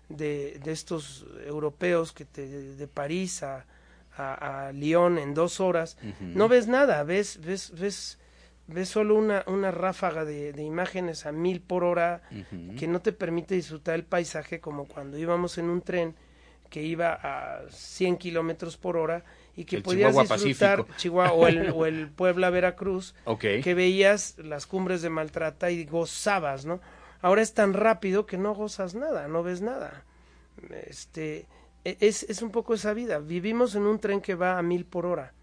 de, 0.09 0.59
de 0.63 0.71
estos 0.71 1.25
europeos 1.45 2.13
que 2.13 2.25
te, 2.25 2.47
de 2.47 2.87
París 2.87 3.43
a, 3.43 3.65
a, 4.15 4.67
a 4.67 4.71
Lyon 4.71 5.17
en 5.17 5.33
dos 5.33 5.59
horas. 5.59 5.97
No 6.19 6.47
ves 6.47 6.67
nada, 6.67 7.03
ves, 7.03 7.39
ves, 7.41 7.71
ves, 7.77 8.17
ves 8.67 8.89
solo 8.89 9.15
una, 9.15 9.43
una 9.47 9.71
ráfaga 9.71 10.25
de, 10.25 10.53
de 10.53 10.63
imágenes 10.63 11.25
a 11.25 11.31
mil 11.31 11.61
por 11.61 11.83
hora 11.83 12.21
que 12.77 12.87
no 12.87 12.99
te 13.01 13.13
permite 13.13 13.55
disfrutar 13.55 13.95
el 13.95 14.03
paisaje 14.03 14.59
como 14.59 14.85
cuando 14.85 15.17
íbamos 15.17 15.57
en 15.57 15.69
un 15.69 15.81
tren 15.81 16.15
que 16.69 16.83
iba 16.83 17.13
a 17.13 17.61
100 17.69 18.17
kilómetros 18.17 18.75
por 18.75 18.97
hora 18.97 19.23
y 19.55 19.63
que 19.63 19.77
El 19.77 19.83
podías 19.83 20.11
Chihuahua 20.11 20.35
disfrutar 20.35 20.77
Pacífico. 20.79 20.97
Chihuahua 20.99 21.31
o 21.33 21.47
el, 21.47 21.69
o 21.75 21.85
el 21.85 22.09
Puebla 22.09 22.49
Veracruz 22.49 23.15
que 23.61 23.73
veías 23.73 24.37
las 24.37 24.67
cumbres 24.67 25.01
de 25.01 25.09
Maltrata 25.09 25.71
y 25.71 25.85
gozabas, 25.85 26.65
¿no? 26.65 26.81
Ahora 27.21 27.41
es 27.41 27.53
tan 27.53 27.73
rápido 27.73 28.25
que 28.25 28.37
no 28.37 28.53
gozas 28.53 28.95
nada, 28.95 29.27
no 29.29 29.43
ves 29.43 29.61
nada. 29.61 30.03
Este, 30.87 31.45
e- 31.85 31.97
es, 32.01 32.23
es 32.23 32.41
un 32.41 32.51
poco 32.51 32.73
esa 32.73 32.93
vida. 32.93 33.19
Vivimos 33.19 33.75
en 33.75 33.83
un 33.83 33.99
tren 33.99 34.19
que 34.21 34.35
va 34.35 34.57
a 34.59 34.61
mil 34.61 34.85
por 34.85 35.05
hora 35.05 35.33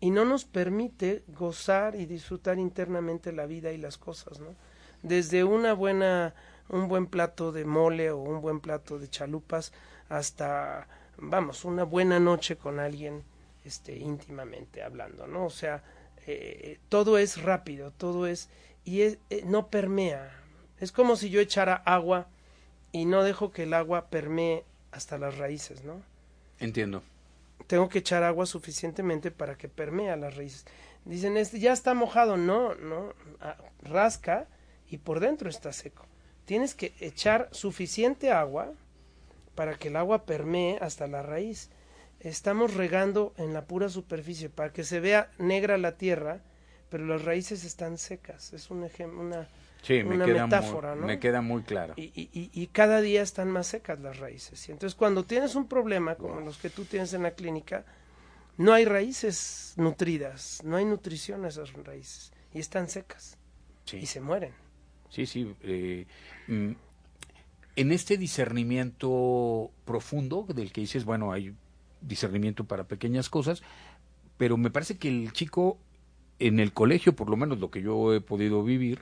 y 0.00 0.10
no 0.10 0.24
nos 0.24 0.44
permite 0.44 1.22
gozar 1.28 1.94
y 1.96 2.06
disfrutar 2.06 2.58
internamente 2.58 3.32
la 3.32 3.46
vida 3.46 3.72
y 3.72 3.78
las 3.78 3.96
cosas, 3.98 4.40
¿no? 4.40 4.54
Desde 5.02 5.44
una 5.44 5.72
buena, 5.74 6.34
un 6.68 6.88
buen 6.88 7.06
plato 7.06 7.52
de 7.52 7.64
mole 7.64 8.10
o 8.10 8.18
un 8.18 8.40
buen 8.40 8.60
plato 8.60 8.98
de 8.98 9.08
chalupas 9.08 9.72
hasta, 10.08 10.86
vamos, 11.18 11.64
una 11.64 11.84
buena 11.84 12.18
noche 12.20 12.56
con 12.56 12.78
alguien, 12.80 13.22
este, 13.64 13.96
íntimamente 13.96 14.82
hablando, 14.82 15.26
¿no? 15.26 15.46
O 15.46 15.50
sea, 15.50 15.82
eh, 16.26 16.78
todo 16.88 17.18
es 17.18 17.42
rápido, 17.42 17.90
todo 17.92 18.26
es, 18.26 18.48
y 18.84 19.02
es- 19.02 19.18
eh, 19.30 19.42
no 19.46 19.68
permea. 19.68 20.30
Es 20.80 20.92
como 20.92 21.16
si 21.16 21.30
yo 21.30 21.40
echara 21.40 21.74
agua 21.74 22.26
y 22.92 23.04
no 23.06 23.22
dejo 23.22 23.50
que 23.52 23.62
el 23.64 23.74
agua 23.74 24.08
permee 24.08 24.64
hasta 24.92 25.18
las 25.18 25.38
raíces, 25.38 25.84
¿no? 25.84 26.02
Entiendo. 26.60 27.02
Tengo 27.66 27.88
que 27.88 28.00
echar 28.00 28.22
agua 28.22 28.46
suficientemente 28.46 29.30
para 29.30 29.56
que 29.56 29.68
permee 29.68 30.10
a 30.10 30.16
las 30.16 30.36
raíces. 30.36 30.64
Dicen, 31.04 31.36
este 31.36 31.58
ya 31.58 31.72
está 31.72 31.94
mojado, 31.94 32.36
no, 32.36 32.74
no, 32.74 33.14
ah, 33.40 33.56
rasca 33.82 34.48
y 34.88 34.98
por 34.98 35.20
dentro 35.20 35.48
está 35.50 35.72
seco. 35.72 36.06
Tienes 36.44 36.74
que 36.74 36.94
echar 37.00 37.48
suficiente 37.52 38.30
agua 38.30 38.72
para 39.54 39.76
que 39.76 39.88
el 39.88 39.96
agua 39.96 40.24
permee 40.24 40.78
hasta 40.80 41.06
la 41.06 41.22
raíz. 41.22 41.70
Estamos 42.20 42.74
regando 42.74 43.34
en 43.36 43.52
la 43.52 43.66
pura 43.66 43.88
superficie 43.88 44.48
para 44.48 44.72
que 44.72 44.84
se 44.84 45.00
vea 45.00 45.30
negra 45.38 45.78
la 45.78 45.96
tierra, 45.96 46.40
pero 46.88 47.06
las 47.06 47.24
raíces 47.24 47.64
están 47.64 47.98
secas. 47.98 48.52
Es 48.52 48.70
un 48.70 48.84
ejemplo, 48.84 49.20
una, 49.20 49.48
Sí, 49.84 50.02
me 50.02 50.14
una 50.16 50.24
queda, 50.24 50.46
metáfora, 50.46 50.92
muy, 50.94 51.00
¿no? 51.02 51.06
me 51.06 51.18
queda 51.20 51.40
muy 51.42 51.62
claro. 51.62 51.92
y, 51.96 52.04
y- 52.14 52.50
y- 52.52 52.66
cada 52.68 53.00
día 53.02 53.20
están 53.22 53.50
más 53.50 53.66
secas 53.66 54.00
las 54.00 54.18
raíces. 54.18 54.68
Y 54.68 54.72
entonces 54.72 54.94
cuando 54.96 55.24
tienes 55.24 55.54
un 55.54 55.68
problema 55.68 56.14
como 56.16 56.40
los 56.40 56.56
que 56.58 56.70
tú 56.70 56.84
tienes 56.84 57.12
en 57.12 57.22
la 57.22 57.32
clínica, 57.32 57.84
no 58.56 58.72
hay 58.72 58.84
raíces 58.86 59.74
nutridas, 59.76 60.60
no 60.64 60.76
hay 60.76 60.84
nutrición 60.86 61.44
a 61.44 61.48
esas 61.48 61.72
raíces 61.74 62.32
y 62.54 62.60
están 62.60 62.88
secas 62.88 63.36
Sí. 63.84 63.98
y 63.98 64.06
se 64.06 64.20
mueren. 64.20 64.52
Sí, 65.10 65.26
sí. 65.26 65.54
eh, 65.62 66.06
mm, 66.48 66.70
en 67.76 67.92
este 67.92 68.16
discernimiento 68.16 69.70
profundo 69.84 70.46
del 70.54 70.72
que 70.72 70.80
dices, 70.80 71.04
bueno, 71.04 71.32
hay 71.32 71.54
discernimiento 72.00 72.64
para 72.64 72.84
pequeñas 72.84 73.28
cosas, 73.28 73.62
pero 74.36 74.56
me 74.56 74.70
parece 74.70 74.96
que 74.98 75.08
el 75.08 75.32
chico 75.32 75.78
en 76.38 76.58
el 76.60 76.72
colegio, 76.72 77.14
por 77.14 77.30
lo 77.30 77.36
menos 77.36 77.58
lo 77.58 77.70
que 77.70 77.80
yo 77.82 78.12
he 78.14 78.20
podido 78.20 78.62
vivir, 78.64 79.00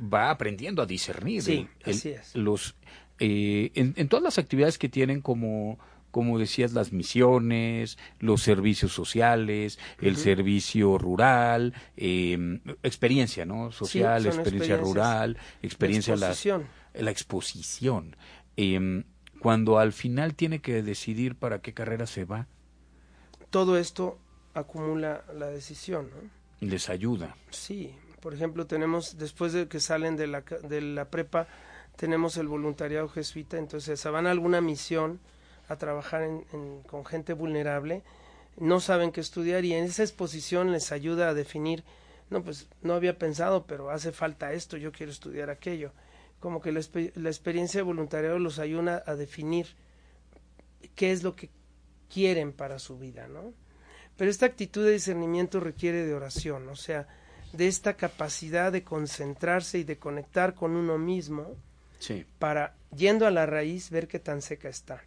va 0.00 0.30
aprendiendo 0.30 0.82
a 0.82 0.86
discernir. 0.86 1.42
Sí, 1.42 1.68
el- 1.84 1.94
así 1.94 2.10
es. 2.10 2.34
Los, 2.36 2.76
eh, 3.18 3.70
en, 3.74 3.94
en 3.96 4.08
todas 4.08 4.22
las 4.22 4.38
actividades 4.38 4.78
que 4.78 4.88
tienen 4.88 5.20
como 5.20 5.78
como 6.10 6.38
decías, 6.38 6.72
las 6.74 6.92
misiones, 6.92 7.98
los 8.20 8.40
servicios 8.40 8.92
sociales, 8.92 9.80
el 10.00 10.16
servicio 10.16 10.96
rural, 10.96 11.74
eh, 11.96 12.60
experiencia, 12.84 13.44
¿no? 13.44 13.72
Social, 13.72 14.22
son 14.22 14.34
experiencia 14.34 14.76
rural, 14.76 15.36
experiencia 15.60 16.14
la, 16.14 16.26
exposición. 16.28 16.66
la 16.94 17.10
exposición. 17.10 18.16
Eh, 18.56 19.02
cuando 19.40 19.80
al 19.80 19.92
final 19.92 20.36
tiene 20.36 20.60
que 20.60 20.84
decidir 20.84 21.34
para 21.34 21.60
qué 21.60 21.74
carrera 21.74 22.06
se 22.06 22.24
va, 22.24 22.46
Todo 23.50 23.76
esto 23.76 24.20
acumula 24.54 25.24
la 25.36 25.48
decisión, 25.48 26.10
¿no? 26.10 26.30
Les 26.70 26.88
ayuda. 26.88 27.36
Sí, 27.50 27.94
por 28.20 28.34
ejemplo, 28.34 28.66
tenemos, 28.66 29.18
después 29.18 29.52
de 29.52 29.68
que 29.68 29.80
salen 29.80 30.16
de 30.16 30.26
la, 30.26 30.40
de 30.40 30.80
la 30.80 31.06
prepa, 31.10 31.46
tenemos 31.96 32.36
el 32.36 32.48
voluntariado 32.48 33.08
jesuita, 33.08 33.56
entonces 33.58 34.00
se 34.00 34.08
van 34.10 34.26
a 34.26 34.30
alguna 34.30 34.60
misión 34.60 35.20
a 35.68 35.76
trabajar 35.76 36.22
en- 36.22 36.82
con 36.86 37.04
gente 37.04 37.32
vulnerable, 37.32 38.02
no 38.56 38.80
saben 38.80 39.12
qué 39.12 39.20
estudiar 39.20 39.64
y 39.64 39.72
en 39.74 39.84
esa 39.84 40.02
exposición 40.02 40.72
les 40.72 40.92
ayuda 40.92 41.28
a 41.28 41.34
definir, 41.34 41.84
no, 42.30 42.42
pues 42.42 42.68
no 42.82 42.94
había 42.94 43.18
pensado, 43.18 43.66
pero 43.66 43.90
hace 43.90 44.12
falta 44.12 44.52
esto, 44.52 44.76
yo 44.76 44.92
quiero 44.92 45.12
estudiar 45.12 45.50
aquello. 45.50 45.92
Como 46.40 46.60
que 46.60 46.72
la, 46.72 46.80
la 47.14 47.28
experiencia 47.30 47.78
de 47.78 47.82
voluntariado 47.84 48.38
los 48.38 48.58
ayuda 48.58 49.02
a 49.06 49.14
definir 49.14 49.66
qué 50.94 51.12
es 51.12 51.22
lo 51.22 51.34
que 51.34 51.50
quieren 52.12 52.52
para 52.52 52.78
su 52.78 52.98
vida, 52.98 53.28
¿no? 53.28 53.52
Pero 54.16 54.30
esta 54.30 54.46
actitud 54.46 54.84
de 54.84 54.92
discernimiento 54.92 55.60
requiere 55.60 56.04
de 56.06 56.14
oración, 56.14 56.68
o 56.68 56.76
sea, 56.76 57.06
de 57.52 57.66
esta 57.68 57.94
capacidad 57.94 58.70
de 58.72 58.82
concentrarse 58.84 59.78
y 59.78 59.84
de 59.84 59.98
conectar 59.98 60.54
con 60.54 60.72
uno 60.76 60.98
mismo 60.98 61.56
Sí, 62.00 62.24
para, 62.38 62.74
yendo 62.94 63.26
a 63.26 63.30
la 63.30 63.46
raíz, 63.46 63.90
ver 63.90 64.08
qué 64.08 64.18
tan 64.18 64.42
seca 64.42 64.68
está 64.68 65.02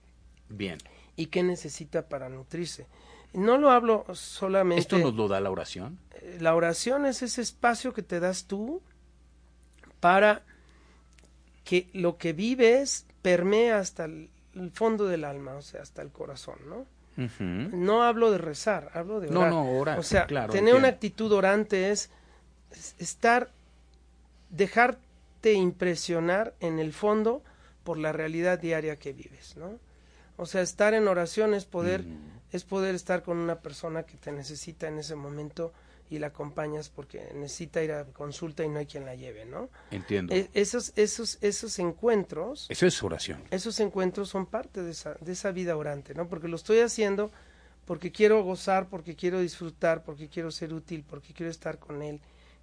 bien. 0.49 0.78
y 1.16 1.28
qué 1.28 1.43
necesita 1.43 2.08
para 2.10 2.28
nutrirse. 2.30 2.88
No 3.34 3.58
lo 3.58 3.70
hablo 3.72 4.05
solamente... 4.14 4.80
¿Esto 4.82 4.97
nos 4.97 5.14
lo 5.14 5.28
da 5.28 5.39
la 5.39 5.51
oración? 5.51 5.99
Eh, 6.22 6.38
La 6.41 6.55
oración 6.55 7.05
es 7.05 7.22
ese 7.22 7.41
espacio 7.41 7.93
que 7.93 8.01
te 8.01 8.20
das 8.20 8.45
tú 8.45 8.82
para 9.99 10.43
que 11.64 11.89
lo 11.93 12.18
que 12.18 12.34
vives 12.34 13.05
permee 13.22 13.72
hasta 13.74 14.05
el, 14.05 14.30
el 14.55 14.72
fondo 14.72 15.05
del 15.05 15.24
alma, 15.26 15.53
o 15.55 15.62
sea, 15.62 15.82
hasta 15.82 16.01
el 16.01 16.10
corazón, 16.12 16.58
¿no? 16.68 16.86
No 17.18 18.03
hablo 18.03 18.32
de 18.32 18.38
rezar, 18.38 18.91
hablo 18.93 19.20
de 19.20 19.30
No, 19.32 19.39
orar. 19.41 19.51
no, 19.51 19.72
orar, 19.72 19.99
O 19.99 20.03
sea, 20.03 20.26
claro, 20.28 20.53
tener 20.53 20.76
una 20.76 20.88
actitud 20.89 21.32
orante 21.32 21.89
es 21.91 22.09
es 22.72 22.95
estar, 22.99 23.49
dejar 24.49 24.97
dejarte 24.97 25.53
impresionar 25.53 26.53
en 26.59 26.80
el 26.80 26.93
fondo 26.93 27.41
por 27.84 27.97
la 27.97 28.11
realidad 28.11 28.59
diaria 28.59 28.97
que 28.97 29.13
vives, 29.13 29.55
¿no? 29.55 29.80
O 30.36 30.45
sea, 30.45 30.61
estar 30.61 30.93
en 30.93 31.07
oración 31.07 31.53
es 31.53 31.65
poder, 31.65 32.03
Mm. 32.03 32.39
es 32.51 32.63
poder 32.63 32.93
estar 32.95 33.24
con 33.24 33.38
una 33.38 33.55
persona 33.59 34.03
que 34.03 34.18
te 34.18 34.32
necesita 34.32 34.88
en 34.88 34.99
ese 34.99 35.15
momento 35.15 35.74
y 36.10 36.20
la 36.20 36.28
acompañas 36.28 36.89
porque 36.89 37.32
necesita 37.36 37.84
ir 37.84 37.91
a 37.91 38.05
consulta 38.05 38.64
y 38.64 38.70
no 38.70 38.80
hay 38.80 38.86
quien 38.86 39.05
la 39.05 39.16
lleve, 39.16 39.45
¿no? 39.45 39.70
Entiendo. 39.91 40.34
E- 40.34 40.49
esos, 40.53 40.93
esos, 40.95 41.38
esos 41.41 41.80
encuentros, 41.80 42.68
Eso 42.70 42.88
es 42.88 43.03
oración. 43.03 43.43
esos 43.51 43.80
encuentros 43.80 44.30
son 44.30 44.45
parte 44.45 44.82
de 44.84 44.91
esa, 44.91 45.16
de 45.16 45.32
esa 45.34 45.51
vida 45.51 45.76
orante, 45.76 46.14
¿no? 46.14 46.28
Porque 46.28 46.47
lo 46.47 46.55
estoy 46.55 46.80
haciendo 46.80 47.32
porque 47.86 48.12
quiero 48.12 48.43
gozar, 48.43 48.89
porque 48.89 49.16
quiero 49.16 49.39
disfrutar, 49.39 50.03
porque 50.03 50.28
quiero 50.28 50.51
ser 50.51 50.74
útil, 50.74 51.05
porque 51.10 51.34
quiero 51.34 51.49
estar 51.49 51.80
con 51.80 52.01
él, 52.01 52.20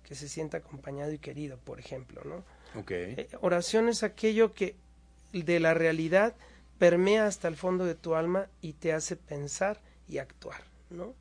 que 0.07 0.15
se 0.15 0.29
sienta 0.29 0.59
acompañado 0.59 1.13
y 1.13 1.19
querido, 1.19 1.57
por 1.57 1.81
ejemplo, 1.81 2.21
¿no? 2.25 2.45
Ok. 2.79 2.91
Eh, 2.91 3.29
oración 3.41 3.89
es 3.89 4.03
aquello 4.03 4.53
que 4.53 4.77
de 5.33 5.61
la 5.61 5.73
realidad 5.73 6.35
permea 6.79 7.27
hasta 7.27 7.49
el 7.49 7.57
fondo 7.57 7.85
de 7.87 7.95
tu 7.95 8.15
alma 8.15 8.49
y 8.61 8.75
te 8.75 8.93
hace 8.93 9.17
pensar 9.17 9.81
y 10.09 10.19
actuar, 10.19 10.63
¿no? 10.91 11.15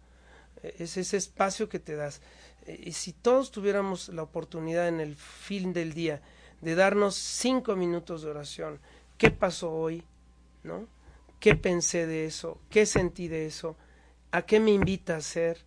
Es 0.63 0.97
ese 0.97 1.17
espacio 1.17 1.67
que 1.67 1.79
te 1.79 1.95
das. 1.95 2.21
Eh, 2.65 2.81
Y 2.85 2.93
si 2.93 3.13
todos 3.13 3.51
tuviéramos 3.51 4.09
la 4.09 4.23
oportunidad 4.23 4.87
en 4.87 4.99
el 4.99 5.15
fin 5.15 5.73
del 5.73 5.93
día 5.93 6.21
de 6.61 6.75
darnos 6.75 7.15
cinco 7.15 7.75
minutos 7.75 8.21
de 8.21 8.29
oración, 8.29 8.79
¿qué 9.17 9.29
pasó 9.31 9.71
hoy? 9.71 10.03
¿No? 10.63 10.87
¿Qué 11.39 11.55
pensé 11.55 12.07
de 12.07 12.25
eso? 12.25 12.61
¿Qué 12.69 12.85
sentí 12.85 13.27
de 13.27 13.45
eso? 13.45 13.75
¿A 14.31 14.43
qué 14.43 14.61
me 14.61 14.71
invita 14.71 15.15
a 15.15 15.17
hacer? 15.17 15.65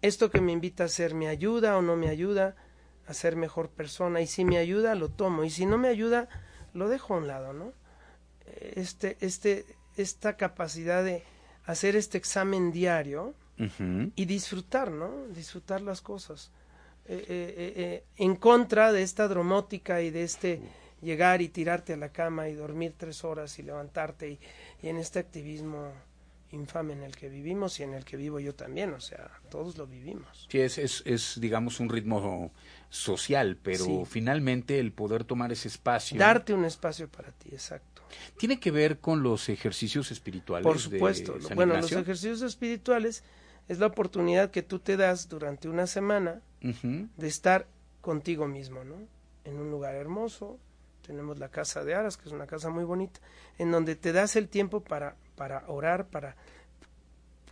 ¿Esto 0.00 0.30
que 0.30 0.40
me 0.40 0.52
invita 0.52 0.84
a 0.84 0.86
hacer 0.86 1.14
me 1.14 1.28
ayuda 1.28 1.76
o 1.76 1.82
no 1.82 1.96
me 1.96 2.08
ayuda 2.08 2.56
a 3.06 3.12
ser 3.12 3.36
mejor 3.36 3.68
persona? 3.68 4.22
Y 4.22 4.26
si 4.26 4.44
me 4.44 4.56
ayuda, 4.56 4.94
lo 4.94 5.10
tomo. 5.10 5.44
Y 5.44 5.50
si 5.50 5.66
no 5.66 5.76
me 5.76 5.88
ayuda, 5.88 6.28
lo 6.72 6.88
dejo 6.88 7.14
a 7.14 7.18
un 7.18 7.26
lado, 7.26 7.52
¿no? 7.52 7.72
Este, 8.46 9.18
este, 9.20 9.66
esta 9.96 10.36
capacidad 10.36 11.04
de 11.04 11.24
hacer 11.66 11.94
este 11.96 12.16
examen 12.16 12.72
diario 12.72 13.34
Y 14.16 14.24
disfrutar, 14.24 14.90
¿no? 14.90 15.26
Disfrutar 15.28 15.80
las 15.80 16.00
cosas. 16.00 16.50
Eh, 17.06 17.24
eh, 17.28 17.72
eh, 17.76 18.04
en 18.18 18.36
contra 18.36 18.92
de 18.92 19.02
esta 19.02 19.28
dromótica 19.28 20.02
y 20.02 20.10
de 20.10 20.24
este 20.24 20.60
llegar 21.00 21.40
y 21.40 21.48
tirarte 21.48 21.94
a 21.94 21.96
la 21.96 22.10
cama 22.12 22.48
y 22.50 22.54
dormir 22.54 22.92
tres 22.96 23.24
horas 23.24 23.58
y 23.58 23.62
levantarte 23.62 24.30
y, 24.32 24.38
y 24.82 24.88
en 24.88 24.98
este 24.98 25.18
activismo 25.18 25.90
infame 26.50 26.92
en 26.94 27.02
el 27.02 27.16
que 27.16 27.28
vivimos 27.28 27.78
y 27.80 27.82
en 27.82 27.94
el 27.94 28.04
que 28.04 28.16
vivo 28.16 28.40
yo 28.40 28.54
también, 28.54 28.92
o 28.92 29.00
sea, 29.00 29.30
todos 29.50 29.76
lo 29.78 29.86
vivimos. 29.86 30.46
Sí, 30.50 30.60
es, 30.60 30.78
es, 30.78 31.02
es, 31.06 31.38
digamos, 31.40 31.78
un 31.80 31.88
ritmo 31.88 32.52
social, 32.90 33.58
pero 33.62 33.84
Sí. 33.84 34.02
finalmente 34.06 34.78
el 34.78 34.92
poder 34.92 35.24
tomar 35.24 35.52
ese 35.52 35.68
espacio 35.68 36.18
Darte 36.18 36.54
un 36.54 36.64
espacio 36.64 37.08
para 37.08 37.32
ti, 37.32 37.50
exacto. 37.52 38.02
tiene 38.38 38.58
que 38.60 38.70
ver 38.70 38.98
con 38.98 39.22
los 39.22 39.48
ejercicios 39.48 40.10
espirituales. 40.10 40.64
Por 40.64 40.76
de 40.76 40.82
supuesto. 40.82 41.40
San 41.40 41.54
Bueno, 41.54 41.76
los 41.76 41.92
ejercicios 41.92 42.42
espirituales 42.42 43.24
es 43.68 43.78
la 43.78 43.86
oportunidad 43.86 44.50
que 44.50 44.62
tú 44.62 44.78
te 44.78 44.96
das 44.96 45.28
durante 45.28 45.68
una 45.68 45.86
semana 45.86 46.40
de 46.60 47.28
estar 47.28 47.66
contigo 48.00 48.48
mismo, 48.48 48.82
¿no? 48.82 48.96
En 49.44 49.58
un 49.60 49.70
lugar 49.70 49.94
hermoso, 49.94 50.58
tenemos 51.06 51.38
la 51.38 51.50
casa 51.50 51.84
de 51.84 51.94
Aras, 51.94 52.16
que 52.16 52.28
es 52.28 52.34
una 52.34 52.46
casa 52.46 52.70
muy 52.70 52.84
bonita, 52.84 53.20
en 53.58 53.70
donde 53.70 53.94
te 53.96 54.12
das 54.12 54.36
el 54.36 54.48
tiempo 54.48 54.80
para, 54.80 55.16
para 55.36 55.64
orar, 55.68 56.08
para 56.08 56.36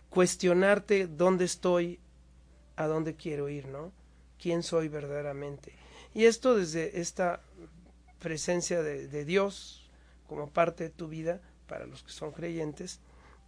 cuestionarte 0.09 1.07
dónde 1.07 1.45
estoy, 1.45 1.99
a 2.75 2.87
dónde 2.87 3.15
quiero 3.15 3.49
ir, 3.49 3.67
¿no? 3.67 3.91
¿Quién 4.39 4.63
soy 4.63 4.87
verdaderamente? 4.87 5.73
Y 6.13 6.25
esto 6.25 6.55
desde 6.55 6.99
esta 6.99 7.41
presencia 8.19 8.81
de, 8.81 9.07
de 9.07 9.25
Dios 9.25 9.89
como 10.27 10.49
parte 10.49 10.85
de 10.85 10.89
tu 10.89 11.07
vida, 11.07 11.41
para 11.67 11.85
los 11.85 12.03
que 12.03 12.11
son 12.11 12.31
creyentes, 12.31 12.99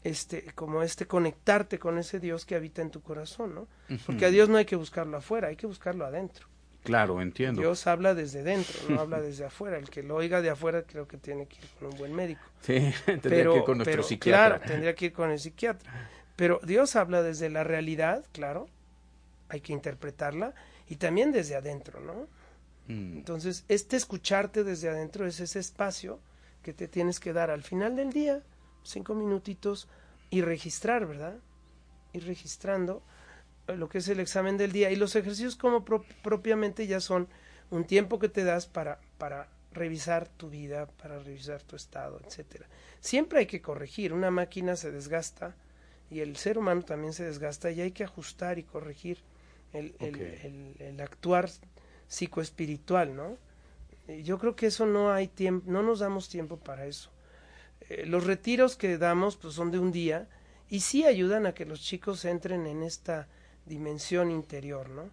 este, 0.03 0.45
como 0.55 0.81
este 0.83 1.05
conectarte 1.05 1.79
con 1.79 1.97
ese 1.97 2.19
Dios 2.19 2.45
que 2.45 2.55
habita 2.55 2.81
en 2.81 2.91
tu 2.91 3.01
corazón, 3.01 3.55
¿no? 3.55 3.67
Porque 4.05 4.25
a 4.25 4.29
Dios 4.29 4.49
no 4.49 4.57
hay 4.57 4.65
que 4.65 4.75
buscarlo 4.75 5.17
afuera, 5.17 5.49
hay 5.49 5.55
que 5.55 5.67
buscarlo 5.67 6.05
adentro. 6.05 6.47
Claro, 6.83 7.21
entiendo. 7.21 7.61
Dios 7.61 7.85
habla 7.87 8.15
desde 8.15 8.41
dentro, 8.43 8.79
no 8.87 8.99
habla 9.01 9.19
desde 9.21 9.45
afuera. 9.45 9.77
El 9.77 9.89
que 9.89 10.01
lo 10.01 10.15
oiga 10.15 10.41
de 10.41 10.49
afuera 10.49 10.83
creo 10.83 11.07
que 11.07 11.17
tiene 11.17 11.45
que 11.45 11.57
ir 11.57 11.67
con 11.77 11.89
un 11.89 11.97
buen 11.97 12.15
médico. 12.15 12.41
Sí, 12.61 12.93
tendría 13.05 13.19
Pero, 13.21 13.53
que 13.53 13.59
ir 13.59 13.65
con 13.65 13.77
nuestro 13.77 13.93
pero, 13.93 14.03
psiquiatra. 14.03 14.57
Claro, 14.57 14.71
tendría 14.71 14.95
que 14.95 15.05
ir 15.07 15.13
con 15.13 15.31
el 15.31 15.39
psiquiatra. 15.39 16.09
Pero 16.35 16.61
Dios 16.63 16.95
habla 16.95 17.21
desde 17.21 17.49
la 17.49 17.65
realidad, 17.65 18.25
claro, 18.31 18.69
hay 19.49 19.59
que 19.59 19.73
interpretarla, 19.73 20.53
y 20.87 20.95
también 20.95 21.33
desde 21.33 21.55
adentro, 21.55 21.99
¿no? 21.99 22.27
Mm, 22.87 23.17
Entonces, 23.17 23.65
este 23.67 23.97
escucharte 23.97 24.63
desde 24.63 24.89
adentro 24.89 25.27
es 25.27 25.41
ese 25.41 25.59
espacio 25.59 26.19
que 26.63 26.73
te 26.73 26.87
tienes 26.87 27.19
que 27.19 27.33
dar 27.33 27.51
al 27.51 27.63
final 27.63 27.95
del 27.97 28.11
día, 28.13 28.41
cinco 28.89 29.13
minutitos, 29.15 29.87
y 30.29 30.41
registrar, 30.41 31.05
¿verdad? 31.07 31.35
Ir 32.13 32.25
registrando 32.25 33.01
eh, 33.67 33.75
lo 33.75 33.89
que 33.89 33.99
es 33.99 34.07
el 34.09 34.19
examen 34.19 34.57
del 34.57 34.71
día. 34.71 34.91
Y 34.91 34.95
los 34.95 35.15
ejercicios 35.15 35.55
como 35.55 35.83
pro- 35.85 36.05
propiamente 36.23 36.85
ya 36.87 36.99
son 36.99 37.27
un 37.71 37.85
tiempo 37.85 38.19
que 38.19 38.29
te 38.29 38.43
das 38.43 38.67
para, 38.67 38.99
para 39.17 39.47
revisar 39.73 40.27
tu 40.27 40.49
vida, 40.49 40.87
para 41.01 41.19
revisar 41.19 41.61
tu 41.63 41.75
estado, 41.75 42.19
etcétera. 42.25 42.67
Siempre 42.99 43.39
hay 43.39 43.45
que 43.45 43.61
corregir, 43.61 44.13
una 44.13 44.31
máquina 44.31 44.75
se 44.75 44.91
desgasta 44.91 45.55
y 46.11 46.19
el 46.21 46.35
ser 46.37 46.57
humano 46.57 46.81
también 46.83 47.13
se 47.13 47.23
desgasta 47.23 47.69
y 47.71 47.81
hay 47.81 47.91
que 47.91 48.03
ajustar 48.03 48.57
y 48.59 48.63
corregir 48.63 49.19
el, 49.73 49.95
el- 49.99 50.15
el- 50.43 50.75
el 50.79 51.01
actuar 51.01 51.49
psicoespiritual, 52.07 53.15
¿no? 53.15 53.37
Yo 54.23 54.39
creo 54.39 54.55
que 54.55 54.65
eso 54.67 54.85
no 54.87 55.11
hay 55.11 55.27
tiempo, 55.27 55.69
no 55.71 55.83
nos 55.83 55.99
damos 55.99 56.29
tiempo 56.29 56.57
para 56.57 56.87
eso. 56.87 57.11
Eh, 57.89 58.05
los 58.05 58.25
retiros 58.25 58.75
que 58.75 58.97
damos 58.97 59.35
pues 59.37 59.53
son 59.55 59.71
de 59.71 59.79
un 59.79 59.91
día 59.91 60.27
y 60.69 60.81
sí 60.81 61.05
ayudan 61.05 61.45
a 61.45 61.53
que 61.53 61.65
los 61.65 61.81
chicos 61.81 62.23
entren 62.25 62.67
en 62.67 62.83
esta 62.83 63.27
dimensión 63.65 64.31
interior, 64.31 64.89
¿no? 64.89 65.09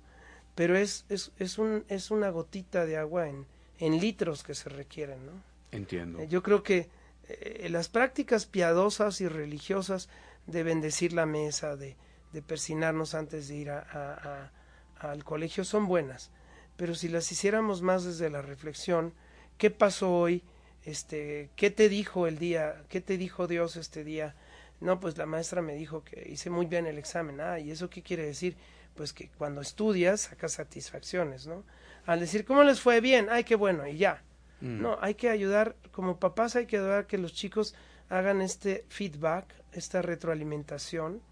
Pero 0.55 0.77
es, 0.77 1.05
es, 1.09 1.33
es, 1.39 1.59
un, 1.59 1.85
es 1.89 2.11
una 2.11 2.31
gotita 2.31 2.87
de 2.87 2.97
agua 2.97 3.29
en, 3.29 3.47
en 3.79 4.01
litros 4.01 4.43
que 4.43 4.55
se 4.55 4.69
requieren, 4.71 5.25
¿no? 5.27 5.33
entiendo. 5.71 6.21
Eh, 6.21 6.29
Yo 6.29 6.43
creo 6.43 6.63
que 6.63 6.89
eh, 7.29 7.69
las 7.71 7.89
prácticas 7.89 8.47
piadosas 8.47 9.21
y 9.21 9.29
religiosas 9.29 10.09
de 10.47 10.63
bendecir 10.63 11.13
la 11.13 11.27
mesa, 11.27 11.77
de, 11.77 11.97
de 12.33 12.43
persinarnos 12.43 13.15
antes 13.15 13.49
de 13.49 13.57
ir 13.57 13.71
a, 13.71 13.81
a- 13.81 14.51
a- 15.01 15.11
al 15.11 15.25
colegio 15.25 15.65
son 15.65 15.87
buenas, 15.87 16.31
pero 16.79 16.95
si 16.95 17.09
las 17.09 17.31
hiciéramos 17.33 17.83
más 17.83 18.05
desde 18.05 18.31
la 18.31 18.41
reflexión, 18.41 19.13
¿qué 19.59 19.71
pasó 19.71 20.11
hoy? 20.19 20.43
Este, 20.87 21.51
¿qué 21.57 21.71
te 21.71 21.89
dijo 21.91 22.27
el 22.29 22.39
día? 22.39 22.85
¿Qué 22.89 23.01
te 23.03 23.19
dijo 23.19 23.47
Dios 23.49 23.77
este 23.77 24.05
día? 24.05 24.37
No, 24.81 25.01
pues 25.01 25.19
la 25.19 25.27
maestra 25.27 25.63
me 25.63 25.75
dijo 25.75 26.05
que 26.05 26.29
hice 26.31 26.51
muy 26.51 26.67
bien 26.67 26.87
el 26.87 26.99
examen. 26.99 27.41
Ah, 27.41 27.59
¿y 27.61 27.71
eso 27.73 27.91
qué 27.91 28.03
quiere 28.03 28.25
decir? 28.25 28.57
Pues 28.95 29.13
que 29.13 29.31
cuando 29.39 29.61
estudias 29.61 30.23
sacas 30.23 30.53
satisfacciones, 30.55 31.47
¿no? 31.47 31.65
Al 32.07 32.21
decir, 32.21 32.45
¿cómo 32.47 32.63
les 32.65 32.81
fue 32.81 33.01
bien? 33.01 33.29
Ay, 33.31 33.45
qué 33.45 33.57
bueno, 33.57 33.87
y 33.89 33.99
ya. 33.99 34.25
Mm, 34.61 34.81
No, 34.81 34.99
hay 35.03 35.15
que 35.17 35.29
ayudar, 35.31 35.77
como 35.93 36.19
papás 36.21 36.57
hay 36.57 36.67
que 36.67 36.77
ayudar 36.79 37.01
a 37.01 37.07
que 37.09 37.19
los 37.19 37.35
chicos 37.35 37.75
hagan 38.09 38.41
este 38.41 38.85
feedback, 38.89 39.47
esta 39.73 40.03
retroalimentación 40.03 41.23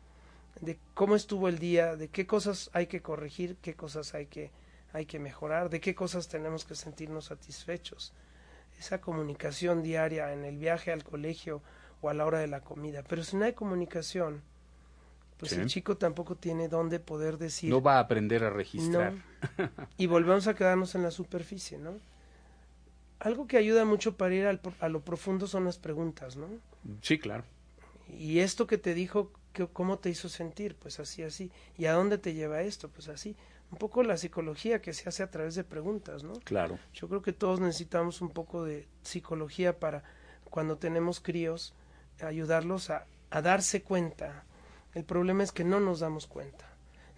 de 0.61 0.79
cómo 0.95 1.17
estuvo 1.17 1.49
el 1.49 1.59
día, 1.59 1.97
de 1.97 2.09
qué 2.09 2.27
cosas 2.27 2.71
hay 2.75 2.87
que 2.89 3.03
corregir, 3.03 3.57
qué 3.63 3.75
cosas 3.75 4.15
hay 4.15 4.27
que, 4.27 4.53
hay 4.93 5.07
que 5.07 5.19
mejorar, 5.21 5.71
de 5.71 5.81
qué 5.81 5.95
cosas 5.95 6.29
tenemos 6.29 6.65
que 6.65 6.75
sentirnos 6.77 7.27
satisfechos. 7.27 8.15
Esa 8.79 9.01
comunicación 9.01 9.83
diaria 9.83 10.33
en 10.33 10.45
el 10.45 10.59
viaje 10.59 10.93
al 10.93 11.05
colegio 11.05 11.63
o 12.01 12.09
a 12.11 12.15
la 12.15 12.27
hora 12.27 12.39
de 12.39 12.47
la 12.49 12.61
comida. 12.61 13.03
Pero 13.03 13.25
si 13.25 13.37
no 13.37 13.45
hay 13.45 13.53
comunicación, 13.55 14.43
pues 15.39 15.53
Sí. 15.53 15.61
el 15.61 15.67
chico 15.67 15.97
tampoco 15.97 16.37
tiene 16.37 16.69
dónde 16.69 17.01
poder 17.01 17.39
decir 17.39 17.71
No 17.71 17.81
va 17.83 17.97
a 17.97 18.01
aprender 18.01 18.45
a 18.45 18.51
registrar. 18.51 19.13
no. 19.59 19.71
Y 19.97 20.07
volvemos 20.07 20.47
a 20.47 20.55
quedarnos 20.55 20.95
en 20.95 21.03
la 21.03 21.11
superficie, 21.11 21.79
¿no? 21.79 21.95
Algo 23.21 23.47
que 23.47 23.57
ayuda 23.57 23.85
mucho 23.85 24.17
para 24.17 24.35
ir 24.35 24.47
al 24.47 24.61
a 24.81 24.89
lo 24.89 25.01
profundo 25.01 25.47
son 25.47 25.65
las 25.65 25.79
preguntas, 25.79 26.37
¿no? 26.37 26.47
Sí, 27.01 27.19
claro. 27.19 27.45
Y 28.19 28.41
esto 28.41 28.67
que 28.67 28.77
te 28.77 28.93
dijo, 28.93 29.31
que- 29.55 29.67
¿cómo 29.67 29.99
te 29.99 30.11
hizo 30.11 30.29
sentir? 30.29 30.77
Pues 30.77 31.01
así, 31.01 31.23
así. 31.23 31.51
¿Y 31.79 31.87
a 31.87 31.93
dónde 31.95 32.19
te 32.19 32.35
lleva 32.35 32.61
esto? 32.63 32.89
Pues 32.91 33.09
así. 33.09 33.35
Un 33.75 33.79
poco 33.79 34.05
la 34.05 34.17
psicología 34.17 34.81
que 34.81 34.93
se 34.93 35.09
hace 35.09 35.25
a 35.25 35.33
través 35.33 35.57
de 35.57 35.65
preguntas, 35.65 36.23
¿no? 36.23 36.35
Claro. 36.45 36.79
Yo 36.93 37.09
creo 37.09 37.23
que 37.23 37.33
todos 37.33 37.59
necesitamos 37.59 38.21
un 38.21 38.31
poco 38.31 38.63
de 38.63 38.87
psicología 39.03 39.81
para 39.81 40.05
cuando 40.49 40.79
tenemos 40.79 41.19
críos, 41.19 41.75
ayudarlos 42.23 42.91
a, 42.91 43.05
a 43.31 43.43
darse 43.43 43.83
cuenta. 43.83 44.45
El 44.95 45.03
problema 45.03 45.43
es 45.43 45.51
que 45.51 45.65
no 45.65 45.81
nos 45.81 45.99
damos 45.99 46.29
cuenta. 46.29 46.69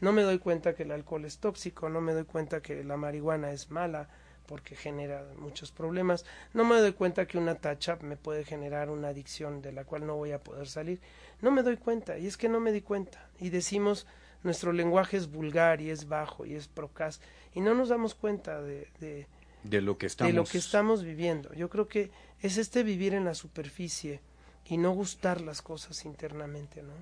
No 0.00 0.12
me 0.12 0.22
doy 0.22 0.38
cuenta 0.38 0.74
que 0.74 0.84
el 0.84 0.92
alcohol 0.92 1.26
es 1.26 1.40
tóxico, 1.40 1.90
no 1.90 2.00
me 2.00 2.14
doy 2.14 2.24
cuenta 2.24 2.62
que 2.62 2.82
la 2.84 2.96
marihuana 2.96 3.52
es 3.52 3.70
mala 3.70 4.09
porque 4.46 4.76
genera 4.76 5.26
muchos 5.36 5.72
problemas, 5.72 6.24
no 6.54 6.64
me 6.64 6.80
doy 6.80 6.92
cuenta 6.92 7.26
que 7.26 7.36
una 7.36 7.57
tacha 7.57 7.98
me 8.00 8.16
puede 8.16 8.44
generar 8.44 8.88
una 8.88 9.09
adicción 9.09 9.61
de 9.61 9.72
la 9.72 9.84
cual 9.84 10.07
no 10.07 10.16
voy 10.16 10.32
a 10.32 10.42
poder 10.42 10.68
salir. 10.68 11.02
No 11.42 11.50
me 11.50 11.62
doy 11.62 11.76
cuenta, 11.76 12.16
y 12.16 12.26
es 12.26 12.38
que 12.38 12.48
no 12.48 12.61
me 12.61 12.72
di 12.72 12.80
cuenta. 12.80 13.28
Y 13.38 13.50
decimos, 13.50 14.07
nuestro 14.47 14.72
lenguaje 14.72 15.18
es 15.18 15.30
vulgar 15.30 15.82
y 15.82 15.90
es 15.90 16.09
bajo 16.09 16.47
y 16.47 16.55
es 16.55 16.68
procaz, 16.68 17.20
y 17.55 17.61
no 17.61 17.74
nos 17.74 17.90
damos 17.90 18.14
cuenta 18.14 18.62
de, 18.62 18.88
de, 19.01 19.26
de 19.64 19.80
lo 19.82 19.99
que 19.99 20.07
estamos 20.07 20.32
de 20.32 20.36
lo 20.36 20.44
que 20.44 20.59
estamos 20.59 21.03
viviendo. 21.03 21.53
Yo 21.53 21.68
creo 21.68 21.86
que 21.86 22.11
es 22.40 22.57
este 22.57 22.82
vivir 22.82 23.12
en 23.12 23.24
la 23.24 23.34
superficie 23.34 24.20
y 24.64 24.78
no 24.78 24.92
gustar 24.92 25.42
las 25.42 25.61
cosas 25.61 26.05
internamente, 26.05 26.82
¿no? 26.82 26.94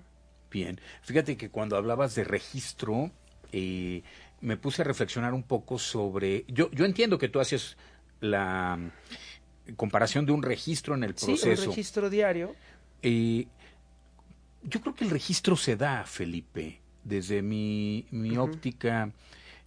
Bien, 0.51 0.81
fíjate 1.03 1.37
que 1.37 1.51
cuando 1.51 1.77
hablabas 1.77 2.15
de 2.15 2.25
registro, 2.25 3.11
eh, 3.53 4.03
me 4.41 4.57
puse 4.57 4.83
a 4.83 4.85
reflexionar 4.85 5.35
un 5.35 5.43
poco 5.43 5.79
sobre, 5.79 6.45
yo, 6.49 6.71
yo 6.71 6.85
entiendo 6.85 7.19
que 7.19 7.29
tú 7.29 7.41
haces 7.41 7.77
la 8.21 8.79
comparación 9.77 10.27
de 10.27 10.33
un 10.33 10.43
registro 10.43 10.95
en 10.95 11.05
el 11.05 11.15
proceso. 11.15 11.57
Sí, 11.57 11.63
un 11.63 11.69
registro 11.75 12.11
diario. 12.11 12.55
Eh, 13.03 13.47
yo 14.63 14.81
creo 14.81 14.95
que 14.95 15.05
el 15.05 15.11
registro 15.11 15.57
se 15.57 15.77
da, 15.77 16.05
Felipe, 16.05 16.81
desde 17.05 17.43
mi, 17.43 18.07
mi 18.11 18.37
óptica 18.37 19.13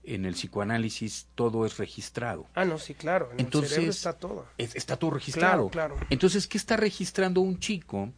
en 0.03 0.25
el 0.25 0.33
psicoanálisis 0.33 1.27
todo 1.35 1.65
es 1.65 1.77
registrado. 1.77 2.45
Ah, 2.55 2.63
no, 2.65 2.79
sí, 2.79 2.93
claro. 2.93 3.29
En 3.33 3.41
Entonces, 3.41 3.77
el 3.77 3.89
está 3.89 4.13
todo. 4.13 4.45
está 4.57 4.95
todo 4.95 5.11
registrado. 5.11 5.69
Claro, 5.69 5.95
claro. 5.95 6.07
Entonces, 6.09 6.47
¿qué 6.47 6.57
está 6.57 6.77
registrando 6.77 7.41
un 7.41 7.59
chico 7.59 8.09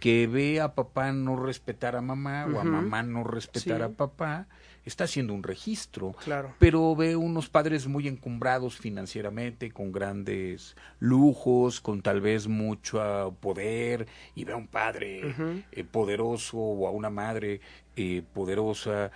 que 0.00 0.26
ve 0.26 0.60
a 0.60 0.74
papá 0.74 1.12
no 1.12 1.36
respetar 1.36 1.94
a 1.94 2.00
mamá 2.00 2.46
o 2.52 2.58
a 2.58 2.64
mamá 2.64 3.02
no 3.02 3.22
respetar 3.22 3.76
Sí. 3.78 3.82
a 3.82 3.88
papá? 3.90 4.46
Está 4.86 5.04
haciendo 5.04 5.34
un 5.34 5.42
registro. 5.42 6.12
Claro. 6.24 6.54
Pero 6.58 6.96
ve 6.96 7.14
unos 7.14 7.50
padres 7.50 7.86
muy 7.86 8.08
encumbrados 8.08 8.78
financieramente, 8.78 9.70
con 9.72 9.92
grandes 9.92 10.74
lujos, 11.00 11.80
con 11.82 12.00
tal 12.00 12.22
vez 12.22 12.48
mucho 12.48 13.00
ah, 13.02 13.30
poder, 13.30 14.06
y 14.34 14.44
ve 14.44 14.54
a 14.54 14.56
un 14.56 14.66
padre 14.68 15.34
eh, 15.72 15.84
poderoso 15.84 16.56
o 16.56 16.88
a 16.88 16.90
una 16.90 17.10
madre 17.10 17.60
eh, 17.96 18.22
poderosa, 18.32 19.10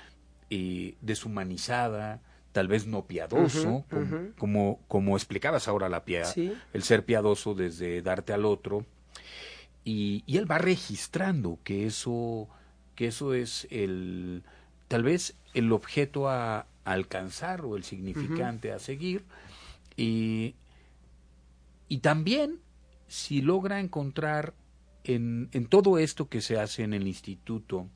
eh, 0.51 0.95
deshumanizada, 1.01 2.21
tal 2.53 2.69
vez 2.69 2.87
no 2.87 3.07
piadoso, 3.07 3.85
como, 4.39 4.81
como 4.87 5.17
explicabas 5.17 5.67
ahora 5.67 5.89
la 5.89 6.05
pia 6.05 6.27
Sí. 6.27 6.53
el 6.75 6.83
ser 6.83 7.05
piadoso 7.05 7.55
desde 7.55 8.03
darte 8.03 8.33
al 8.35 8.45
otro. 8.45 8.85
Y, 9.85 10.25
y 10.27 10.39
él 10.39 10.51
va 10.51 10.59
registrando 10.59 11.59
que 11.63 11.87
eso, 11.87 12.49
que 12.95 13.09
eso 13.09 13.35
es 13.35 13.67
el 13.71 14.43
tal 14.89 15.03
vez 15.03 15.37
el 15.55 15.73
objeto 15.73 16.29
a, 16.29 16.61
a 16.61 16.67
alcanzar 16.85 17.65
o 17.65 17.77
el 17.77 17.85
significante 17.85 18.73
a 18.73 18.79
seguir. 18.79 19.25
Y, 19.97 20.55
y 21.89 21.99
también 21.99 22.61
si 23.07 23.43
logra 23.43 23.81
encontrar 23.81 24.55
en, 25.05 25.49
en 25.53 25.67
todo 25.67 25.99
esto 25.99 26.29
que 26.29 26.41
se 26.41 26.59
hace 26.59 26.83
en 26.83 26.95
el 26.95 27.07
instituto, 27.07 27.89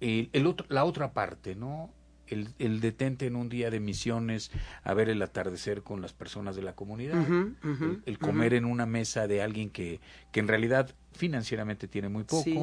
el, 0.00 0.30
el 0.32 0.46
otro, 0.46 0.66
la 0.68 0.84
otra 0.84 1.12
parte, 1.12 1.54
¿no? 1.54 1.90
El, 2.30 2.48
el 2.58 2.80
detente 2.80 3.26
en 3.26 3.36
un 3.36 3.48
día 3.48 3.70
de 3.70 3.80
misiones 3.80 4.50
a 4.84 4.94
ver 4.94 5.08
el 5.08 5.20
atardecer 5.22 5.82
con 5.82 6.00
las 6.02 6.12
personas 6.12 6.56
de 6.56 6.62
la 6.62 6.74
comunidad, 6.74 7.16
el, 7.62 8.02
el 8.04 8.18
comer 8.18 8.54
en 8.54 8.64
una 8.64 8.86
mesa 8.86 9.26
de 9.26 9.42
alguien 9.42 9.70
que, 9.70 10.00
que 10.32 10.40
en 10.40 10.48
realidad 10.48 10.94
financieramente 11.12 11.88
tiene 11.88 12.08
muy 12.08 12.24
poco, 12.24 12.42
Sí. 12.44 12.60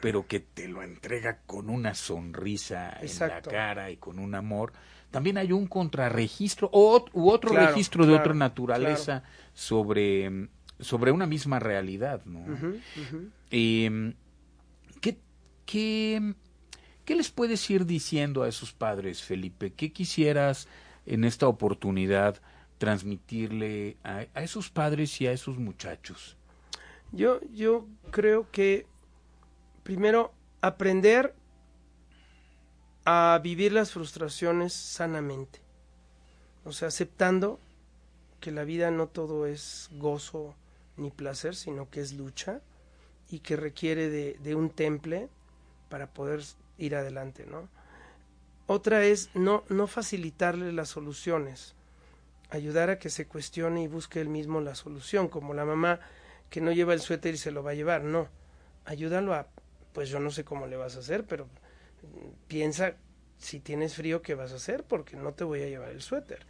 pero 0.00 0.26
que 0.26 0.40
te 0.40 0.66
lo 0.68 0.82
entrega 0.82 1.38
con 1.46 1.70
una 1.70 1.94
sonrisa 1.94 2.98
Exacto. 3.00 3.50
en 3.50 3.56
la 3.56 3.62
cara 3.62 3.90
y 3.90 3.96
con 3.96 4.18
un 4.18 4.34
amor. 4.34 4.72
También 5.10 5.36
hay 5.38 5.52
un 5.52 5.66
contrarregistro 5.66 6.70
o, 6.72 7.04
u 7.12 7.28
otro 7.28 7.50
Claro, 7.50 7.68
registro 7.68 8.06
de 8.06 8.14
otra 8.14 8.32
naturaleza 8.34 9.22
sobre, 9.52 10.48
sobre 10.80 11.12
una 11.12 11.26
misma 11.26 11.58
realidad, 11.58 12.24
¿no? 12.24 12.44
Eh, 13.50 14.14
¿qué, 15.02 15.18
qué, 15.66 16.34
qué 17.04 17.14
les 17.14 17.30
puedes 17.30 17.68
ir 17.70 17.86
diciendo 17.86 18.42
a 18.42 18.48
esos 18.48 18.72
padres, 18.72 19.22
Felipe? 19.22 19.72
¿Qué 19.72 19.92
quisieras 19.92 20.68
en 21.06 21.24
esta 21.24 21.48
oportunidad 21.48 22.40
transmitirle 22.78 23.96
a, 24.04 24.22
esos 24.40 24.70
padres 24.70 25.20
y 25.20 25.26
a 25.26 25.32
esos 25.32 25.58
muchachos? 25.58 26.36
Yo, 27.12 27.40
yo 27.52 27.86
creo 28.10 28.50
que 28.50 28.86
primero 29.82 30.32
aprender 30.60 31.34
a 33.04 33.40
vivir 33.42 33.72
las 33.72 33.92
frustraciones 33.92 34.72
sanamente. 34.72 35.60
O 36.64 36.72
sea, 36.72 36.88
aceptando 36.88 37.58
que 38.40 38.52
la 38.52 38.64
vida 38.64 38.90
no 38.90 39.08
todo 39.08 39.46
es 39.46 39.90
gozo 39.92 40.54
ni 40.96 41.10
placer, 41.10 41.56
sino 41.56 41.90
que 41.90 42.00
es 42.00 42.12
lucha 42.12 42.60
y 43.28 43.40
que 43.40 43.56
requiere 43.56 44.08
de 44.08 44.54
un 44.54 44.70
temple 44.70 45.28
para 45.88 46.06
poder 46.06 46.42
ir 46.78 46.94
adelante, 46.96 47.46
¿no? 47.46 47.68
Otra 48.66 49.04
es 49.04 49.30
no, 49.34 49.64
no 49.68 49.86
facilitarle 49.86 50.72
las 50.72 50.88
soluciones, 50.88 51.74
ayudar 52.50 52.90
a 52.90 52.98
que 52.98 53.10
se 53.10 53.26
cuestione 53.26 53.82
y 53.82 53.88
busque 53.88 54.20
él 54.20 54.28
mismo 54.28 54.60
la 54.60 54.74
solución, 54.74 55.28
como 55.28 55.54
la 55.54 55.64
mamá 55.64 56.00
que 56.48 56.60
no 56.60 56.72
lleva 56.72 56.94
el 56.94 57.00
suéter 57.00 57.34
y 57.34 57.38
se 57.38 57.50
lo 57.50 57.62
va 57.62 57.72
a 57.72 57.74
llevar, 57.74 58.04
no. 58.04 58.28
Ayúdalo 58.84 59.34
a, 59.34 59.48
pues 59.92 60.08
yo 60.10 60.20
no 60.20 60.30
sé 60.30 60.44
cómo 60.44 60.66
le 60.66 60.76
vas 60.76 60.96
a 60.96 61.00
hacer, 61.00 61.24
pero 61.24 61.46
mm, 61.46 62.46
piensa 62.46 62.94
si 63.38 63.58
tienes 63.58 63.96
frío 63.96 64.22
qué 64.22 64.34
vas 64.34 64.52
a 64.52 64.56
hacer 64.56 64.84
porque 64.84 65.16
no 65.16 65.32
te 65.32 65.44
voy 65.44 65.62
a 65.62 65.68
llevar 65.68 65.90
el 65.90 66.02
suéter. 66.02 66.46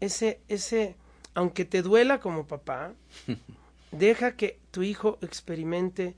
Ese 0.00 0.40
ese 0.48 0.96
aunque 1.34 1.64
te 1.64 1.82
duela 1.82 2.20
como 2.20 2.46
papá, 2.46 2.94
deja 3.92 4.36
que 4.36 4.58
tu 4.70 4.82
hijo 4.82 5.18
experimente 5.22 6.16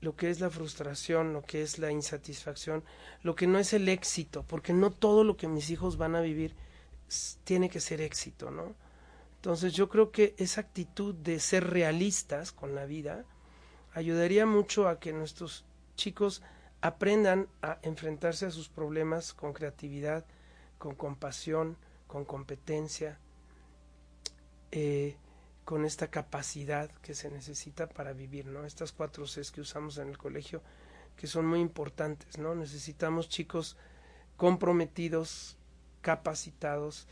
lo 0.00 0.14
que 0.16 0.30
es 0.30 0.40
la 0.40 0.50
frustración, 0.50 1.32
lo 1.32 1.42
que 1.42 1.62
es 1.62 1.78
la 1.78 1.90
insatisfacción, 1.90 2.84
lo 3.22 3.34
que 3.34 3.46
no 3.46 3.58
es 3.58 3.72
el 3.72 3.88
éxito, 3.88 4.44
porque 4.46 4.72
no 4.72 4.90
todo 4.90 5.24
lo 5.24 5.36
que 5.36 5.48
mis 5.48 5.70
hijos 5.70 5.96
van 5.96 6.14
a 6.14 6.20
vivir 6.20 6.54
tiene 7.44 7.68
que 7.68 7.80
ser 7.80 8.00
éxito, 8.00 8.50
¿no? 8.50 8.74
Entonces 9.36 9.72
yo 9.72 9.88
creo 9.88 10.10
que 10.10 10.34
esa 10.36 10.60
actitud 10.60 11.14
de 11.14 11.40
ser 11.40 11.68
realistas 11.68 12.52
con 12.52 12.74
la 12.74 12.84
vida 12.84 13.24
ayudaría 13.92 14.46
mucho 14.46 14.88
a 14.88 14.98
que 14.98 15.12
nuestros 15.12 15.64
chicos 15.96 16.42
aprendan 16.80 17.48
a 17.62 17.78
enfrentarse 17.82 18.46
a 18.46 18.50
sus 18.50 18.68
problemas 18.68 19.32
con 19.32 19.52
creatividad, 19.52 20.24
con 20.78 20.94
compasión, 20.94 21.76
con 22.06 22.24
competencia, 22.24 23.18
eh, 24.70 25.16
con 25.68 25.84
esta 25.84 26.08
capacidad 26.08 26.90
que 27.02 27.14
se 27.14 27.30
necesita 27.30 27.90
para 27.90 28.14
vivir, 28.14 28.46
¿no? 28.46 28.64
Estas 28.64 28.90
cuatro 28.90 29.26
Cs 29.26 29.52
que 29.52 29.60
usamos 29.60 29.98
en 29.98 30.08
el 30.08 30.16
colegio, 30.16 30.62
que 31.14 31.26
son 31.26 31.44
muy 31.44 31.60
importantes, 31.60 32.38
¿no? 32.38 32.54
Necesitamos 32.54 33.28
chicos 33.28 33.76
comprometidos, 34.38 35.58
capacitados, 36.00 37.06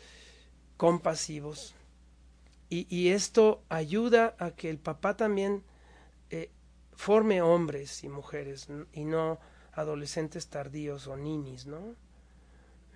compasivos, 0.78 1.74
y, 2.70 3.08
esto 3.10 3.62
ayuda 3.68 4.34
a 4.38 4.52
que 4.52 4.70
el 4.70 4.78
papá 4.78 5.18
también 5.18 5.62
eh, 6.30 6.50
forme 6.94 7.42
hombres 7.42 8.04
y 8.04 8.08
mujeres 8.08 8.68
y 8.94 9.04
no 9.04 9.38
adolescentes 9.72 10.48
tardíos 10.48 11.08
o 11.08 11.16
ninis, 11.18 11.66
¿no? 11.66 11.94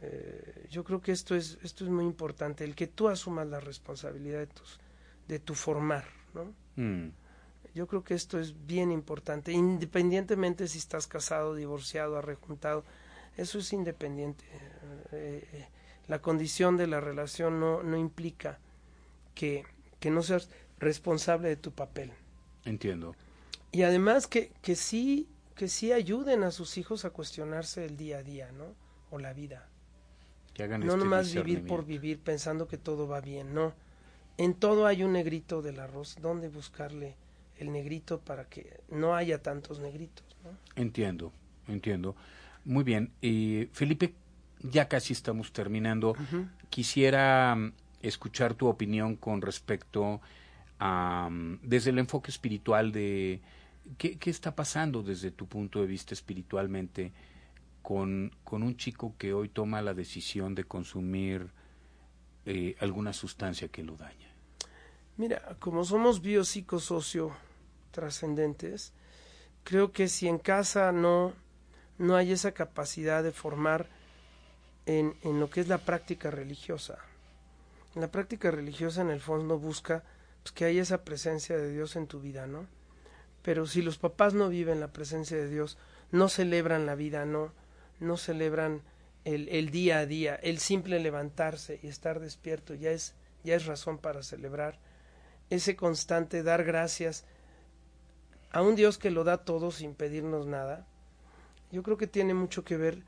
Eh, 0.01 0.69
yo 0.71 0.85
creo 0.85 1.03
que 1.03 1.13
esto 1.13 1.37
es 1.37 1.59
esto 1.63 1.85
es 1.85 1.91
muy 1.91 2.07
importante, 2.07 2.65
el 2.65 2.75
que 2.75 2.87
tú 2.87 3.09
asumas 3.09 3.47
la 3.47 3.61
responsabilidad 3.61 4.39
de 4.39 4.47
tus 4.47 4.81
de 5.31 5.39
tu 5.39 5.55
formar, 5.55 6.05
¿no? 6.35 6.53
Mm, 6.77 7.13
Yo 7.75 7.87
creo 7.87 8.03
que 8.03 8.15
esto 8.15 8.39
es 8.41 8.67
bien 8.67 8.91
importante, 8.91 9.53
independientemente 9.53 10.67
si 10.67 10.79
estás 10.79 11.07
casado, 11.07 11.55
divorciado, 11.55 12.19
arrejuntado, 12.19 12.85
eso 13.37 13.59
es 13.61 13.73
independiente. 13.73 14.45
Eh, 15.13 15.49
eh, 15.53 15.69
la 16.09 16.21
condición 16.21 16.77
de 16.77 16.89
la 16.89 17.01
relación 17.01 17.61
no, 17.61 17.83
no 17.85 17.97
implica 17.97 18.59
que, 19.37 19.65
que 20.01 20.11
no 20.11 20.23
seas 20.23 20.51
responsable 20.81 21.49
de 21.49 21.57
tu 21.57 21.71
papel. 21.71 22.13
entiendo. 22.65 23.15
Y 23.73 23.83
además 23.85 24.27
que, 24.27 24.51
que 24.63 24.75
sí, 24.75 25.29
que 25.55 25.69
sí 25.69 25.93
ayuden 25.93 26.43
a 26.43 26.51
sus 26.51 26.77
hijos 26.77 27.05
a 27.05 27.11
cuestionarse 27.11 27.85
el 27.85 27.97
día 27.97 28.19
a 28.19 28.23
día, 28.25 28.51
¿no? 28.51 28.75
O 29.11 29.19
la 29.21 29.33
vida. 29.33 29.69
Que 30.55 30.65
hagan 30.65 30.81
No 30.81 30.87
este 30.95 30.99
nomás 30.99 31.33
vivir 31.33 31.65
por 31.69 31.85
vivir 31.85 32.19
pensando 32.21 32.67
que 32.67 32.79
todo 32.79 33.07
va 33.07 33.21
bien, 33.21 33.55
no. 33.55 33.73
En 34.41 34.55
todo 34.55 34.87
hay 34.87 35.03
un 35.03 35.13
negrito 35.13 35.61
del 35.61 35.81
arroz. 35.81 36.17
¿Dónde 36.19 36.49
buscarle 36.49 37.15
el 37.59 37.71
negrito 37.71 38.21
para 38.21 38.47
que 38.49 38.81
no 38.89 39.15
haya 39.15 39.43
tantos 39.43 39.81
negritos? 39.81 40.25
¿no? 40.43 40.51
Entiendo, 40.77 41.31
entiendo. 41.69 42.17
Muy 42.65 42.83
bien. 42.83 43.13
Y 43.21 43.69
Felipe, 43.73 44.15
ya 44.63 44.89
casi 44.89 45.13
estamos 45.13 45.53
terminando. 45.53 46.17
Quisiera 46.71 47.55
mm, 47.55 47.75
escuchar 48.01 48.55
tu 48.55 48.67
opinión 48.67 49.17
con 49.17 49.43
respecto 49.43 50.23
a, 50.79 51.29
mm, 51.31 51.59
desde 51.61 51.91
el 51.91 51.99
enfoque 51.99 52.31
espiritual 52.31 52.93
de 52.93 53.43
qué, 53.99 54.17
qué 54.17 54.31
está 54.31 54.57
pasando 54.57 55.03
desde 55.03 55.33
tu 55.33 55.49
punto 55.49 55.83
de 55.83 55.87
vista 55.87 56.15
espiritualmente 56.15 57.13
con, 57.83 58.35
con 58.43 58.63
un 58.63 58.75
chico 58.79 59.15
que 59.19 59.35
hoy 59.35 59.51
toma 59.51 59.83
la 59.83 59.93
decisión 59.93 60.55
de 60.55 60.65
consumir 60.65 61.51
eh, 62.47 62.75
alguna 62.81 63.13
sustancia 63.13 63.69
que 63.69 63.85
lo 63.85 63.99
daña. 63.99 64.30
Mira, 65.21 65.55
como 65.59 65.85
somos 65.85 66.23
biopsicosocio 66.23 67.37
trascendentes, 67.91 68.95
creo 69.65 69.93
que 69.93 70.09
si 70.09 70.29
en 70.29 70.39
casa 70.39 70.93
no, 70.93 71.35
no 71.99 72.17
hay 72.17 72.33
esa 72.33 72.53
capacidad 72.53 73.23
de 73.23 73.31
formar 73.31 73.87
en, 74.87 75.15
en 75.21 75.39
lo 75.39 75.51
que 75.51 75.61
es 75.61 75.69
la 75.69 75.77
práctica 75.77 76.31
religiosa, 76.31 76.97
La 77.95 78.11
práctica 78.11 78.51
religiosa 78.51 79.03
en 79.03 79.11
el 79.11 79.21
fondo 79.21 79.59
busca 79.59 80.05
pues, 80.43 80.53
que 80.53 80.65
haya 80.65 80.81
esa 80.81 81.05
presencia 81.05 81.59
de 81.59 81.71
Dios 81.71 81.97
en 81.97 82.07
tu 82.07 82.21
vida, 82.23 82.47
¿no? 82.47 82.67
Pero 83.43 83.67
si 83.67 83.83
los 83.83 83.99
papás 83.99 84.33
no 84.33 84.49
viven 84.49 84.81
la 84.81 84.95
presencia 84.95 85.37
de 85.37 85.51
Dios, 85.51 85.77
no 86.13 86.31
celebran 86.31 86.87
la 86.87 86.95
vida, 86.95 87.27
no, 87.27 87.53
no 87.99 88.17
celebran 88.17 88.81
el, 89.27 89.51
el 89.51 89.69
día 89.69 89.99
a 89.99 90.07
día, 90.07 90.37
el 90.37 90.61
simple 90.61 90.99
levantarse 90.99 91.79
y 91.83 91.89
estar 91.89 92.21
despierto 92.21 92.73
ya 92.73 92.91
es, 92.91 93.13
ya 93.45 93.55
es 93.55 93.67
razón 93.67 93.99
para 93.99 94.23
celebrar, 94.23 94.79
ese 95.51 95.77
constante 95.77 96.43
dar 96.43 96.65
gracias 96.65 97.25
a 98.53 98.63
un 98.63 98.75
Dios 98.75 98.99
que 98.99 99.11
lo 99.11 99.25
da 99.25 99.39
todo 99.39 99.71
sin 99.71 99.95
pedirnos 99.95 100.47
nada, 100.47 100.87
yo 101.71 101.83
creo 101.83 101.97
que 101.97 102.07
tiene 102.07 102.35
mucho 102.35 102.65
que 102.65 102.77
ver, 102.77 103.03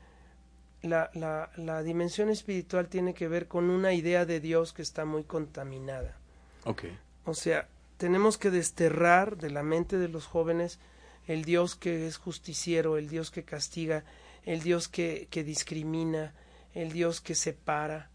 la, 0.81 1.09
la, 1.13 1.51
la 1.57 1.83
dimensión 1.83 2.29
espiritual 2.29 2.87
tiene 2.87 3.13
que 3.13 3.27
ver 3.27 3.47
con 3.47 3.69
una 3.69 3.93
idea 3.93 4.25
de 4.25 4.39
Dios 4.39 4.73
que 4.73 4.81
está 4.81 5.05
muy 5.05 5.23
contaminada. 5.23 6.17
Okay. 6.65 6.97
O 7.25 7.33
sea, 7.33 7.67
tenemos 7.97 8.37
que 8.37 8.51
desterrar 8.51 9.37
de 9.37 9.49
la 9.49 9.63
mente 9.63 9.97
de 9.97 10.07
los 10.07 10.25
jóvenes 10.25 10.79
el 11.27 11.45
Dios 11.45 11.75
que 11.75 12.07
es 12.07 12.17
justiciero, 12.17 12.97
el 12.97 13.07
Dios 13.07 13.31
que 13.31 13.43
castiga, 13.43 14.03
el 14.43 14.61
Dios 14.61 14.87
que, 14.87 15.27
que 15.29 15.43
discrimina, 15.43 16.33
el 16.73 16.91
Dios 16.91 17.21
que 17.21 17.35
separa, 17.35 18.09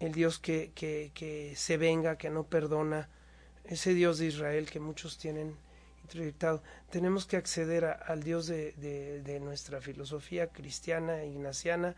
el 0.00 0.12
Dios 0.12 0.38
que, 0.38 0.72
que, 0.74 1.12
que 1.14 1.54
se 1.56 1.76
venga, 1.76 2.16
que 2.16 2.28
no 2.28 2.44
perdona, 2.44 3.08
ese 3.64 3.94
Dios 3.94 4.18
de 4.18 4.26
Israel 4.26 4.68
que 4.70 4.80
muchos 4.80 5.18
tienen 5.18 5.56
introyectado. 6.02 6.62
Tenemos 6.90 7.26
que 7.26 7.36
acceder 7.36 7.84
a, 7.84 7.92
al 7.92 8.22
Dios 8.22 8.46
de, 8.46 8.72
de, 8.72 9.22
de, 9.22 9.40
nuestra 9.40 9.80
filosofía 9.80 10.48
cristiana, 10.48 11.24
ignaciana, 11.24 11.94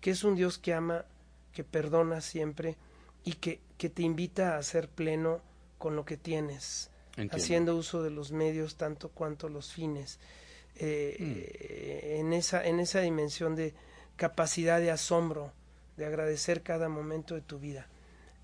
que 0.00 0.10
es 0.10 0.24
un 0.24 0.36
Dios 0.36 0.58
que 0.58 0.74
ama, 0.74 1.04
que 1.52 1.64
perdona 1.64 2.20
siempre 2.20 2.76
y 3.24 3.34
que, 3.34 3.60
que 3.76 3.88
te 3.88 4.02
invita 4.02 4.56
a 4.56 4.62
ser 4.62 4.88
pleno 4.88 5.42
con 5.76 5.96
lo 5.96 6.04
que 6.04 6.16
tienes, 6.16 6.90
Entiendo. 7.10 7.36
haciendo 7.36 7.76
uso 7.76 8.02
de 8.02 8.10
los 8.10 8.32
medios 8.32 8.76
tanto 8.76 9.10
cuanto 9.10 9.48
los 9.48 9.72
fines. 9.72 10.18
Eh, 10.76 11.16
mm. 11.18 11.24
eh, 11.24 12.16
en, 12.20 12.32
esa, 12.32 12.64
en 12.64 12.78
esa 12.78 13.00
dimensión 13.00 13.56
de 13.56 13.74
capacidad 14.16 14.80
de 14.80 14.92
asombro, 14.92 15.52
de 15.96 16.06
agradecer 16.06 16.62
cada 16.62 16.88
momento 16.88 17.34
de 17.34 17.40
tu 17.40 17.58
vida. 17.58 17.88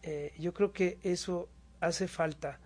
Eh, 0.03 0.33
yo 0.39 0.53
creo 0.53 0.72
que 0.72 0.99
eso 1.03 1.49
hace 1.81 2.09
falta 2.09 2.59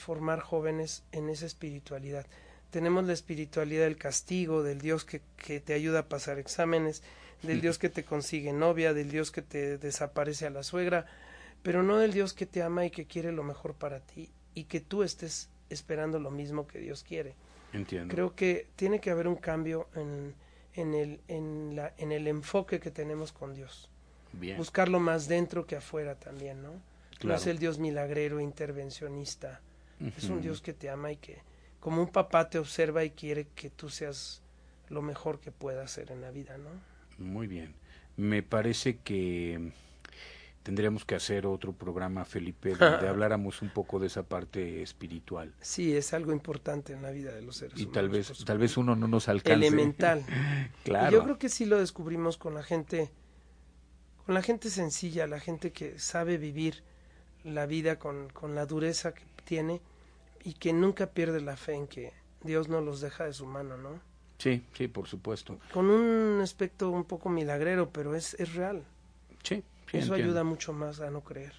formar 0.00 0.40
jóvenes 0.40 1.04
en 1.12 1.28
esa 1.28 1.46
espiritualidad. 1.46 2.26
Tenemos 2.70 3.04
la 3.04 3.12
espiritualidad 3.12 3.84
del 3.84 3.96
castigo, 3.96 4.62
del 4.62 4.80
Dios 4.80 5.04
que, 5.04 5.22
que 5.36 5.60
te 5.60 5.74
ayuda 5.74 6.00
a 6.00 6.08
pasar 6.08 6.38
exámenes, 6.38 7.02
del 7.42 7.60
Dios 7.60 7.78
que 7.78 7.88
te 7.88 8.04
consigue 8.04 8.52
novia, 8.52 8.92
del 8.92 9.10
Dios 9.10 9.30
que 9.30 9.42
te 9.42 9.78
desaparece 9.78 10.46
a 10.46 10.50
la 10.50 10.62
suegra, 10.62 11.06
pero 11.62 11.82
no 11.82 11.98
del 11.98 12.12
Dios 12.12 12.32
que 12.32 12.46
te 12.46 12.62
ama 12.62 12.84
y 12.84 12.90
que 12.90 13.06
quiere 13.06 13.32
lo 13.32 13.42
mejor 13.42 13.74
para 13.74 14.00
ti 14.00 14.30
y 14.54 14.64
que 14.64 14.80
tú 14.80 15.02
estés 15.02 15.48
esperando 15.68 16.18
lo 16.18 16.30
mismo 16.30 16.66
que 16.66 16.78
Dios 16.78 17.02
quiere. 17.02 17.34
Entiendo. 17.72 18.12
Creo 18.12 18.34
que 18.34 18.66
tiene 18.76 19.00
que 19.00 19.10
haber 19.10 19.28
un 19.28 19.36
cambio 19.36 19.88
en, 19.94 20.34
en, 20.74 20.94
el, 20.94 21.20
en, 21.28 21.76
la, 21.76 21.92
en 21.98 22.12
el 22.12 22.26
enfoque 22.26 22.80
que 22.80 22.90
tenemos 22.90 23.32
con 23.32 23.54
Dios. 23.54 23.88
Bien. 24.32 24.56
Buscarlo 24.56 25.00
más 25.00 25.28
dentro 25.28 25.66
que 25.66 25.76
afuera 25.76 26.14
también, 26.14 26.62
¿no? 26.62 26.70
Claro. 27.18 27.34
No 27.34 27.34
es 27.34 27.46
el 27.46 27.58
Dios 27.58 27.78
milagrero, 27.78 28.40
intervencionista. 28.40 29.60
Uh 30.00 30.04
-huh. 30.04 30.12
Es 30.16 30.24
un 30.24 30.40
Dios 30.40 30.60
que 30.62 30.72
te 30.72 30.90
ama 30.90 31.12
y 31.12 31.16
que, 31.16 31.42
como 31.78 32.02
un 32.02 32.08
papá, 32.08 32.48
te 32.48 32.58
observa 32.58 33.04
y 33.04 33.10
quiere 33.10 33.46
que 33.54 33.70
tú 33.70 33.88
seas 33.88 34.42
lo 34.88 35.02
mejor 35.02 35.40
que 35.40 35.52
puedas 35.52 35.84
hacer 35.84 36.10
en 36.10 36.20
la 36.20 36.30
vida, 36.30 36.58
¿no? 36.58 36.70
Muy 37.18 37.46
bien. 37.46 37.74
Me 38.16 38.42
parece 38.42 38.98
que 38.98 39.72
tendríamos 40.62 41.04
que 41.04 41.14
hacer 41.14 41.46
otro 41.46 41.72
programa, 41.72 42.24
Felipe, 42.24 42.74
donde 42.78 43.08
habláramos 43.08 43.62
un 43.62 43.70
poco 43.70 43.98
de 43.98 44.08
esa 44.08 44.24
parte 44.24 44.82
espiritual. 44.82 45.54
Sí, 45.60 45.96
es 45.96 46.12
algo 46.12 46.32
importante 46.32 46.92
en 46.92 47.02
la 47.02 47.10
vida 47.10 47.32
de 47.32 47.42
los 47.42 47.56
seres 47.56 47.78
y 47.78 47.84
humanos. 47.84 47.94
tal 47.94 48.08
vez, 48.08 48.44
tal 48.44 48.58
vez 48.58 48.76
uno 48.76 48.96
no 48.96 49.08
nos 49.08 49.28
alcance. 49.28 49.54
Elemental. 49.54 50.24
claro. 50.84 51.10
Y 51.10 51.12
yo 51.12 51.24
creo 51.24 51.38
que 51.38 51.48
sí 51.48 51.66
lo 51.66 51.78
descubrimos 51.78 52.36
con 52.36 52.54
la 52.54 52.62
gente, 52.62 53.10
con 54.26 54.34
la 54.34 54.42
gente 54.42 54.70
sencilla, 54.70 55.26
la 55.26 55.40
gente 55.40 55.72
que 55.72 55.98
sabe 55.98 56.36
vivir 56.36 56.82
la 57.44 57.66
vida 57.66 57.98
con, 57.98 58.28
con 58.30 58.54
la 58.54 58.66
dureza 58.66 59.14
que 59.14 59.22
tiene 59.44 59.80
y 60.44 60.54
que 60.54 60.72
nunca 60.72 61.08
pierde 61.08 61.40
la 61.40 61.56
fe 61.56 61.74
en 61.74 61.86
que 61.86 62.12
Dios 62.42 62.68
no 62.68 62.80
los 62.80 63.00
deja 63.00 63.24
de 63.24 63.32
su 63.32 63.46
mano, 63.46 63.76
¿no? 63.76 64.00
Sí, 64.38 64.62
sí, 64.72 64.88
por 64.88 65.06
supuesto. 65.06 65.58
Con 65.72 65.90
un 65.90 66.40
aspecto 66.40 66.90
un 66.90 67.04
poco 67.04 67.28
milagrero, 67.28 67.90
pero 67.90 68.14
es, 68.14 68.34
es 68.40 68.54
real. 68.54 68.84
Sí, 69.42 69.62
Sí, 69.90 69.98
Eso 69.98 70.12
entiendo. 70.14 70.30
ayuda 70.30 70.44
mucho 70.44 70.72
más 70.72 71.00
a 71.00 71.10
no 71.10 71.22
creer. 71.22 71.52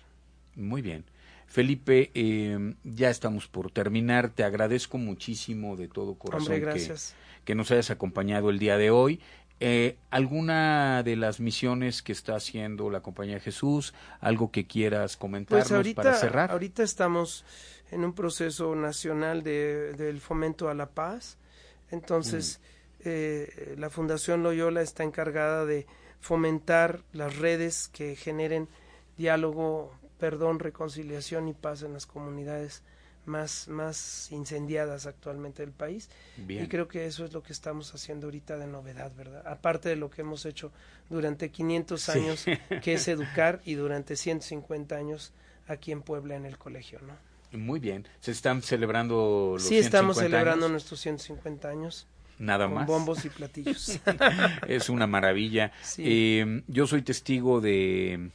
Muy 0.56 0.82
bien. 0.82 1.04
Felipe, 1.48 2.12
eh, 2.14 2.76
ya 2.86 3.10
estamos 3.10 3.48
por 3.48 3.72
terminar. 3.72 4.30
Te 4.30 4.46
agradezco 4.46 4.98
muchísimo 4.98 5.76
de 5.76 5.90
todo 5.90 6.16
corazón 6.16 6.54
Hombre, 6.54 6.74
que, 6.74 6.96
que, 7.44 7.56
nos 7.56 7.72
hayas 7.72 7.92
acompañado 7.92 8.50
el 8.50 8.58
día 8.58 8.78
de 8.78 8.90
hoy. 8.90 9.20
Eh, 9.64 10.00
¿Alguna 10.10 11.04
de 11.04 11.16
las 11.16 11.40
misiones 11.40 12.02
que 12.02 12.14
está 12.14 12.36
haciendo 12.36 12.90
la 12.90 13.02
Compañía 13.02 13.36
de 13.36 13.42
Jesús? 13.42 13.94
¿Algo 14.20 14.50
que 14.50 14.66
quieras 14.66 15.18
comentarnos 15.18 15.68
pues 15.68 15.78
ahorita, 15.78 16.02
para 16.02 16.16
cerrar? 16.16 16.50
Ahorita 16.50 16.82
estamos 16.82 17.46
en 17.92 18.04
un 18.04 18.14
proceso 18.14 18.74
nacional 18.76 19.44
de, 19.44 19.94
del 19.94 20.20
fomento 20.20 20.68
a 20.68 20.74
la 20.74 20.88
paz. 20.88 21.38
Entonces, 21.92 22.60
mm. 22.60 23.02
eh, 23.06 23.76
la 23.78 23.92
Fundación 23.92 24.42
Loyola 24.42 24.82
está 24.82 25.04
encargada 25.04 25.64
de 25.64 25.86
fomentar 26.22 27.04
las 27.14 27.38
redes 27.38 27.88
que 27.88 28.16
generen 28.16 28.68
diálogo, 29.16 29.94
perdón, 30.18 30.58
reconciliación 30.58 31.48
y 31.48 31.54
paz 31.54 31.84
en 31.84 31.94
las 31.94 32.08
comunidades 32.08 32.82
más, 33.26 33.68
más 33.68 34.32
incendiadas 34.32 35.06
actualmente 35.06 35.64
del 35.64 35.72
país. 35.72 36.10
Bien. 36.38 36.66
Y 36.66 36.68
creo 36.68 36.88
que 36.88 37.06
eso 37.06 37.26
es 37.26 37.34
lo 37.34 37.44
que 37.44 37.54
estamos 37.54 37.94
haciendo 37.94 38.28
ahorita 38.28 38.58
de 38.58 38.68
novedad, 38.68 39.12
¿verdad? 39.16 39.46
Aparte 39.48 39.90
de 39.90 39.96
lo 39.96 40.10
que 40.10 40.22
hemos 40.22 40.46
hecho 40.46 40.72
durante 41.10 41.50
500 41.50 42.10
años, 42.10 42.40
sí. 42.42 42.52
que 42.82 42.94
es 42.94 43.08
educar, 43.08 43.62
y 43.66 43.76
durante 43.76 44.16
150 44.16 44.96
años 44.96 45.34
aquí 45.68 45.92
en 45.92 46.02
Puebla 46.02 46.36
en 46.36 46.46
el 46.46 46.58
colegio, 46.58 47.00
¿no? 47.02 47.58
Muy 47.58 47.80
bien. 47.80 48.08
¿Se 48.22 48.32
están 48.32 48.62
celebrando 48.62 49.52
los 49.54 49.64
Sí, 49.64 49.78
estamos 49.78 50.18
celebrando 50.18 50.66
años? 50.66 50.72
nuestros 50.72 51.02
150 51.02 51.68
años 51.68 52.08
nada 52.40 52.66
con 52.66 52.76
más. 52.76 52.88
bombos 52.88 53.26
y 53.26 53.30
platillos. 53.30 54.00
es 54.68 54.90
una 54.90 55.06
maravilla. 55.06 55.72
Sí. 55.82 56.04
Eh, 56.06 56.64
yo 56.68 56.88
soy 56.88 57.02
testigo 57.02 57.62
de, 57.62 58.30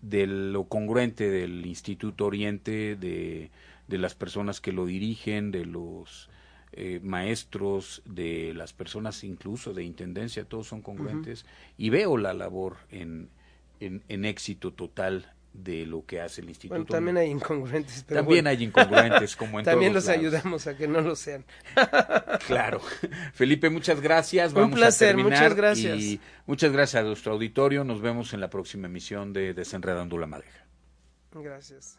de 0.00 0.26
lo 0.26 0.64
congruente 0.64 1.30
del 1.30 1.64
Instituto 1.66 2.26
Oriente, 2.26 2.96
de, 2.96 3.50
de 3.92 3.98
las 3.98 4.14
personas 4.14 4.62
que 4.62 4.72
lo 4.72 4.86
dirigen, 4.86 5.50
de 5.50 5.66
los 5.66 6.30
eh, 6.72 6.98
maestros, 7.02 8.00
de 8.06 8.54
las 8.54 8.72
personas 8.72 9.22
incluso 9.22 9.74
de 9.74 9.84
intendencia, 9.84 10.46
todos 10.46 10.66
son 10.66 10.80
congruentes. 10.80 11.42
Uh 11.42 11.46
-huh. 11.46 11.74
Y 11.76 11.90
veo 11.90 12.16
la 12.16 12.32
labor 12.32 12.78
en, 12.90 13.28
en, 13.80 14.02
en 14.08 14.24
éxito 14.24 14.72
total 14.72 15.34
de 15.52 15.84
lo 15.84 16.06
que 16.06 16.22
hace 16.22 16.40
el 16.40 16.48
instituto. 16.48 16.78
Bueno, 16.78 16.86
también 16.86 17.18
hay 17.18 17.28
incongruentes. 17.28 18.02
Pero 18.08 18.20
también 18.20 18.44
bueno. 18.44 18.48
hay 18.58 18.64
incongruentes, 18.64 19.36
como 19.36 19.58
en 19.58 19.64
También 19.70 19.92
todos 19.92 20.06
los 20.06 20.16
lados. 20.16 20.34
ayudamos 20.34 20.66
a 20.66 20.76
que 20.78 20.88
no 20.88 21.02
lo 21.02 21.14
sean. 21.14 21.44
claro. 22.46 22.80
Felipe, 23.34 23.68
muchas 23.68 24.00
gracias. 24.00 24.54
Un 24.54 24.62
Vamos 24.62 24.78
placer, 24.78 25.08
a 25.08 25.10
terminar 25.10 25.38
muchas 25.38 25.54
gracias. 25.54 25.98
Y 26.00 26.18
muchas 26.46 26.72
gracias 26.72 27.02
a 27.02 27.06
nuestro 27.06 27.32
auditorio. 27.34 27.84
Nos 27.84 28.00
vemos 28.00 28.32
en 28.32 28.40
la 28.40 28.48
próxima 28.48 28.86
emisión 28.86 29.34
de 29.34 29.52
Desenredando 29.52 30.16
la 30.16 30.26
Madeja. 30.26 30.64
Gracias. 31.34 31.98